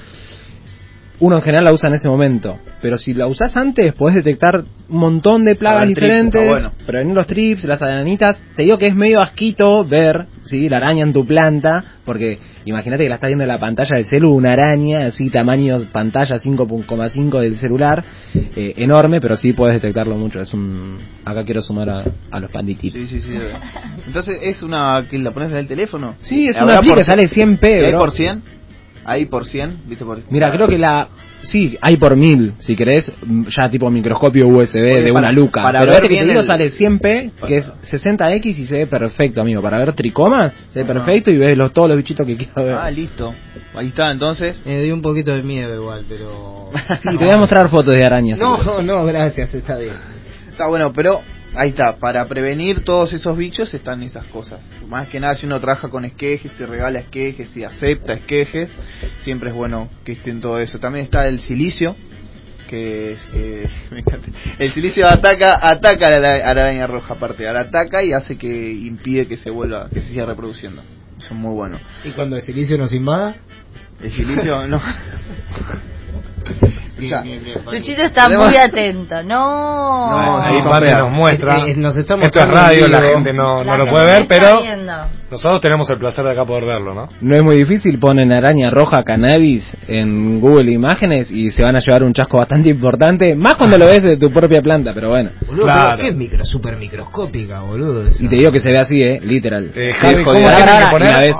Uno 1.21 1.37
en 1.37 1.43
general 1.43 1.65
la 1.67 1.73
usa 1.73 1.89
en 1.89 1.95
ese 1.95 2.09
momento, 2.09 2.59
pero 2.83 2.99
si 2.99 3.15
la 3.15 3.29
usas 3.29 3.57
antes 3.57 3.93
podés 3.95 4.17
detectar 4.17 4.65
un 4.89 4.99
montón 4.99 5.45
de 5.45 5.55
plagas 5.55 5.87
ver, 5.87 5.95
trips, 5.95 6.01
diferentes, 6.09 6.41
está 6.43 6.53
bueno. 6.53 6.73
prevenir 6.85 7.15
los 7.15 7.27
trips, 7.29 7.65
las 7.65 7.81
aranitas. 7.83 8.39
Te 8.57 8.65
digo 8.65 8.79
que 8.79 8.87
es 8.87 8.97
medio 8.97 9.21
asquito 9.21 9.85
ver, 9.85 10.27
¿sí? 10.45 10.69
La 10.69 10.79
araña 10.79 11.05
en 11.05 11.13
tu 11.13 11.25
planta, 11.25 11.85
porque 12.05 12.41
imagínate 12.65 13.05
que 13.05 13.09
la 13.09 13.15
estás 13.15 13.29
viendo 13.29 13.45
en 13.45 13.49
la 13.49 13.61
pantalla 13.61 13.95
del 13.97 14.05
celu, 14.07 14.35
una 14.35 14.55
araña, 14.55 15.07
así 15.07 15.31
tamaño 15.31 15.79
pantalla 15.93 16.37
5.5 16.41 17.41
del 17.41 17.59
celular, 17.59 18.03
eh, 18.35 18.75
enorme, 18.79 19.21
pero 19.21 19.37
sí 19.37 19.53
puedes 19.53 19.81
detectarlo 19.81 20.17
mucho. 20.17 20.41
Es 20.41 20.53
un 20.53 20.99
Acá 21.25 21.45
quiero 21.45 21.63
sumar 21.63 21.89
a, 21.91 22.05
a 22.33 22.41
los 22.41 22.51
pandititos. 22.51 23.01
Sí, 23.01 23.07
sí, 23.07 23.21
sí. 23.21 23.39
Entonces, 24.07 24.37
¿es 24.43 24.63
una 24.65 25.07
que 25.09 25.19
la 25.21 25.31
pones 25.31 25.53
en 25.53 25.59
el 25.59 25.67
teléfono? 25.69 26.17
Sí, 26.23 26.47
es 26.49 26.57
¿Habrá 26.57 26.81
una 26.81 26.89
por- 26.89 26.99
que 26.99 27.05
sale 27.05 27.29
100 27.29 27.57
p, 27.59 27.71
¿Y 27.81 27.85
¿Hay 27.85 27.91
bro. 27.93 28.01
por 28.01 28.11
100? 28.11 28.43
¿Hay 29.05 29.27
por 29.27 29.45
100? 29.45 29.83
¿Viste 29.87 30.05
por 30.05 30.21
Mira, 30.31 30.51
creo 30.51 30.67
que 30.69 30.79
la... 30.79 31.09
Sí, 31.43 31.77
hay 31.83 31.99
por 31.99 32.17
mil, 32.17 32.55
si 32.59 32.75
querés, 32.75 33.13
mm, 33.27 33.45
ya 33.49 33.69
tipo 33.69 33.91
microscopio 33.91 34.47
USB 34.49 34.77
Oye, 34.79 35.03
de 35.03 35.13
para- 35.13 35.19
una 35.29 35.33
luca. 35.33 35.63
para 35.63 35.81
Pero 35.81 35.93
ver 35.93 35.97
este 35.97 36.03
que 36.03 36.09
te 36.09 36.15
bien 36.15 36.29
digo 36.29 36.41
el- 36.41 36.47
sale 36.47 36.71
100p, 36.71 37.33
que 37.47 37.57
es 37.59 37.71
60x 37.83 38.47
y 38.59 38.65
se 38.67 38.75
ve 38.79 38.87
perfecto, 38.87 39.43
amigo. 39.43 39.61
Para 39.61 39.77
ver 39.79 39.93
tricomas, 39.95 40.53
se 40.71 40.79
ve 40.81 40.85
perfecto 40.87 41.31
y 41.31 41.37
ves 41.37 41.55
los, 41.59 41.71
todos 41.75 41.89
los 41.89 41.99
bichitos 41.99 42.27
que 42.27 42.37
quiero 42.39 42.65
ver. 42.65 42.75
Ah, 42.81 42.91
listo. 42.91 43.35
Ahí 43.75 43.89
está, 43.89 44.11
entonces. 44.11 44.57
Me 44.65 44.81
dio 44.83 44.95
un 44.95 45.03
poquito 45.03 45.33
de 45.33 45.43
miedo 45.43 45.75
igual, 45.75 46.05
pero... 46.09 46.71
Sí, 47.03 47.19
te 47.19 47.25
voy 47.25 47.35
a 47.35 47.37
mostrar 47.37 47.69
fotos 47.69 47.95
de 47.95 48.05
arañas. 48.05 48.39
No, 48.39 48.81
no, 48.81 49.05
gracias, 49.05 49.53
está 49.55 49.77
bien. 49.77 49.93
Está 50.49 50.67
bueno, 50.69 50.93
pero 50.95 51.21
ahí 51.55 51.71
está. 51.71 51.97
Para 51.97 52.27
prevenir 52.29 52.85
todos 52.85 53.13
esos 53.13 53.37
bichos 53.37 53.73
están 53.75 54.03
esas 54.03 54.25
cosas. 54.27 54.61
Más 54.89 55.09
que 55.09 55.21
nada, 55.21 55.35
si 55.35 55.47
uno 55.47 55.61
trabaja 55.61 55.89
con 55.89 56.05
esquejes, 56.05 56.53
se 56.53 56.67
regala 56.67 56.99
esquejes 57.01 57.57
y 57.57 57.65
acepta 57.65 58.15
esquejes, 58.15 58.71
siempre 59.23 59.51
es 59.51 59.55
bueno 59.55 59.89
que 60.05 60.13
estén 60.13 60.41
todo 60.41 60.59
eso. 60.59 60.79
También 60.79 61.05
está 61.05 61.27
el 61.29 61.41
silicio, 61.41 61.97
que 62.69 63.13
es. 63.13 63.29
eh, 63.35 63.69
me 63.91 64.01
encanta. 64.01 64.29
el 64.59 64.73
silicio 64.73 65.07
ataca 65.09 65.59
ataca 65.63 66.07
a 66.07 66.19
la, 66.19 66.35
a 66.35 66.55
la 66.55 66.63
araña 66.63 66.87
roja, 66.87 67.15
aparte. 67.15 67.45
La 67.45 67.61
ataca 67.61 68.03
y 68.03 68.13
hace 68.13 68.37
que 68.37 68.73
impide 68.73 69.27
que 69.27 69.37
se 69.37 69.51
vuelva, 69.51 69.89
que 69.89 70.01
se 70.01 70.09
siga 70.09 70.27
reproduciendo. 70.27 70.83
Eso 71.19 71.29
es 71.29 71.33
muy 71.33 71.55
bueno. 71.55 71.79
¿Y 72.05 72.11
cuando 72.11 72.37
el 72.37 72.43
silicio 72.43 72.77
nos 72.77 72.93
invada? 72.93 73.37
El 74.03 74.13
silicio, 74.13 74.67
no. 74.67 74.81
Luchito 77.73 78.03
está 78.03 78.27
Tenemos- 78.27 78.47
muy 78.47 78.57
atento. 78.57 79.23
No. 79.25 80.11
No, 80.11 80.39
Ahí 80.39 80.59
nos 80.63 81.11
muestra. 81.13 81.67
Eh, 81.67 81.71
eh, 81.73 81.75
nos 81.77 81.97
estamos 81.97 82.27
Esto 82.27 82.41
es 82.41 82.47
radio, 82.47 82.89
la 82.89 83.03
gente 83.03 83.33
no, 83.33 83.63
no 83.65 83.77
lo 83.77 83.87
puede 83.91 84.05
ver, 84.07 84.27
pero 84.29 84.63
viendo. 84.63 84.93
nosotros 85.31 85.61
tenemos 85.61 85.89
el 85.91 85.99
placer 85.99 86.25
de 86.25 86.33
acá 86.33 86.45
poder 86.45 86.65
verlo, 86.65 86.95
¿no? 86.95 87.09
No 87.21 87.37
es 87.37 87.43
muy 87.43 87.57
difícil, 87.57 87.99
ponen 87.99 88.33
araña 88.33 88.71
roja 88.71 89.03
cannabis 89.03 89.77
en 89.89 90.41
Google 90.41 90.71
Imágenes 90.71 91.31
y 91.31 91.51
se 91.51 91.63
van 91.63 91.77
a 91.77 91.81
llevar 91.81 92.05
un 92.05 92.13
chasco 92.13 92.39
bastante 92.39 92.69
importante, 92.71 93.35
más 93.35 93.57
cuando 93.57 93.77
lo 93.77 93.87
ves 93.87 94.03
de 94.03 94.17
tu 94.17 94.31
propia 94.33 94.63
planta, 94.63 94.93
pero 94.95 95.11
bueno. 95.11 95.31
Boludo, 95.47 95.65
Claro. 95.65 95.91
pero 95.97 96.03
¿qué 96.03 96.09
es 96.09 96.17
micro, 96.17 96.45
super 96.45 96.77
microscópica, 96.77 97.61
boludo? 97.61 98.07
esa? 98.07 98.25
Y 98.25 98.29
te 98.29 98.37
digo 98.37 98.53
que 98.53 98.61
se 98.61 98.71
ve 98.71 98.79
así, 98.79 99.03
eh, 99.03 99.21
literal. 99.23 99.73
Eh, 99.75 99.93
Javi, 99.99 100.23
¿cómo 100.25 100.39
que 100.39 100.45
ahora, 100.47 100.91
poner? 100.91 101.09
y 101.09 101.13
la 101.13 101.21
ves. 101.21 101.37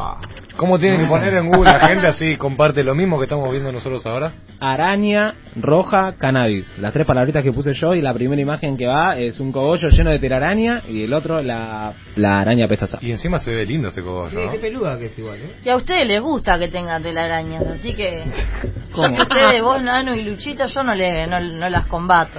¿Cómo 0.57 0.79
tienen 0.79 1.01
que 1.01 1.07
poner 1.07 1.35
en 1.35 1.51
Google 1.51 1.73
la 1.73 1.81
gente 1.81 2.07
así 2.07 2.37
comparte 2.37 2.85
lo 2.85 2.95
mismo 2.95 3.19
que 3.19 3.25
estamos 3.25 3.51
viendo 3.51 3.73
nosotros 3.73 4.07
ahora? 4.07 4.33
Araña 4.61 5.35
roja 5.57 6.15
cannabis. 6.17 6.71
Las 6.79 6.93
tres 6.93 7.05
palabritas 7.07 7.43
que 7.43 7.53
puse 7.53 7.73
yo 7.73 7.95
y 7.95 8.01
la 8.01 8.15
primera 8.15 8.41
imagen 8.41 8.77
que 8.77 8.87
va 8.87 9.17
es 9.17 9.41
un 9.41 9.51
cogollo 9.51 9.89
lleno 9.89 10.11
de 10.11 10.21
telaraña 10.21 10.83
y 10.89 11.03
el 11.03 11.13
otro 11.13 11.43
la, 11.43 11.93
la 12.15 12.41
araña 12.41 12.69
pestosa. 12.69 12.99
Y 13.01 13.11
encima 13.11 13.39
se 13.41 13.53
ve 13.53 13.67
lindo 13.67 13.89
ese 13.89 14.01
Sí, 14.01 14.07
cogollo, 14.07 14.45
¿no? 14.45 14.53
qué 14.53 14.59
peluda 14.59 14.99
que 14.99 15.07
es 15.07 15.19
igual, 15.19 15.39
¿eh? 15.41 15.51
Y 15.65 15.69
a 15.69 15.77
ustedes 15.77 16.07
les 16.07 16.21
gusta 16.21 16.59
que 16.59 16.69
tenga 16.69 17.01
telarañas, 17.01 17.67
así 17.67 17.93
que. 17.93 18.23
¿Cómo? 18.93 19.09
Yo 19.09 19.17
que 19.17 19.23
ustedes, 19.23 19.61
vos, 19.63 19.83
Nano 19.83 20.15
y 20.15 20.23
Luchito, 20.23 20.67
yo 20.67 20.83
no, 20.85 20.95
le, 20.95 21.27
no, 21.27 21.41
no 21.41 21.69
las 21.69 21.87
combato. 21.87 22.39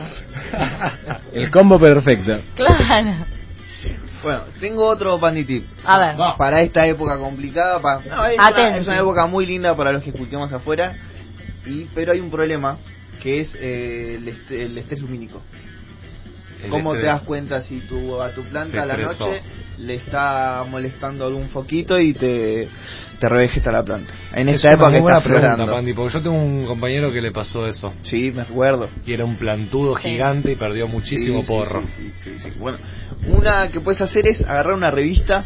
El 1.33 1.51
combo 1.51 1.77
perfecto. 1.77 2.39
Claro. 2.55 3.11
Bueno, 4.25 4.41
tengo 4.59 4.83
otro 4.87 5.19
panditip. 5.19 5.67
A 5.85 5.99
ver. 5.99 6.15
Para 6.39 6.61
esta 6.63 6.87
época 6.87 7.15
complicada, 7.19 7.79
pa- 7.79 8.01
no, 8.09 8.25
es, 8.25 8.39
una, 8.39 8.77
es 8.77 8.87
una 8.87 8.97
época 8.97 9.27
muy 9.27 9.45
linda 9.45 9.75
para 9.77 9.91
los 9.91 10.01
que 10.01 10.11
cultivamos 10.11 10.51
afuera, 10.51 10.95
y 11.63 11.85
pero 11.93 12.11
hay 12.11 12.21
un 12.21 12.31
problema 12.31 12.79
que 13.21 13.41
es 13.41 13.53
eh, 13.59 14.15
el, 14.15 14.27
est- 14.27 14.49
el 14.51 14.75
estrés 14.79 14.99
lumínico. 15.01 15.43
El 16.63 16.71
¿Cómo 16.71 16.93
estrés. 16.93 17.03
te 17.03 17.07
das 17.07 17.21
cuenta 17.21 17.61
si 17.61 17.81
tu, 17.81 18.19
a 18.19 18.31
tu 18.31 18.41
planta 18.45 18.71
Se 18.71 18.79
a 18.79 18.85
la 18.87 18.93
estresó. 18.95 19.27
noche 19.27 19.43
le 19.79 19.95
está 19.95 20.63
molestando 20.69 21.25
algún 21.25 21.49
foquito 21.49 21.99
y 21.99 22.13
te, 22.13 22.69
te 23.19 23.29
revegeta 23.29 23.71
la 23.71 23.83
planta? 23.83 24.13
En 24.33 24.49
Es 24.49 24.55
esta 24.55 24.73
época 24.73 24.91
que 24.91 24.97
está 24.97 25.21
pregunta. 25.21 25.65
Pandi, 25.65 25.93
porque 25.93 26.13
yo 26.13 26.21
tengo 26.23 26.37
un 26.37 26.65
compañero 26.65 27.11
que 27.11 27.21
le 27.21 27.31
pasó 27.31 27.67
eso. 27.67 27.93
Sí, 28.03 28.31
me 28.31 28.43
acuerdo. 28.43 28.89
Y 29.05 29.13
era 29.13 29.25
un 29.25 29.35
plantudo 29.37 29.95
Sí. 29.97 30.09
gigante 30.09 30.51
y 30.51 30.55
perdió 30.55 30.87
muchísimo 30.87 31.41
Sí, 31.41 31.47
porro. 31.47 31.83
Sí, 31.95 32.13
sí, 32.21 32.31
sí, 32.37 32.39
sí. 32.39 32.59
Bueno, 32.59 32.77
una 33.27 33.69
que 33.69 33.79
puedes 33.79 34.01
hacer 34.01 34.27
es 34.27 34.41
agarrar 34.41 34.73
una 34.73 34.91
revista, 34.91 35.45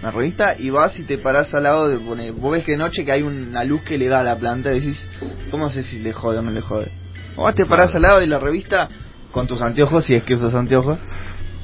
una 0.00 0.10
revista 0.10 0.54
y 0.58 0.70
vas 0.70 0.98
y 0.98 1.02
te 1.02 1.18
parás 1.18 1.52
al 1.54 1.64
lado 1.64 1.88
de 1.88 1.98
poner. 1.98 2.32
Vos 2.32 2.52
ves 2.52 2.64
que 2.64 2.72
de 2.72 2.78
noche 2.78 3.04
que 3.04 3.12
hay 3.12 3.22
una 3.22 3.64
luz 3.64 3.82
que 3.82 3.98
le 3.98 4.08
da 4.08 4.20
a 4.20 4.24
la 4.24 4.36
planta 4.38 4.70
y 4.72 4.80
decís, 4.80 5.08
¿cómo 5.50 5.70
sé 5.70 5.82
si 5.82 5.98
le 6.00 6.12
jode 6.12 6.38
o 6.38 6.42
no 6.42 6.50
le 6.50 6.60
jode? 6.60 6.90
Vos 7.36 7.44
vas, 7.46 7.54
te 7.54 7.66
parás 7.66 7.94
al 7.94 8.02
lado 8.02 8.20
de 8.20 8.26
la 8.26 8.38
revista 8.38 8.88
con 9.32 9.46
tus 9.46 9.60
anteojos, 9.60 10.04
si 10.04 10.14
es 10.14 10.22
que 10.24 10.34
usas 10.34 10.54
anteojos, 10.54 10.98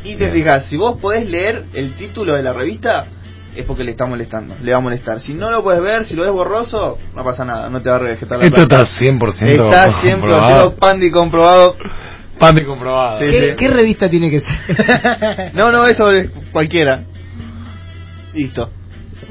y 0.05 0.16
te 0.16 0.30
fijas, 0.30 0.66
si 0.66 0.76
vos 0.76 0.98
podés 1.00 1.28
leer 1.28 1.64
el 1.72 1.94
título 1.94 2.34
de 2.34 2.42
la 2.42 2.52
revista, 2.52 3.07
es 3.57 3.64
porque 3.64 3.84
le 3.84 3.92
está 3.92 4.05
molestando, 4.07 4.55
le 4.62 4.72
va 4.72 4.78
a 4.78 4.80
molestar. 4.80 5.20
Si 5.20 5.32
no 5.34 5.50
lo 5.50 5.62
puedes 5.62 5.80
ver, 5.80 6.05
si 6.05 6.14
lo 6.14 6.22
ves 6.22 6.32
borroso, 6.32 6.98
no 7.14 7.24
pasa 7.24 7.44
nada, 7.44 7.70
no 7.70 7.80
te 7.80 7.88
va 7.88 7.96
a 7.96 7.98
revegetar 8.00 8.38
la 8.38 8.44
Esto 8.44 8.57
planta. 8.66 8.82
está 8.82 9.05
100% 9.05 9.46
Está 9.46 9.86
100% 10.02 10.12
comprobado. 10.20 10.74
pandi 10.76 11.11
comprobado. 11.11 11.76
Pandi 12.38 12.64
comprobado. 12.64 13.18
Sí, 13.20 13.26
¿Qué, 13.30 13.50
sí. 13.50 13.57
qué 13.57 13.68
revista 13.68 14.09
tiene 14.11 14.28
que 14.30 14.40
ser? 14.40 15.52
No, 15.55 15.70
no, 15.70 15.86
eso 15.86 16.11
es 16.11 16.30
cualquiera. 16.52 17.05
Listo. 18.34 18.70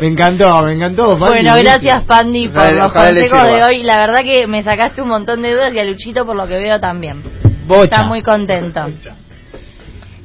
me 0.00 0.06
encantó, 0.06 0.62
me 0.62 0.74
encantó. 0.74 1.16
Bueno, 1.16 1.54
gracias 1.56 2.02
Pandi 2.04 2.48
por 2.48 2.58
Ojalá- 2.58 2.72
los 2.76 2.86
ojalá 2.90 3.08
consejos 3.08 3.44
de 3.44 3.64
hoy. 3.64 3.82
La 3.82 3.96
verdad 3.98 4.22
que 4.22 4.46
me 4.46 4.62
sacaste 4.62 5.02
un 5.02 5.08
montón 5.08 5.42
de 5.42 5.52
dudas 5.52 5.72
y 5.74 5.78
a 5.78 5.84
Luchito 5.84 6.24
por 6.26 6.36
lo 6.36 6.46
que 6.46 6.56
veo 6.56 6.78
también. 6.80 7.22
Bocha. 7.68 7.84
Está 7.84 8.04
muy 8.04 8.22
contento. 8.22 8.80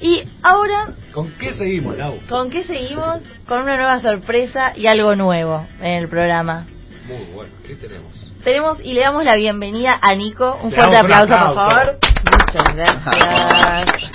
Y 0.02 0.24
ahora, 0.42 0.90
¿Con 1.14 1.32
qué 1.38 1.54
seguimos, 1.54 1.96
Lau? 1.98 2.20
¿con 2.28 2.50
qué 2.50 2.64
seguimos? 2.64 3.22
Con 3.48 3.62
una 3.62 3.76
nueva 3.78 4.00
sorpresa 4.00 4.74
y 4.76 4.88
algo 4.88 5.16
nuevo 5.16 5.66
en 5.80 6.04
el 6.04 6.10
programa. 6.10 6.66
Muy 7.08 7.24
bueno, 7.34 7.52
¿qué 7.68 7.76
tenemos? 7.76 8.12
Tenemos 8.44 8.80
y 8.84 8.94
le 8.94 9.02
damos 9.02 9.24
la 9.24 9.36
bienvenida 9.36 9.98
a 10.02 10.16
Nico. 10.16 10.58
Un 10.64 10.72
Le 10.72 10.76
fuerte 10.78 10.98
un 10.98 11.04
aplauso, 11.06 11.28
por 11.28 11.38
aplauso. 11.38 11.70
favor. 11.70 11.98
Muchas 12.32 12.76
gracias. 12.76 14.10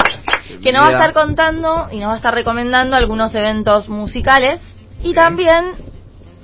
que 0.62 0.72
nos 0.72 0.84
va 0.84 0.88
a 0.88 0.92
estar 0.92 1.12
contando 1.12 1.88
y 1.92 1.98
nos 2.00 2.08
va 2.08 2.14
a 2.14 2.16
estar 2.16 2.34
recomendando 2.34 2.96
algunos 2.96 3.34
eventos 3.34 3.88
musicales 3.88 4.60
y 5.02 5.14
también 5.14 5.72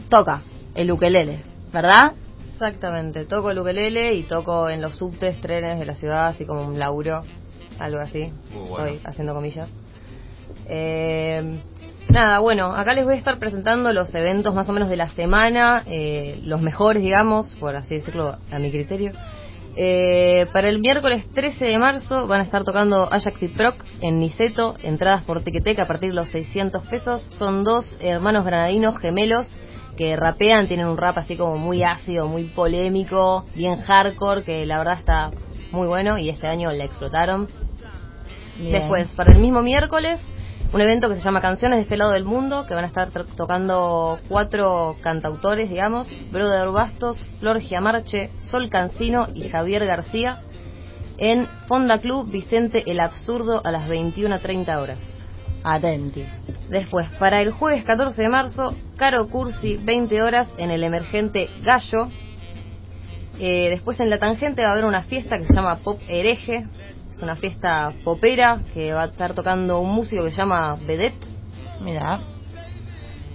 toca 0.08 0.42
el 0.74 0.90
ukelele, 0.92 1.42
¿verdad? 1.72 2.12
Exactamente, 2.64 3.26
toco 3.26 3.50
el 3.50 3.58
ukelele 3.58 4.14
y 4.14 4.22
toco 4.22 4.70
en 4.70 4.80
los 4.80 4.96
subtes, 4.96 5.38
trenes 5.42 5.78
de 5.78 5.84
la 5.84 5.94
ciudad, 5.94 6.28
así 6.28 6.46
como 6.46 6.66
un 6.66 6.78
laburo, 6.78 7.22
algo 7.78 7.98
así. 7.98 8.32
Muy 8.54 8.68
bueno. 8.70 8.86
Estoy 8.86 9.00
haciendo 9.04 9.34
comillas. 9.34 9.68
Eh, 10.66 11.60
nada, 12.08 12.38
bueno, 12.38 12.74
acá 12.74 12.94
les 12.94 13.04
voy 13.04 13.16
a 13.16 13.18
estar 13.18 13.38
presentando 13.38 13.92
los 13.92 14.14
eventos 14.14 14.54
más 14.54 14.66
o 14.70 14.72
menos 14.72 14.88
de 14.88 14.96
la 14.96 15.10
semana, 15.10 15.84
eh, 15.86 16.40
los 16.42 16.62
mejores, 16.62 17.02
digamos, 17.02 17.54
por 17.56 17.76
así 17.76 17.96
decirlo, 17.96 18.38
a 18.50 18.58
mi 18.58 18.70
criterio. 18.70 19.12
Eh, 19.76 20.46
para 20.54 20.70
el 20.70 20.78
miércoles 20.78 21.26
13 21.34 21.66
de 21.66 21.78
marzo 21.78 22.26
van 22.26 22.40
a 22.40 22.44
estar 22.44 22.64
tocando 22.64 23.12
Ajax 23.12 23.42
y 23.42 23.48
Proc 23.48 23.74
en 24.00 24.20
Niceto, 24.20 24.76
entradas 24.82 25.22
por 25.24 25.42
Tequeteca 25.42 25.82
a 25.82 25.86
partir 25.86 26.10
de 26.10 26.16
los 26.16 26.30
600 26.30 26.82
pesos. 26.84 27.28
Son 27.38 27.62
dos 27.62 27.98
hermanos 28.00 28.46
granadinos 28.46 28.98
gemelos 28.98 29.54
que 29.96 30.16
rapean, 30.16 30.68
tienen 30.68 30.86
un 30.86 30.96
rap 30.96 31.18
así 31.18 31.36
como 31.36 31.56
muy 31.56 31.82
ácido, 31.82 32.28
muy 32.28 32.44
polémico, 32.44 33.46
bien 33.54 33.80
hardcore, 33.80 34.42
que 34.44 34.66
la 34.66 34.78
verdad 34.78 34.98
está 34.98 35.30
muy 35.72 35.86
bueno 35.86 36.18
y 36.18 36.30
este 36.30 36.46
año 36.46 36.72
la 36.72 36.84
explotaron. 36.84 37.48
Bien. 38.58 38.72
Después, 38.72 39.08
para 39.14 39.32
el 39.32 39.40
mismo 39.40 39.62
miércoles, 39.62 40.20
un 40.72 40.80
evento 40.80 41.08
que 41.08 41.14
se 41.14 41.20
llama 41.20 41.40
Canciones 41.40 41.76
de 41.78 41.82
este 41.82 41.96
lado 41.96 42.12
del 42.12 42.24
mundo, 42.24 42.66
que 42.66 42.74
van 42.74 42.84
a 42.84 42.88
estar 42.88 43.10
tocando 43.36 44.18
cuatro 44.28 44.96
cantautores, 45.02 45.70
digamos, 45.70 46.08
Brother 46.32 46.70
Bastos, 46.70 47.16
Flor 47.38 47.60
Giamarche, 47.60 48.30
Sol 48.50 48.68
Cancino 48.68 49.28
y 49.34 49.48
Javier 49.48 49.86
García, 49.86 50.40
en 51.16 51.46
Fonda 51.68 52.00
Club 52.00 52.28
Vicente 52.28 52.82
el 52.86 52.98
Absurdo 52.98 53.60
a 53.64 53.70
las 53.70 53.88
21.30 53.88 54.76
horas. 54.76 55.13
Atenti. 55.64 56.24
Después, 56.68 57.08
para 57.18 57.40
el 57.40 57.50
jueves 57.52 57.84
14 57.84 58.22
de 58.22 58.28
marzo, 58.28 58.74
Caro 58.96 59.28
Cursi, 59.28 59.78
20 59.82 60.22
horas 60.22 60.48
en 60.58 60.70
el 60.70 60.84
emergente 60.84 61.48
Gallo. 61.62 62.08
Eh, 63.40 63.68
después 63.70 63.98
en 63.98 64.10
la 64.10 64.18
tangente 64.18 64.62
va 64.62 64.68
a 64.68 64.72
haber 64.72 64.84
una 64.84 65.02
fiesta 65.02 65.38
que 65.38 65.46
se 65.46 65.54
llama 65.54 65.76
Pop 65.76 66.00
Hereje. 66.06 66.66
Es 67.10 67.20
una 67.22 67.36
fiesta 67.36 67.92
popera 68.04 68.60
que 68.72 68.92
va 68.92 69.04
a 69.04 69.06
estar 69.06 69.34
tocando 69.34 69.80
un 69.80 69.90
músico 69.90 70.24
que 70.24 70.30
se 70.30 70.36
llama 70.36 70.76
Vedette. 70.86 71.26
Mira. 71.80 72.20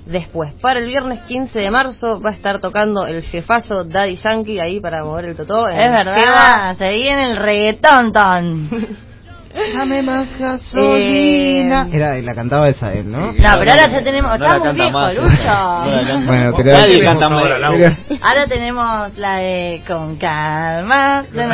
Después, 0.05 0.53
para 0.53 0.80
el 0.80 0.88
viernes 0.88 1.19
15 1.27 1.59
de 1.59 1.69
marzo 1.69 2.19
va 2.19 2.32
a 2.32 2.34
estar 2.34 2.59
tocando 2.59 3.05
el 3.05 3.21
jefazo 3.21 3.84
Daddy 3.84 4.15
Yankee 4.15 4.59
ahí 4.59 4.80
para 4.80 5.03
mover 5.03 5.25
el 5.25 5.36
totó. 5.36 5.69
en 5.69 5.80
Es 5.80 5.91
verdad, 5.91 6.17
Jeva. 6.17 6.75
se 6.75 6.89
viene 6.89 7.30
el 7.32 7.38
reggaetón, 7.38 8.11
ton. 8.11 8.97
Dame 9.74 10.04
más 10.04 10.28
gasolina. 10.38 11.88
Era, 11.91 12.16
la 12.22 12.36
cantaba 12.36 12.70
esa 12.70 12.93
él, 12.93 13.12
¿no? 13.12 13.32
No, 13.32 13.34
pero 13.34 13.50
ahora 13.72 13.89
ya 13.89 14.04
tenemos. 14.04 14.39
No 14.39 14.74
viejos, 14.74 14.93
más. 14.93 15.16
Lucho. 15.16 15.36
Canta. 15.38 16.24
Bueno, 16.28 16.54
pero 16.56 16.72
Nadie 16.72 17.04
canta 17.04 17.30
más. 17.30 17.43
Pero- 17.43 17.58
Ahora 18.22 18.47
tenemos 18.47 19.18
la 19.18 19.36
de 19.38 19.82
Con 19.88 20.18
calma. 20.18 21.26
La 21.34 21.47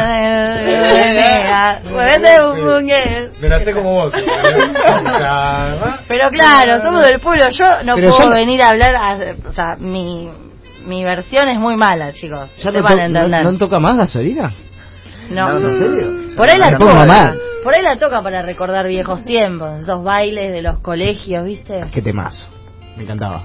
sé 3.59 3.73
como 3.73 3.93
vos. 3.93 4.13
¿eh? 4.13 4.25
Calma. 4.25 5.99
Pero 6.07 6.29
claro, 6.31 6.81
somos 6.83 7.05
del 7.05 7.19
pueblo. 7.19 7.49
Yo 7.51 7.83
no 7.83 7.95
Pero 7.95 8.09
puedo 8.09 8.29
ya- 8.29 8.35
venir 8.35 8.61
a 8.61 8.69
hablar. 8.71 8.95
a- 8.95 9.49
o 9.49 9.53
sea, 9.53 9.75
mi, 9.79 10.29
mi 10.85 11.03
versión 11.03 11.47
es 11.47 11.59
muy 11.59 11.75
mala, 11.77 12.11
chicos. 12.13 12.49
¿Ya 12.57 12.71
te 12.71 12.77
no, 12.79 12.83
van 12.83 12.99
a 12.99 13.05
entender. 13.05 13.43
no, 13.43 13.51
no 13.53 13.57
toca 13.57 13.79
más 13.79 13.97
gasolina? 13.97 14.51
No. 15.29 15.59
No, 15.59 15.69
¿en 15.69 15.77
serio? 15.79 16.35
Por 16.37 16.49
ahí 16.49 16.57
la 16.57 16.77
toca. 16.77 17.33
Por 17.63 17.73
ahí 17.75 17.81
la 17.81 17.97
toca 17.97 18.21
para 18.21 18.41
recordar 18.43 18.87
viejos 18.87 19.23
tiempos. 19.25 19.81
Esos 19.81 20.03
bailes 20.03 20.51
de 20.51 20.61
los 20.61 20.79
colegios, 20.79 21.43
¿viste? 21.45 21.81
Qué 21.91 22.01
temazo. 22.01 22.47
Me 22.95 23.03
encantaba. 23.03 23.43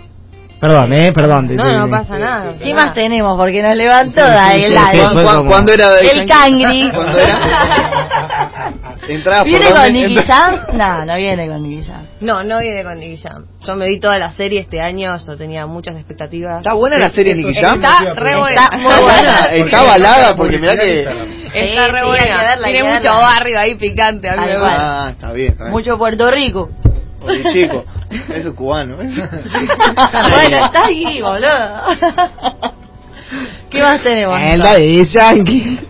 Perdón, 0.61 0.93
eh, 0.93 1.11
perdón. 1.15 1.49
te- 1.49 1.55
No, 1.57 1.63
te- 1.65 1.73
no 1.75 1.85
te- 1.87 1.91
pasa 1.91 2.19
nada. 2.19 2.53
¿Qué 2.63 2.75
más 2.75 2.93
tenemos? 2.93 3.35
Porque 3.39 3.63
nos 3.63 3.75
levantó 3.75 4.23
de 4.27 4.67
el 4.67 4.73
sí, 4.73 4.79
aire. 4.79 4.91
fue 4.91 4.99
¿Cuán- 5.01 5.15
cuán- 5.25 5.37
como- 5.39 5.51
¿Cuándo 5.51 5.73
era 5.73 5.89
El 6.01 6.29
cangri. 6.29 6.93
¿Viene 9.45 9.71
con 9.71 9.93
Nicky 9.93 10.17
Jam? 10.17 10.55
No, 10.75 11.05
no 11.07 11.17
viene 11.17 11.49
con 11.49 11.63
Nicky 11.63 11.85
Jam. 11.87 12.03
No, 12.21 12.43
no 12.45 12.61
viene 12.61 12.85
con 12.85 12.99
Nicky 12.99 13.17
Jam. 13.23 13.47
Yo 13.67 13.75
me 13.77 13.89
vi 13.89 13.99
toda 13.99 14.19
la 14.19 14.33
serie 14.33 14.61
este 14.61 14.81
año, 14.81 15.17
yo 15.27 15.37
tenía 15.37 15.67
muchas 15.67 15.97
expectativas. 15.97 16.59
¿Está 16.59 16.75
buena 16.75 16.99
la 16.99 17.11
serie 17.11 17.35
Nicky 17.35 17.55
Jam? 17.55 17.83
Está 17.83 18.15
re 18.15 18.37
buena. 18.37 18.63
Está 18.65 18.77
muy 18.77 18.95
buena. 19.03 19.45
Está 19.55 19.81
avalada 19.81 20.37
porque 20.37 20.59
mirá 20.59 20.77
que... 20.77 21.40
Está 21.53 21.85
Sí, 21.87 21.91
re 21.91 22.05
buena. 22.05 22.57
Tiene 22.63 22.91
mucho 22.91 23.13
barrio 23.19 23.59
ahí 23.59 23.75
picante. 23.77 24.29
A 24.29 24.37
mí 24.37 24.47
me 24.47 24.53
gusta. 24.53 25.07
Ah, 25.07 25.11
está 25.11 25.33
bien, 25.33 25.53
está 25.53 25.65
bien. 25.65 25.73
Mucho 25.73 25.99
Puerto 25.99 26.31
Rico. 26.31 26.71
Oye, 27.23 27.45
chico, 27.53 27.85
eso 28.31 28.49
es 28.49 28.55
cubano. 28.55 29.01
¿eh? 29.01 29.09
bueno, 30.31 30.65
está 30.65 30.87
ahí, 30.87 31.21
boludo. 31.21 31.83
¿Qué 33.71 33.83
más 33.83 34.03
tenemos? 34.03 34.39
El 34.41 34.61
Daddy 34.61 35.05
Yankee. 35.07 35.81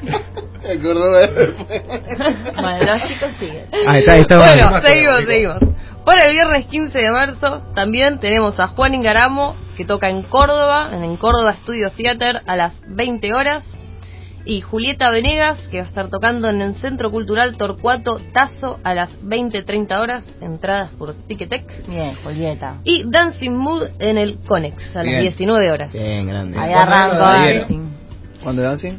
Me 0.63 0.73
acordó 0.73 1.13
de 1.13 1.55
Bueno, 2.55 2.85
los 2.85 3.09
chicos 3.09 3.31
siguen. 3.39 3.65
Ahí 3.87 4.01
está, 4.01 4.13
ahí 4.13 4.21
está. 4.21 4.39
Bueno, 4.39 4.71
Más 4.71 4.83
seguimos, 4.83 5.21
seguimos. 5.27 5.59
Para 6.05 6.25
el 6.25 6.33
viernes 6.33 6.67
15 6.67 6.99
de 6.99 7.11
marzo 7.11 7.63
también 7.75 8.19
tenemos 8.19 8.59
a 8.59 8.69
Juan 8.69 8.95
Ingaramo 8.95 9.57
que 9.77 9.85
toca 9.85 10.11
en 10.11 10.23
Córdoba, 10.23 10.91
en 10.93 11.03
el 11.03 11.19
Córdoba 11.19 11.55
Studio 11.63 11.91
Theater 11.91 12.43
a 12.47 12.57
las 12.57 12.75
20 12.87 13.33
horas. 13.33 13.65
Y 14.45 14.63
Julieta 14.63 15.11
Venegas 15.11 15.59
que 15.71 15.79
va 15.81 15.85
a 15.85 15.89
estar 15.89 16.09
tocando 16.09 16.49
en 16.49 16.61
el 16.63 16.75
Centro 16.77 17.11
Cultural 17.11 17.57
Torcuato 17.57 18.21
Tazo 18.33 18.81
a 18.83 18.95
las 18.95 19.21
20-30 19.23 20.01
horas, 20.01 20.27
entradas 20.41 20.91
por 20.93 21.15
Ticketek. 21.27 21.87
Bien, 21.89 22.15
Julieta. 22.25 22.79
Y 22.85 23.05
Dancing 23.11 23.53
Mood 23.53 23.89
en 23.99 24.17
el 24.19 24.39
Conex 24.47 24.95
a 24.97 25.01
las 25.03 25.07
Bien. 25.07 25.21
19 25.23 25.71
horas. 25.71 25.93
Bien, 25.93 26.27
grande. 26.27 26.59
Ahí 26.59 26.73
arrancó 26.73 27.23
Ayer. 27.25 27.59
Dancing. 27.61 27.89
¿Cuándo 28.43 28.63
dancing? 28.63 28.99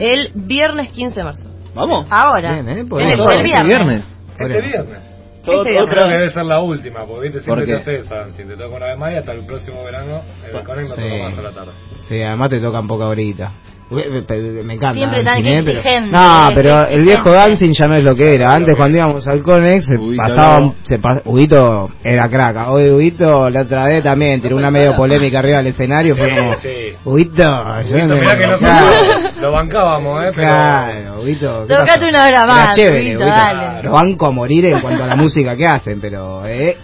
El 0.00 0.30
viernes 0.34 0.90
15 0.90 1.20
de 1.20 1.24
marzo. 1.24 1.50
¿Vamos? 1.74 2.06
Ahora. 2.10 2.52
Bien, 2.54 2.68
eh, 2.68 2.80
En 2.80 2.88
podemos. 2.88 3.12
el, 3.12 3.18
Todo 3.18 3.30
el 3.30 3.36
este 3.38 3.48
viernes. 3.48 3.68
viernes. 3.68 4.04
Este 4.38 4.60
viernes. 4.68 5.12
Todo- 5.44 5.64
Yo 5.66 5.82
otra- 5.82 5.94
creo 5.94 6.06
que 6.08 6.14
debe 6.14 6.30
ser 6.30 6.44
la 6.44 6.60
última, 6.60 7.04
porque 7.04 7.22
viste 7.28 7.40
siempre 7.40 7.64
¿Por 7.66 7.74
te 7.74 7.80
haces 7.80 8.06
esa. 8.06 8.28
Si 8.30 8.44
te 8.44 8.56
toca 8.56 8.76
una 8.76 8.86
vez 8.86 8.98
más 8.98 9.12
y 9.12 9.16
hasta 9.16 9.32
el 9.32 9.44
próximo 9.44 9.82
verano, 9.84 10.22
en 10.48 10.56
el 10.56 10.64
Conec 10.64 10.88
no 10.88 10.94
Sí. 10.94 11.00
toca 11.02 11.30
más 11.30 11.38
a 11.38 11.42
la 11.42 11.52
tarde. 11.52 11.72
Sí, 12.08 12.22
además 12.22 12.50
te 12.50 12.60
tocan 12.60 12.86
poca 12.86 13.06
horita. 13.06 13.52
Me 13.92 14.74
encanta. 14.74 14.94
Siempre 14.94 15.22
Dancing, 15.22 15.44
tan 15.44 15.68
eh, 15.68 15.82
pero- 15.84 16.06
No, 16.06 16.48
pero 16.54 16.86
el 16.88 17.02
viejo. 17.04 17.30
Dancing 17.30 17.72
ya 17.72 17.86
no 17.86 17.94
es 17.94 18.02
lo 18.02 18.14
que 18.16 18.34
era. 18.34 18.52
Antes 18.52 18.74
cuando 18.76 18.98
íbamos 18.98 19.26
al 19.28 19.42
Conex 19.42 19.86
se 19.86 19.96
Huguito 19.98 20.22
pasaba, 20.22 20.60
no. 20.60 20.74
se 20.82 20.98
pa- 20.98 21.22
Huguito 21.24 21.88
era 22.02 22.28
crack. 22.28 22.68
Hoy 22.68 22.90
Huguito 22.90 23.50
la 23.50 23.62
otra 23.62 23.84
vez 23.86 24.02
también 24.02 24.40
tiró 24.40 24.56
una 24.56 24.70
medio 24.70 24.96
polémica 24.96 25.38
arriba 25.40 25.58
del 25.58 25.68
escenario. 25.68 26.16
Fue 26.16 26.26
como, 26.36 26.54
sí. 26.56 26.94
Huguito, 27.04 27.42
yo 27.44 27.90
Huguito, 27.90 28.08
me- 28.08 28.20
mirá 28.20 28.38
que 28.38 28.46
nosotros 28.46 28.70
claro, 28.70 29.40
lo 29.40 29.52
bancábamos, 29.52 30.24
eh, 30.24 30.30
pero... 30.34 30.48
claro, 30.48 31.20
Huguito. 31.22 31.66
¿qué 31.68 31.74
Tocate 31.74 32.08
una 32.08 32.18
hora 32.26 32.28
Era 32.28 32.46
más, 32.46 32.76
chévere, 32.76 33.16
Huguito. 33.16 33.82
Lo 33.82 33.92
banco 33.92 34.26
a 34.26 34.30
morir 34.30 34.66
en 34.66 34.80
cuanto 34.80 35.04
a 35.04 35.06
la 35.08 35.16
música 35.16 35.56
que 35.56 35.66
hacen, 35.66 36.00
pero, 36.00 36.44
eh, 36.46 36.76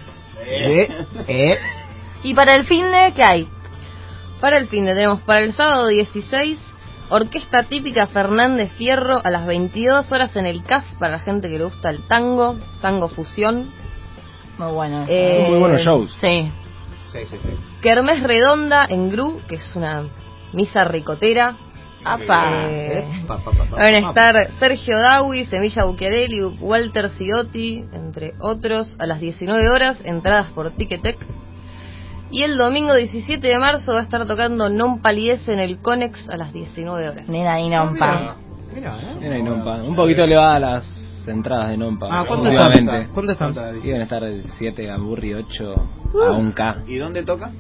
eh, 0.47 0.89
eh. 1.27 1.59
¿Y 2.23 2.35
para 2.35 2.55
el 2.55 2.65
fin 2.65 2.85
de 2.91 3.13
qué 3.15 3.23
hay? 3.23 3.49
Para 4.41 4.59
el 4.59 4.67
fin 4.67 4.85
de 4.85 4.95
tenemos 4.95 5.21
para 5.23 5.41
el 5.41 5.53
sábado 5.53 5.89
16 5.89 6.59
Orquesta 7.11 7.63
típica 7.65 8.07
Fernández 8.07 8.71
Fierro 8.73 9.21
a 9.25 9.31
las 9.31 9.47
22 9.47 10.11
horas 10.13 10.35
en 10.37 10.47
el 10.47 10.63
CAF 10.63 10.85
para 10.99 11.13
la 11.13 11.19
gente 11.19 11.49
que 11.49 11.59
le 11.59 11.65
gusta 11.65 11.91
el 11.91 12.07
tango, 12.07 12.59
tango 12.83 13.09
fusión. 13.09 13.73
Muy 14.59 14.73
bueno. 14.73 15.03
eso. 15.05 15.13
Eh, 15.13 15.47
Muy 15.49 15.59
buenos 15.59 15.81
shows. 15.83 16.13
Sí. 16.21 16.53
Sí, 17.13 17.21
sí, 17.31 17.37
sí. 17.43 17.49
Kermés 17.81 18.23
Redonda 18.23 18.87
en 18.89 19.11
Gru, 19.11 19.41
que 19.49 19.55
es 19.55 19.77
una 19.77 20.09
misa 20.53 20.85
ricotera. 20.85 21.57
Apa. 22.05 22.69
Eh, 22.71 23.25
Pa, 23.27 23.39
pa, 23.39 23.51
pa, 23.51 23.65
van 23.71 23.95
a 23.95 23.99
estar 23.99 24.35
Sergio 24.59 24.99
Dawi, 24.99 25.47
Semilla 25.47 25.85
Bucchiarelli, 25.85 26.43
Walter 26.61 27.11
Ciotti, 27.11 27.85
entre 27.93 28.35
otros, 28.41 28.95
a 28.99 29.07
las 29.07 29.21
19 29.21 29.69
horas, 29.71 29.99
entradas 30.05 30.51
por 30.53 30.71
Ticketek. 30.71 31.19
Y 32.31 32.43
el 32.43 32.59
domingo 32.59 32.95
17 32.95 33.47
de 33.47 33.59
marzo 33.59 33.95
va 33.95 34.01
a 34.01 34.03
estar 34.03 34.27
tocando 34.27 34.69
Non 34.69 35.01
Palidece 35.01 35.53
en 35.53 35.61
el 35.61 35.79
Conex 35.79 36.29
a 36.29 36.37
las 36.37 36.53
19 36.53 37.09
horas. 37.09 37.29
Nena 37.29 37.61
y 37.61 37.69
nompa. 37.69 38.37
Mira, 38.75 38.99
eh. 39.01 39.17
Mira, 39.21 39.39
y 39.39 39.43
Nompa. 39.43 39.83
Un 39.83 39.97
poquito 39.97 40.23
elevada 40.23 40.57
a 40.57 40.61
las 40.61 41.25
entradas 41.27 41.71
de 41.71 41.79
Nompa. 41.79 42.09
Ah, 42.11 42.25
¿cuánto 42.27 42.51
están? 42.51 43.09
¿Cuánto 43.15 43.33
están? 43.33 43.55
Iban 43.83 44.01
a 44.01 44.05
estar 44.05 44.23
de 44.23 44.43
7 44.59 44.91
a 44.91 44.99
Burri, 44.99 45.35
8 45.35 45.75
a 45.75 46.33
1K. 46.33 46.85
¿Y 46.87 46.97
dónde 46.97 47.23
toca? 47.23 47.51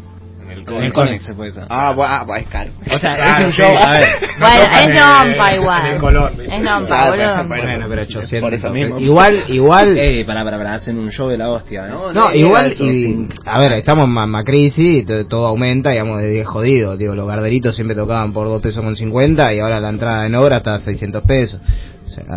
En 0.50 0.82
el 0.82 0.92
Conex 0.92 1.26
se 1.26 1.34
puede 1.34 1.50
usar. 1.50 1.66
Ah, 1.70 1.94
bu- 1.94 2.04
ah, 2.06 2.24
es 2.38 2.46
caro. 2.48 2.70
O 2.90 2.98
sea, 2.98 3.14
Claro, 3.16 3.40
es 3.40 3.46
un 3.46 3.52
sí. 3.52 3.62
show, 3.62 3.76
a 3.76 3.90
ver. 3.90 4.04
Bueno, 4.38 4.62
es 4.72 4.88
nompa 4.88 5.50
en 5.52 5.60
igual. 5.60 5.86
el 5.90 5.98
Colón. 6.00 6.32
Es 6.40 6.62
nompa, 6.62 7.00
Ah, 7.00 7.10
boludo. 7.10 7.48
bueno, 7.48 7.64
Bueno, 7.66 7.86
pero 7.88 8.02
800. 8.02 8.40
Por 8.40 8.54
eso 8.54 8.70
mismo. 8.70 8.98
Igual, 9.00 9.44
igual. 9.48 9.98
Ey, 9.98 10.24
pará, 10.24 10.44
pará, 10.44 10.58
pará, 10.58 10.74
hacen 10.74 10.98
un 10.98 11.10
show 11.10 11.28
de 11.28 11.38
la 11.38 11.50
hostia, 11.50 11.86
¿eh? 11.86 11.90
No, 11.90 12.12
No, 12.12 12.28
no, 12.30 12.34
igual, 12.34 12.72
eso, 12.72 12.84
y, 12.84 13.02
sí. 13.02 13.28
a 13.44 13.58
ver, 13.58 13.72
estamos 13.72 14.04
en 14.04 14.10
ma- 14.12 14.44
crisis 14.44 15.04
todo 15.28 15.46
aumenta, 15.48 15.90
digamos, 15.90 16.18
de 16.22 16.30
10 16.30 16.46
jodidos. 16.46 16.98
Digo, 16.98 17.14
los 17.14 17.26
garderitos 17.26 17.74
siempre 17.74 17.96
tocaban 17.96 18.32
por 18.32 18.46
2 18.46 18.62
pesos 18.62 18.82
con 18.84 18.94
50 18.96 19.52
y 19.54 19.58
ahora 19.60 19.80
la 19.80 19.88
entrada 19.88 20.26
en 20.26 20.34
obra 20.36 20.58
está 20.58 20.74
a 20.74 20.80
600 20.80 21.22
pesos. 21.24 21.60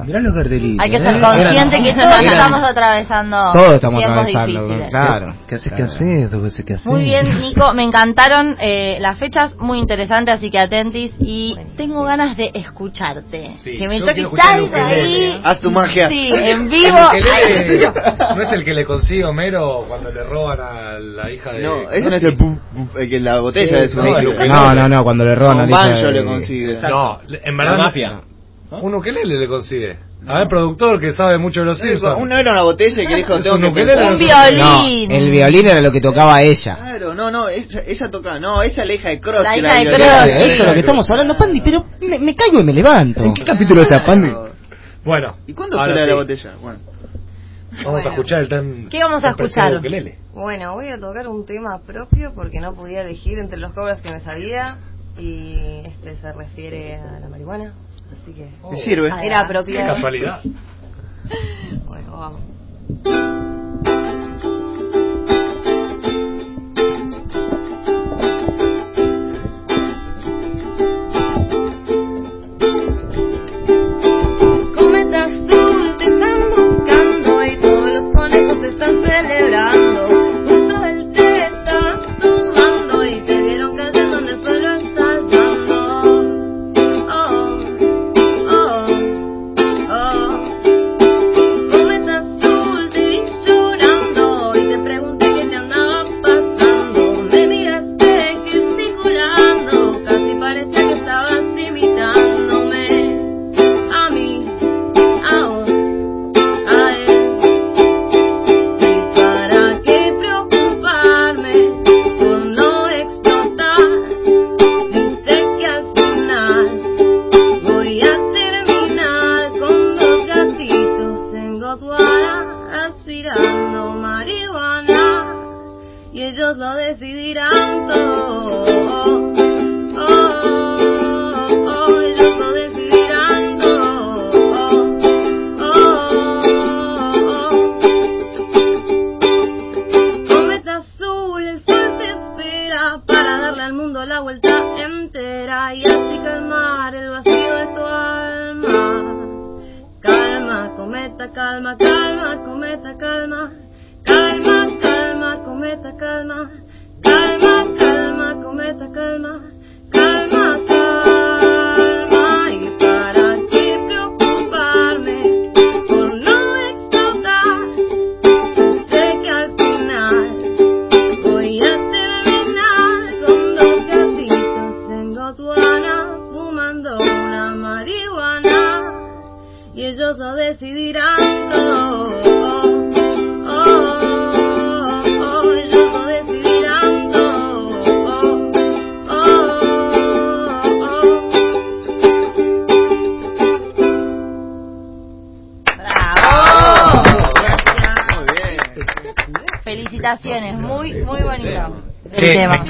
Mirá 0.06 0.20
los 0.20 0.34
cartelitos. 0.36 0.84
Hay 0.84 0.92
que 0.92 0.98
¿eh? 0.98 1.02
ser 1.02 1.20
consciente 1.22 1.82
que 1.84 1.90
Eran- 1.90 2.26
estamos 2.26 2.64
atravesando 2.64 3.38
todos 3.54 3.74
estamos 3.76 4.00
tiempos 4.00 4.18
atravesando, 4.20 4.68
difíciles. 4.68 4.90
claro. 4.90 5.34
¿Qué 5.48 5.56
haces, 5.56 5.64
qué 5.72 5.76
Claro. 5.76 5.92
haces? 5.92 6.30
¿Qué 6.30 6.38
haces, 6.48 6.66
qué 6.66 6.74
haces? 6.74 6.86
Muy 6.88 7.04
bien, 7.04 7.40
Nico, 7.42 7.74
me 7.74 7.84
encantaron 7.84 8.56
eh, 8.60 8.98
las 9.00 9.18
fechas, 9.18 9.56
muy 9.58 9.80
interesantes, 9.80 10.36
así 10.36 10.50
que 10.52 10.60
atentis 10.60 11.12
y 11.20 11.56
tengo 11.78 12.04
ganas 12.04 12.36
de 12.38 12.52
escucharte. 12.54 13.56
Sí, 13.58 13.78
que 13.78 13.88
me 13.88 14.00
toques 14.00 14.18
ahí. 14.40 14.62
ukelele. 14.62 15.40
Haz 15.44 15.60
tu 15.62 15.72
magia. 15.72 16.08
Sí, 16.10 16.30
en 16.34 16.70
vivo. 16.70 16.98
Ay. 17.12 17.82
¿No 18.36 18.42
es 18.42 18.54
el 18.54 18.64
que 18.64 18.74
le 18.74 18.86
consigue 18.86 19.24
Homero 19.26 19.86
cuando 19.88 20.12
le 20.12 20.24
roban 20.24 20.60
a 20.60 21.00
la 21.00 21.32
hija 21.32 21.52
de... 21.52 21.64
No, 21.64 21.90
ese 21.92 22.10
no 22.10 22.16
es 22.16 22.24
el, 22.24 22.38
pu- 22.38 22.60
pu- 22.76 23.00
el 23.00 23.10
que 23.10 23.20
la 23.20 23.40
botella 23.40 23.78
Sí, 23.78 23.84
es 23.86 23.96
no. 23.96 24.04
No, 24.04 24.74
no, 24.76 24.90
no, 24.90 25.04
cuando 25.04 25.24
le 25.24 25.36
roban 25.36 25.60
a 25.60 25.66
la 25.66 25.70
hija 25.70 25.88
banjo 25.90 26.06
de- 26.08 26.12
le 26.14 26.26
consigue. 26.26 26.78
No, 26.90 27.20
en 27.30 27.58
verdad... 27.58 27.78
La 27.78 27.84
mafia. 27.84 28.20
Un 28.72 28.96
ukelele 28.96 29.38
le 29.38 29.48
consigue. 29.48 29.98
A 30.28 30.40
ver, 30.40 30.48
productor 30.48 31.00
que 31.02 31.12
sabe 31.12 31.38
mucho 31.38 31.60
de 31.60 31.66
los 31.66 31.80
Simpsons. 31.80 32.18
Uno 32.22 32.38
era 32.38 32.52
una 32.52 32.62
botella 32.62 33.04
y 33.04 33.08
que 33.08 33.16
dijo, 33.18 33.40
tengo 33.42 33.56
un 33.58 33.74
que. 33.74 33.82
Un 33.82 33.88
No, 33.88 34.18
violín. 34.18 35.12
el 35.12 35.30
violín 35.30 35.68
era 35.68 35.82
lo 35.82 35.92
que 35.92 36.00
tocaba 36.00 36.42
ella. 36.42 36.76
Claro, 36.78 37.14
no, 37.14 37.30
no, 37.30 37.50
ella, 37.50 37.82
ella 37.86 38.10
tocaba, 38.10 38.40
no, 38.40 38.62
esa 38.64 38.82
es 38.84 38.88
la 38.88 38.94
hija 38.94 39.10
de 39.10 39.20
Cross. 39.20 39.44
La 39.44 39.58
hija 39.58 39.76
de. 39.78 39.86
Cross, 39.96 40.26
Eso 40.26 40.64
es 40.64 40.68
lo 40.68 40.74
que 40.74 40.80
estamos 40.80 41.10
hablando, 41.12 41.36
Pandi, 41.38 41.60
pero 41.62 41.86
me, 42.00 42.20
me 42.20 42.36
caigo 42.36 42.60
y 42.60 42.64
me 42.64 42.72
levanto. 42.74 43.24
¿En 43.24 43.34
qué 43.34 43.44
capítulo 43.44 43.82
está 43.82 44.06
Pandi? 44.06 44.32
Bueno. 45.04 45.36
¿Y 45.48 45.54
cuándo 45.54 45.78
fue 45.78 45.88
la 45.90 45.94
de 45.96 46.02
la 46.02 46.08
sí. 46.08 46.14
botella? 46.14 46.52
Bueno. 46.62 46.80
Vamos 47.72 47.86
a 47.86 47.90
Bueno. 47.92 48.10
escuchar 48.10 48.40
el 48.42 48.50
tan... 48.50 48.90
¿Qué 48.90 49.00
vamos 49.00 49.24
a 49.24 49.30
escuchar? 49.30 49.78
ukelele. 49.78 50.18
Bueno, 50.34 50.74
voy 50.76 50.90
a 50.90 51.00
tocar 51.00 51.28
un 51.28 51.46
tema 51.46 51.80
propio 51.86 52.34
porque 52.36 52.60
no 52.60 52.74
podía 52.76 53.02
elegir 53.02 53.38
entre 53.40 53.58
los 53.60 53.74
covers 53.74 54.02
que 54.02 54.12
me 54.12 54.20
sabía 54.20 54.78
y 55.18 55.82
este 55.86 56.16
se 56.18 56.32
refiere 56.34 56.96
a 56.96 57.20
la 57.20 57.28
marihuana, 57.30 57.74
así 58.12 58.34
que 58.34 58.50
¿Te 58.70 58.78
sirve? 58.78 59.08
Era 59.24 59.44
Qué 59.48 59.54
propiedad. 59.54 59.94
casualidad. 59.94 60.42
Bueno, 61.88 62.12
vamos. 62.18 63.41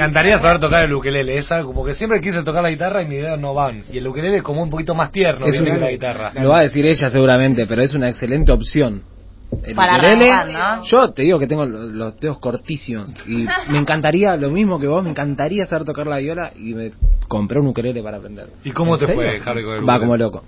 Encantaría 0.01 0.37
saber 0.39 0.59
tocar 0.59 0.83
el 0.85 0.93
ukelele. 0.93 1.37
Es 1.37 1.51
algo 1.51 1.69
como 1.73 1.85
que 1.85 1.93
siempre 1.93 2.19
quise 2.21 2.43
tocar 2.43 2.63
la 2.63 2.69
guitarra 2.69 3.01
y 3.03 3.07
mis 3.07 3.19
dedos 3.21 3.39
no 3.39 3.53
van. 3.53 3.83
Y 3.91 3.97
el 3.99 4.07
ukelele 4.07 4.37
es 4.37 4.43
como 4.43 4.63
un 4.63 4.69
poquito 4.69 4.95
más 4.95 5.11
tierno 5.11 5.45
Es 5.45 5.51
viene 5.53 5.67
una- 5.69 5.75
que 5.75 5.85
la 5.85 5.91
guitarra. 5.91 6.31
Lo 6.41 6.49
va 6.49 6.59
a 6.59 6.63
decir 6.63 6.85
ella 6.85 7.09
seguramente, 7.09 7.65
pero 7.67 7.81
es 7.81 7.93
una 7.93 8.09
excelente 8.09 8.51
opción. 8.51 9.03
El 9.63 9.75
Para 9.75 9.93
ukelele, 9.97 10.31
arrancar, 10.31 10.77
¿no? 10.79 10.83
yo 10.85 11.11
te 11.11 11.23
digo 11.23 11.37
que 11.37 11.45
tengo 11.45 11.65
lo- 11.65 11.85
los 11.87 12.17
dedos 12.19 12.39
cortísimos 12.39 13.13
y 13.27 13.45
me 13.69 13.77
encantaría, 13.79 14.37
lo 14.37 14.49
mismo 14.49 14.79
que 14.79 14.87
vos, 14.87 15.03
me 15.03 15.09
encantaría 15.09 15.65
saber 15.65 15.85
tocar 15.85 16.07
la 16.07 16.17
viola 16.19 16.51
y 16.55 16.73
me 16.73 16.91
compré 17.27 17.59
un 17.59 17.67
ukelele 17.67 18.01
para 18.01 18.17
aprender. 18.17 18.47
¿Y 18.63 18.71
cómo 18.71 18.93
¿En 18.95 18.99
te 19.01 19.05
serio? 19.07 19.21
fue, 19.21 19.41
Harry, 19.45 19.63
con 19.63 19.73
el 19.75 19.87
Va 19.89 19.99
como 19.99 20.15
loco. 20.15 20.43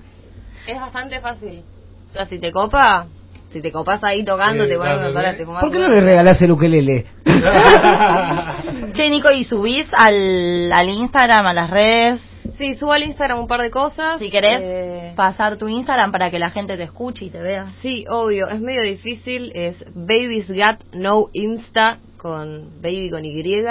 Es 0.66 0.80
bastante 0.80 1.20
fácil. 1.20 1.62
O 2.10 2.14
sea, 2.14 2.26
si 2.26 2.40
te 2.40 2.52
copa, 2.54 3.08
si 3.50 3.62
te 3.62 3.72
copas 3.74 4.02
ahí 4.06 4.24
tocando, 4.24 4.64
Sí, 4.64 4.70
te 4.70 4.78
pones 4.78 4.96
unas 4.98 5.16
horas, 5.16 5.36
te 5.38 5.46
fumas 5.46 5.62
¿Por 5.62 5.72
qué 5.74 5.80
no 5.80 5.88
le 5.90 6.00
regalás 6.00 6.42
el 6.42 6.52
ukelele? 6.52 7.06
Che, 8.94 9.10
Nico, 9.10 9.32
¿y 9.32 9.44
subís 9.44 9.88
al, 9.92 10.72
al 10.72 10.90
Instagram, 10.90 11.48
a 11.48 11.54
las 11.54 11.70
redes? 11.72 12.22
Sí, 12.58 12.76
subo 12.76 12.92
al 12.92 13.02
Instagram 13.04 13.40
un 13.40 13.48
par 13.48 13.62
de 13.62 13.72
cosas. 13.72 14.20
Si 14.20 14.30
querés 14.30 14.60
Eh, 14.62 15.14
pasar 15.16 15.58
tu 15.58 15.68
Instagram 15.68 16.12
para 16.12 16.30
que 16.30 16.38
la 16.38 16.52
gente 16.52 16.78
te 16.78 16.84
escuche 16.84 17.26
y 17.26 17.30
te 17.32 17.42
vea. 17.42 17.66
Sí, 17.82 18.06
obvio, 18.08 18.48
es 18.48 18.60
medio 18.60 18.84
difícil, 18.84 19.52
es 19.56 19.84
Baby's 19.96 20.48
Got 20.48 20.94
No 20.94 21.30
Insta 21.34 21.98
con 22.18 22.82
baby 22.82 23.10
con 23.10 23.26
Y. 23.26 23.66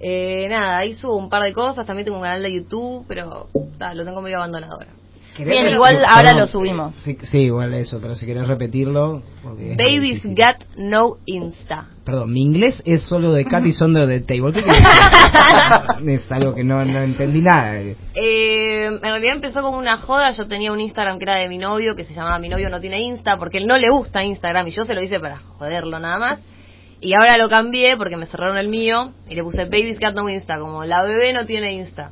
Eh, 0.00 0.46
nada, 0.50 0.76
ahí 0.78 0.94
subo 0.94 1.16
un 1.16 1.30
par 1.30 1.42
de 1.42 1.52
cosas, 1.54 1.86
también 1.86 2.04
tengo 2.04 2.18
un 2.18 2.22
canal 2.22 2.42
de 2.42 2.52
YouTube, 2.52 3.04
pero 3.08 3.48
ta, 3.78 3.94
lo 3.94 4.04
tengo 4.04 4.20
medio 4.20 4.36
abandonado 4.36 4.74
ahora. 4.74 4.90
Bien, 5.44 5.68
igual 5.68 6.04
ahora 6.06 6.34
lo 6.34 6.46
subimos. 6.46 6.94
Sí, 6.96 7.16
sí, 7.22 7.38
igual 7.38 7.74
eso, 7.74 7.98
pero 8.00 8.14
si 8.14 8.26
querés 8.26 8.46
repetirlo. 8.48 9.22
porque 9.42 9.72
es 9.72 9.76
muy 9.76 9.84
Baby's 9.84 10.22
difícil. 10.22 10.34
Got 10.34 10.78
No 10.78 11.16
Insta. 11.26 11.86
Perdón, 12.04 12.32
mi 12.32 12.40
inglés 12.40 12.82
es 12.84 13.02
solo 13.02 13.32
de 13.32 13.44
Cat 13.44 13.64
y 13.66 13.72
Sonder 13.72 14.06
de 14.06 14.20
Table. 14.20 14.52
Es 16.06 16.30
algo 16.32 16.54
que 16.54 16.64
no, 16.64 16.84
no 16.84 16.98
entendí 17.00 17.40
nada. 17.40 17.74
Eh, 17.80 18.86
en 18.86 19.00
realidad 19.00 19.34
empezó 19.34 19.62
como 19.62 19.78
una 19.78 19.98
joda. 19.98 20.30
Yo 20.30 20.46
tenía 20.48 20.72
un 20.72 20.80
Instagram 20.80 21.18
que 21.18 21.24
era 21.24 21.34
de 21.36 21.48
mi 21.48 21.58
novio, 21.58 21.94
que 21.94 22.04
se 22.04 22.14
llamaba 22.14 22.38
Mi 22.38 22.48
novio 22.48 22.70
no 22.70 22.80
tiene 22.80 23.00
Insta, 23.02 23.36
porque 23.38 23.58
él 23.58 23.66
no 23.66 23.76
le 23.76 23.90
gusta 23.90 24.24
Instagram 24.24 24.66
y 24.68 24.70
yo 24.70 24.84
se 24.84 24.94
lo 24.94 25.02
hice 25.02 25.20
para 25.20 25.38
joderlo 25.38 25.98
nada 25.98 26.18
más. 26.18 26.40
Y 27.00 27.14
ahora 27.14 27.36
lo 27.36 27.48
cambié 27.48 27.96
porque 27.96 28.16
me 28.16 28.26
cerraron 28.26 28.56
el 28.58 28.68
mío 28.68 29.12
y 29.28 29.34
le 29.34 29.42
puse 29.44 29.66
Baby's 29.66 30.00
Got 30.00 30.14
No 30.14 30.28
Insta, 30.28 30.58
como 30.58 30.84
la 30.84 31.02
bebé 31.04 31.32
no 31.32 31.46
tiene 31.46 31.72
Insta. 31.72 32.10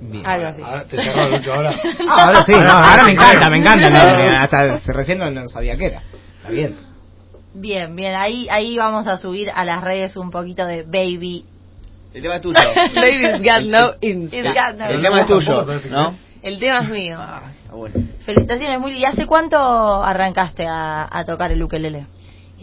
Bien. 0.00 0.26
Algo 0.26 0.46
así. 0.48 0.62
Ahora 0.62 0.84
te 0.84 0.96
cerró 0.96 1.28
Lucho 1.28 1.52
ahora. 1.54 1.70
Ah, 2.08 2.24
ahora 2.26 2.42
sí, 2.44 2.52
no, 2.52 2.70
ahora 2.70 3.04
me 3.04 3.12
encanta, 3.12 3.50
me 3.50 3.56
encanta. 3.60 3.90
no, 3.90 4.36
hasta 4.42 4.78
recién 4.92 5.18
no, 5.18 5.30
no 5.30 5.48
sabía 5.48 5.76
qué 5.76 5.86
era. 5.86 6.02
Está 6.38 6.50
bien. 6.50 6.76
Bien, 7.54 7.94
bien, 7.94 8.14
ahí, 8.16 8.48
ahí 8.50 8.76
vamos 8.76 9.06
a 9.06 9.16
subir 9.16 9.50
a 9.54 9.64
las 9.64 9.82
redes 9.82 10.16
un 10.16 10.30
poquito 10.30 10.66
de 10.66 10.82
Baby. 10.82 11.44
El 12.12 12.22
tema 12.22 12.36
es 12.36 12.42
tuyo. 12.42 12.58
Baby's 12.94 13.42
Got 13.42 13.62
No 13.66 13.86
got 13.86 14.76
no- 14.76 14.86
El 14.86 15.02
tema 15.02 15.20
es 15.20 15.26
tuyo, 15.26 15.64
¿no? 15.90 16.14
El 16.42 16.58
tema 16.58 16.80
es 16.80 16.88
mío. 16.90 17.16
Ah, 17.18 17.50
está 17.62 17.74
bueno. 17.74 17.94
Felicitaciones, 18.24 18.78
muy 18.80 18.92
¿Y 18.98 19.04
hace 19.04 19.26
cuánto 19.26 19.56
arrancaste 20.04 20.66
a, 20.66 21.08
a 21.10 21.24
tocar 21.24 21.50
el 21.52 21.62
ukelele? 21.62 22.06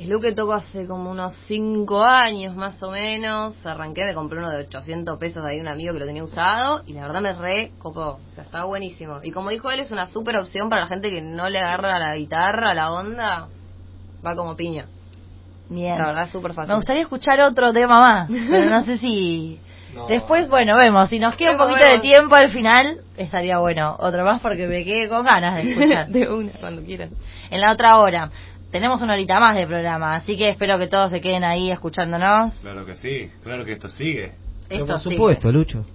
Es 0.02 0.08
lo 0.08 0.20
que 0.20 0.32
toco 0.32 0.54
hace 0.54 0.88
como 0.88 1.12
unos 1.12 1.36
5 1.46 2.04
años 2.04 2.56
más 2.56 2.82
o 2.82 2.90
menos. 2.90 3.64
Arranqué, 3.64 4.04
me 4.04 4.16
compré 4.16 4.40
uno 4.40 4.50
de 4.50 4.64
800 4.64 5.20
pesos 5.20 5.46
ahí 5.46 5.58
de 5.58 5.62
un 5.62 5.68
amigo 5.68 5.94
que 5.94 6.00
lo 6.00 6.08
tenía 6.08 6.24
usado 6.24 6.82
y 6.88 6.94
la 6.94 7.04
verdad 7.04 7.22
me 7.22 7.34
re 7.34 7.72
copó. 7.78 8.18
O 8.32 8.34
sea, 8.34 8.44
está 8.44 8.64
buenísimo. 8.64 9.20
Y 9.22 9.30
como 9.30 9.52
dijo 9.52 9.70
él, 9.70 9.80
es 9.80 9.92
una 9.92 10.08
super 10.08 10.38
opción 10.38 10.72
para 10.72 10.82
la 10.82 10.88
gente 10.88 11.12
que 11.12 11.22
no 11.22 11.50
le 11.50 11.60
agarra 11.60 12.00
la 12.00 12.16
guitarra, 12.16 12.74
la 12.74 12.92
onda. 12.92 13.48
Va 14.26 14.36
como 14.36 14.56
piña. 14.56 14.88
Bien. 15.70 16.00
La 16.00 16.08
verdad 16.08 16.24
es 16.24 16.32
súper 16.32 16.54
fácil. 16.54 16.70
Me 16.70 16.78
gustaría 16.78 17.04
escuchar 17.04 17.40
otro 17.42 17.72
tema 17.72 18.00
más, 18.00 18.30
pero 18.50 18.72
no 18.72 18.84
sé 18.84 18.98
si... 18.98 19.60
No. 19.92 20.08
Después, 20.08 20.48
bueno, 20.48 20.78
vemos. 20.78 21.10
Si 21.10 21.20
nos 21.20 21.36
queda 21.36 21.52
un 21.52 21.58
Vemos, 21.58 21.78
poquito 21.78 21.96
de 21.98 22.00
tiempo 22.00 22.34
al 22.34 22.50
final, 22.50 23.02
estaría 23.18 23.58
bueno. 23.58 23.98
Otro 24.00 24.24
más 24.24 24.40
porque 24.40 24.66
me 24.66 24.86
quedé 24.86 25.10
con 25.10 25.26
ganas 25.26 25.56
de 25.56 25.70
escuchar. 25.70 26.08
de 26.08 26.30
una, 26.32 26.54
cuando 26.62 26.82
quieran. 26.82 27.10
en 27.50 27.60
la 27.60 27.74
otra 27.74 27.98
hora. 27.98 28.32
Tenemos 28.72 29.02
una 29.02 29.14
horita 29.14 29.40
más 29.40 29.56
de 29.56 29.68
programa, 29.68 30.16
así 30.16 30.38
que 30.38 30.50
espero 30.50 30.78
que 30.80 30.88
todos 30.88 31.12
se 31.12 31.20
queden 31.22 31.44
ahí 31.44 31.72
escuchándonos. 31.72 32.54
Claro 32.62 32.86
que 32.86 32.96
sí, 32.96 33.30
claro 33.44 33.66
que 33.66 33.74
esto 33.74 33.90
sigue. 33.90 34.32
Esto 34.70 34.86
por 34.86 35.00
supuesto, 35.00 35.52
Lucho. 35.52 35.86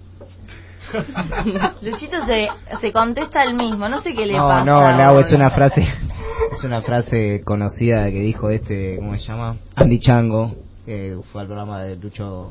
Luchito 1.82 2.24
se, 2.26 2.48
se 2.80 2.92
contesta 2.92 3.42
el 3.44 3.54
mismo, 3.54 3.88
no 3.88 4.00
sé 4.02 4.14
qué 4.14 4.26
le 4.26 4.34
No, 4.34 4.46
pasa. 4.48 4.64
no, 4.64 4.80
Lau, 4.80 5.18
es 5.18 5.32
una 5.32 5.50
frase, 5.50 5.80
es 6.52 6.62
una 6.64 6.80
frase 6.82 7.42
conocida 7.44 8.04
que 8.10 8.20
dijo 8.20 8.50
este, 8.50 8.96
¿cómo 8.96 9.14
se 9.14 9.20
llama? 9.20 9.56
Andy 9.74 9.98
Chango, 9.98 10.54
que 10.84 11.18
fue 11.32 11.40
al 11.40 11.46
programa 11.48 11.82
de 11.82 11.96
Lucho, 11.96 12.50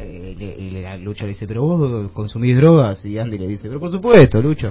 eh, 0.00 0.34
le- 0.38 0.44
y 0.58 0.70
le- 0.70 0.98
Lucho 0.98 1.24
le 1.24 1.30
dice, 1.30 1.46
pero 1.46 1.62
vos 1.62 2.10
consumís 2.12 2.56
drogas, 2.56 3.04
y 3.04 3.18
Andy 3.18 3.38
le 3.38 3.46
dice, 3.48 3.68
pero 3.68 3.80
por 3.80 3.90
supuesto, 3.90 4.40
Lucho. 4.40 4.68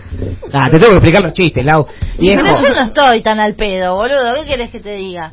Ah, 0.53 0.67
te 0.69 0.77
tengo 0.79 0.91
que 0.93 0.97
explicar 0.97 1.21
los 1.21 1.33
chistes, 1.33 1.63
Lau. 1.65 1.85
Viejo. 2.17 2.41
Pero 2.43 2.61
yo 2.61 2.73
no 2.73 2.81
estoy 2.81 3.21
tan 3.21 3.39
al 3.39 3.55
pedo, 3.55 3.95
boludo. 3.95 4.35
¿Qué 4.35 4.45
querés 4.45 4.71
que 4.71 4.79
te 4.79 4.95
diga? 4.95 5.31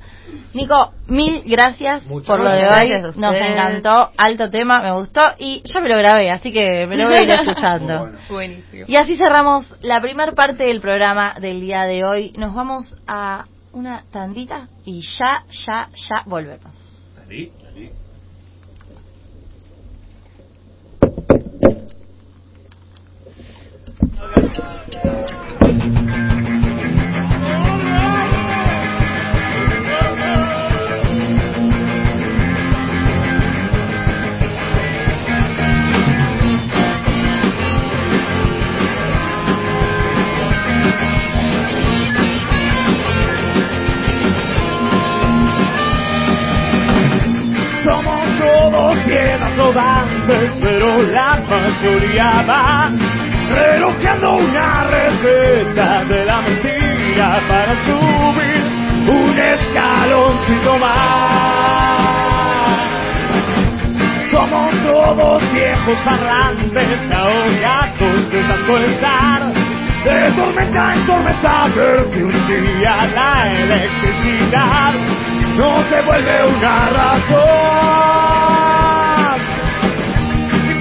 Nico, 0.52 0.92
mil 1.08 1.42
gracias 1.46 2.06
Muchas 2.06 2.26
por 2.26 2.38
lo 2.40 2.50
de 2.50 2.66
hoy. 2.68 2.88
Nos 3.16 3.34
encantó, 3.36 4.10
alto 4.16 4.50
tema, 4.50 4.82
me 4.82 4.92
gustó 4.92 5.20
y 5.38 5.62
ya 5.64 5.80
me 5.80 5.88
lo 5.88 5.96
grabé, 5.96 6.30
así 6.30 6.52
que 6.52 6.86
me 6.86 6.96
lo 6.96 7.08
voy 7.08 7.16
a 7.16 7.22
ir 7.22 7.30
escuchando. 7.40 8.10
Buenísimo. 8.28 8.84
Y 8.86 8.96
así 8.96 9.16
cerramos 9.16 9.72
la 9.82 10.00
primera 10.00 10.32
parte 10.32 10.64
del 10.64 10.80
programa 10.80 11.34
del 11.40 11.60
día 11.60 11.82
de 11.84 12.04
hoy. 12.04 12.32
Nos 12.36 12.54
vamos 12.54 12.94
a 13.06 13.44
una 13.72 14.04
tandita 14.12 14.68
y 14.84 15.00
ya, 15.18 15.44
ya, 15.66 15.88
ya 16.08 16.22
volvemos. 16.26 16.72
Somos 47.84 48.38
todos 48.38 48.98
piedras 49.06 49.56
rodantes, 49.56 50.50
pero 50.60 51.02
la 51.02 51.36
mayoría 51.48 52.44
va 52.48 53.13
relojando 53.48 54.36
una 54.36 54.84
receta 54.84 56.04
de 56.04 56.24
la 56.24 56.40
mentira 56.42 57.40
para 57.48 57.74
subir 57.84 58.64
un 59.08 59.38
escaloncito 59.38 60.78
más. 60.78 62.04
Somos 64.30 64.74
todos 64.82 65.52
viejos 65.52 65.98
parlantes, 66.04 66.98
ahogados 67.12 68.30
de 68.30 68.42
tanto 68.42 68.78
estar. 68.78 69.52
De 70.04 70.30
tormenta 70.32 70.94
en 70.94 71.06
tormenta, 71.06 71.66
ver 71.74 72.04
si 72.12 72.22
un 72.22 72.46
día 72.46 73.08
la 73.14 73.52
electricidad 73.52 74.92
no 75.56 75.82
se 75.84 76.02
vuelve 76.02 76.46
una 76.46 76.90
razón. 76.90 78.63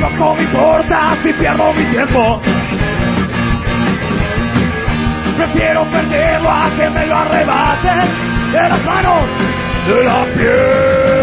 Tampoco 0.04 0.36
me 0.36 0.44
importa 0.44 1.16
si 1.24 1.32
pierdo 1.32 1.74
mi 1.74 1.86
tiempo. 1.86 2.42
Prefiero 5.38 5.86
perderlo 5.86 6.50
a 6.50 6.70
que 6.76 6.90
me 6.90 7.08
lo 7.08 7.16
arrebaten 7.16 8.52
de 8.52 8.70
las 8.70 8.84
manos, 8.84 9.30
de 9.88 10.04
la 10.04 10.24
piel. 10.34 11.23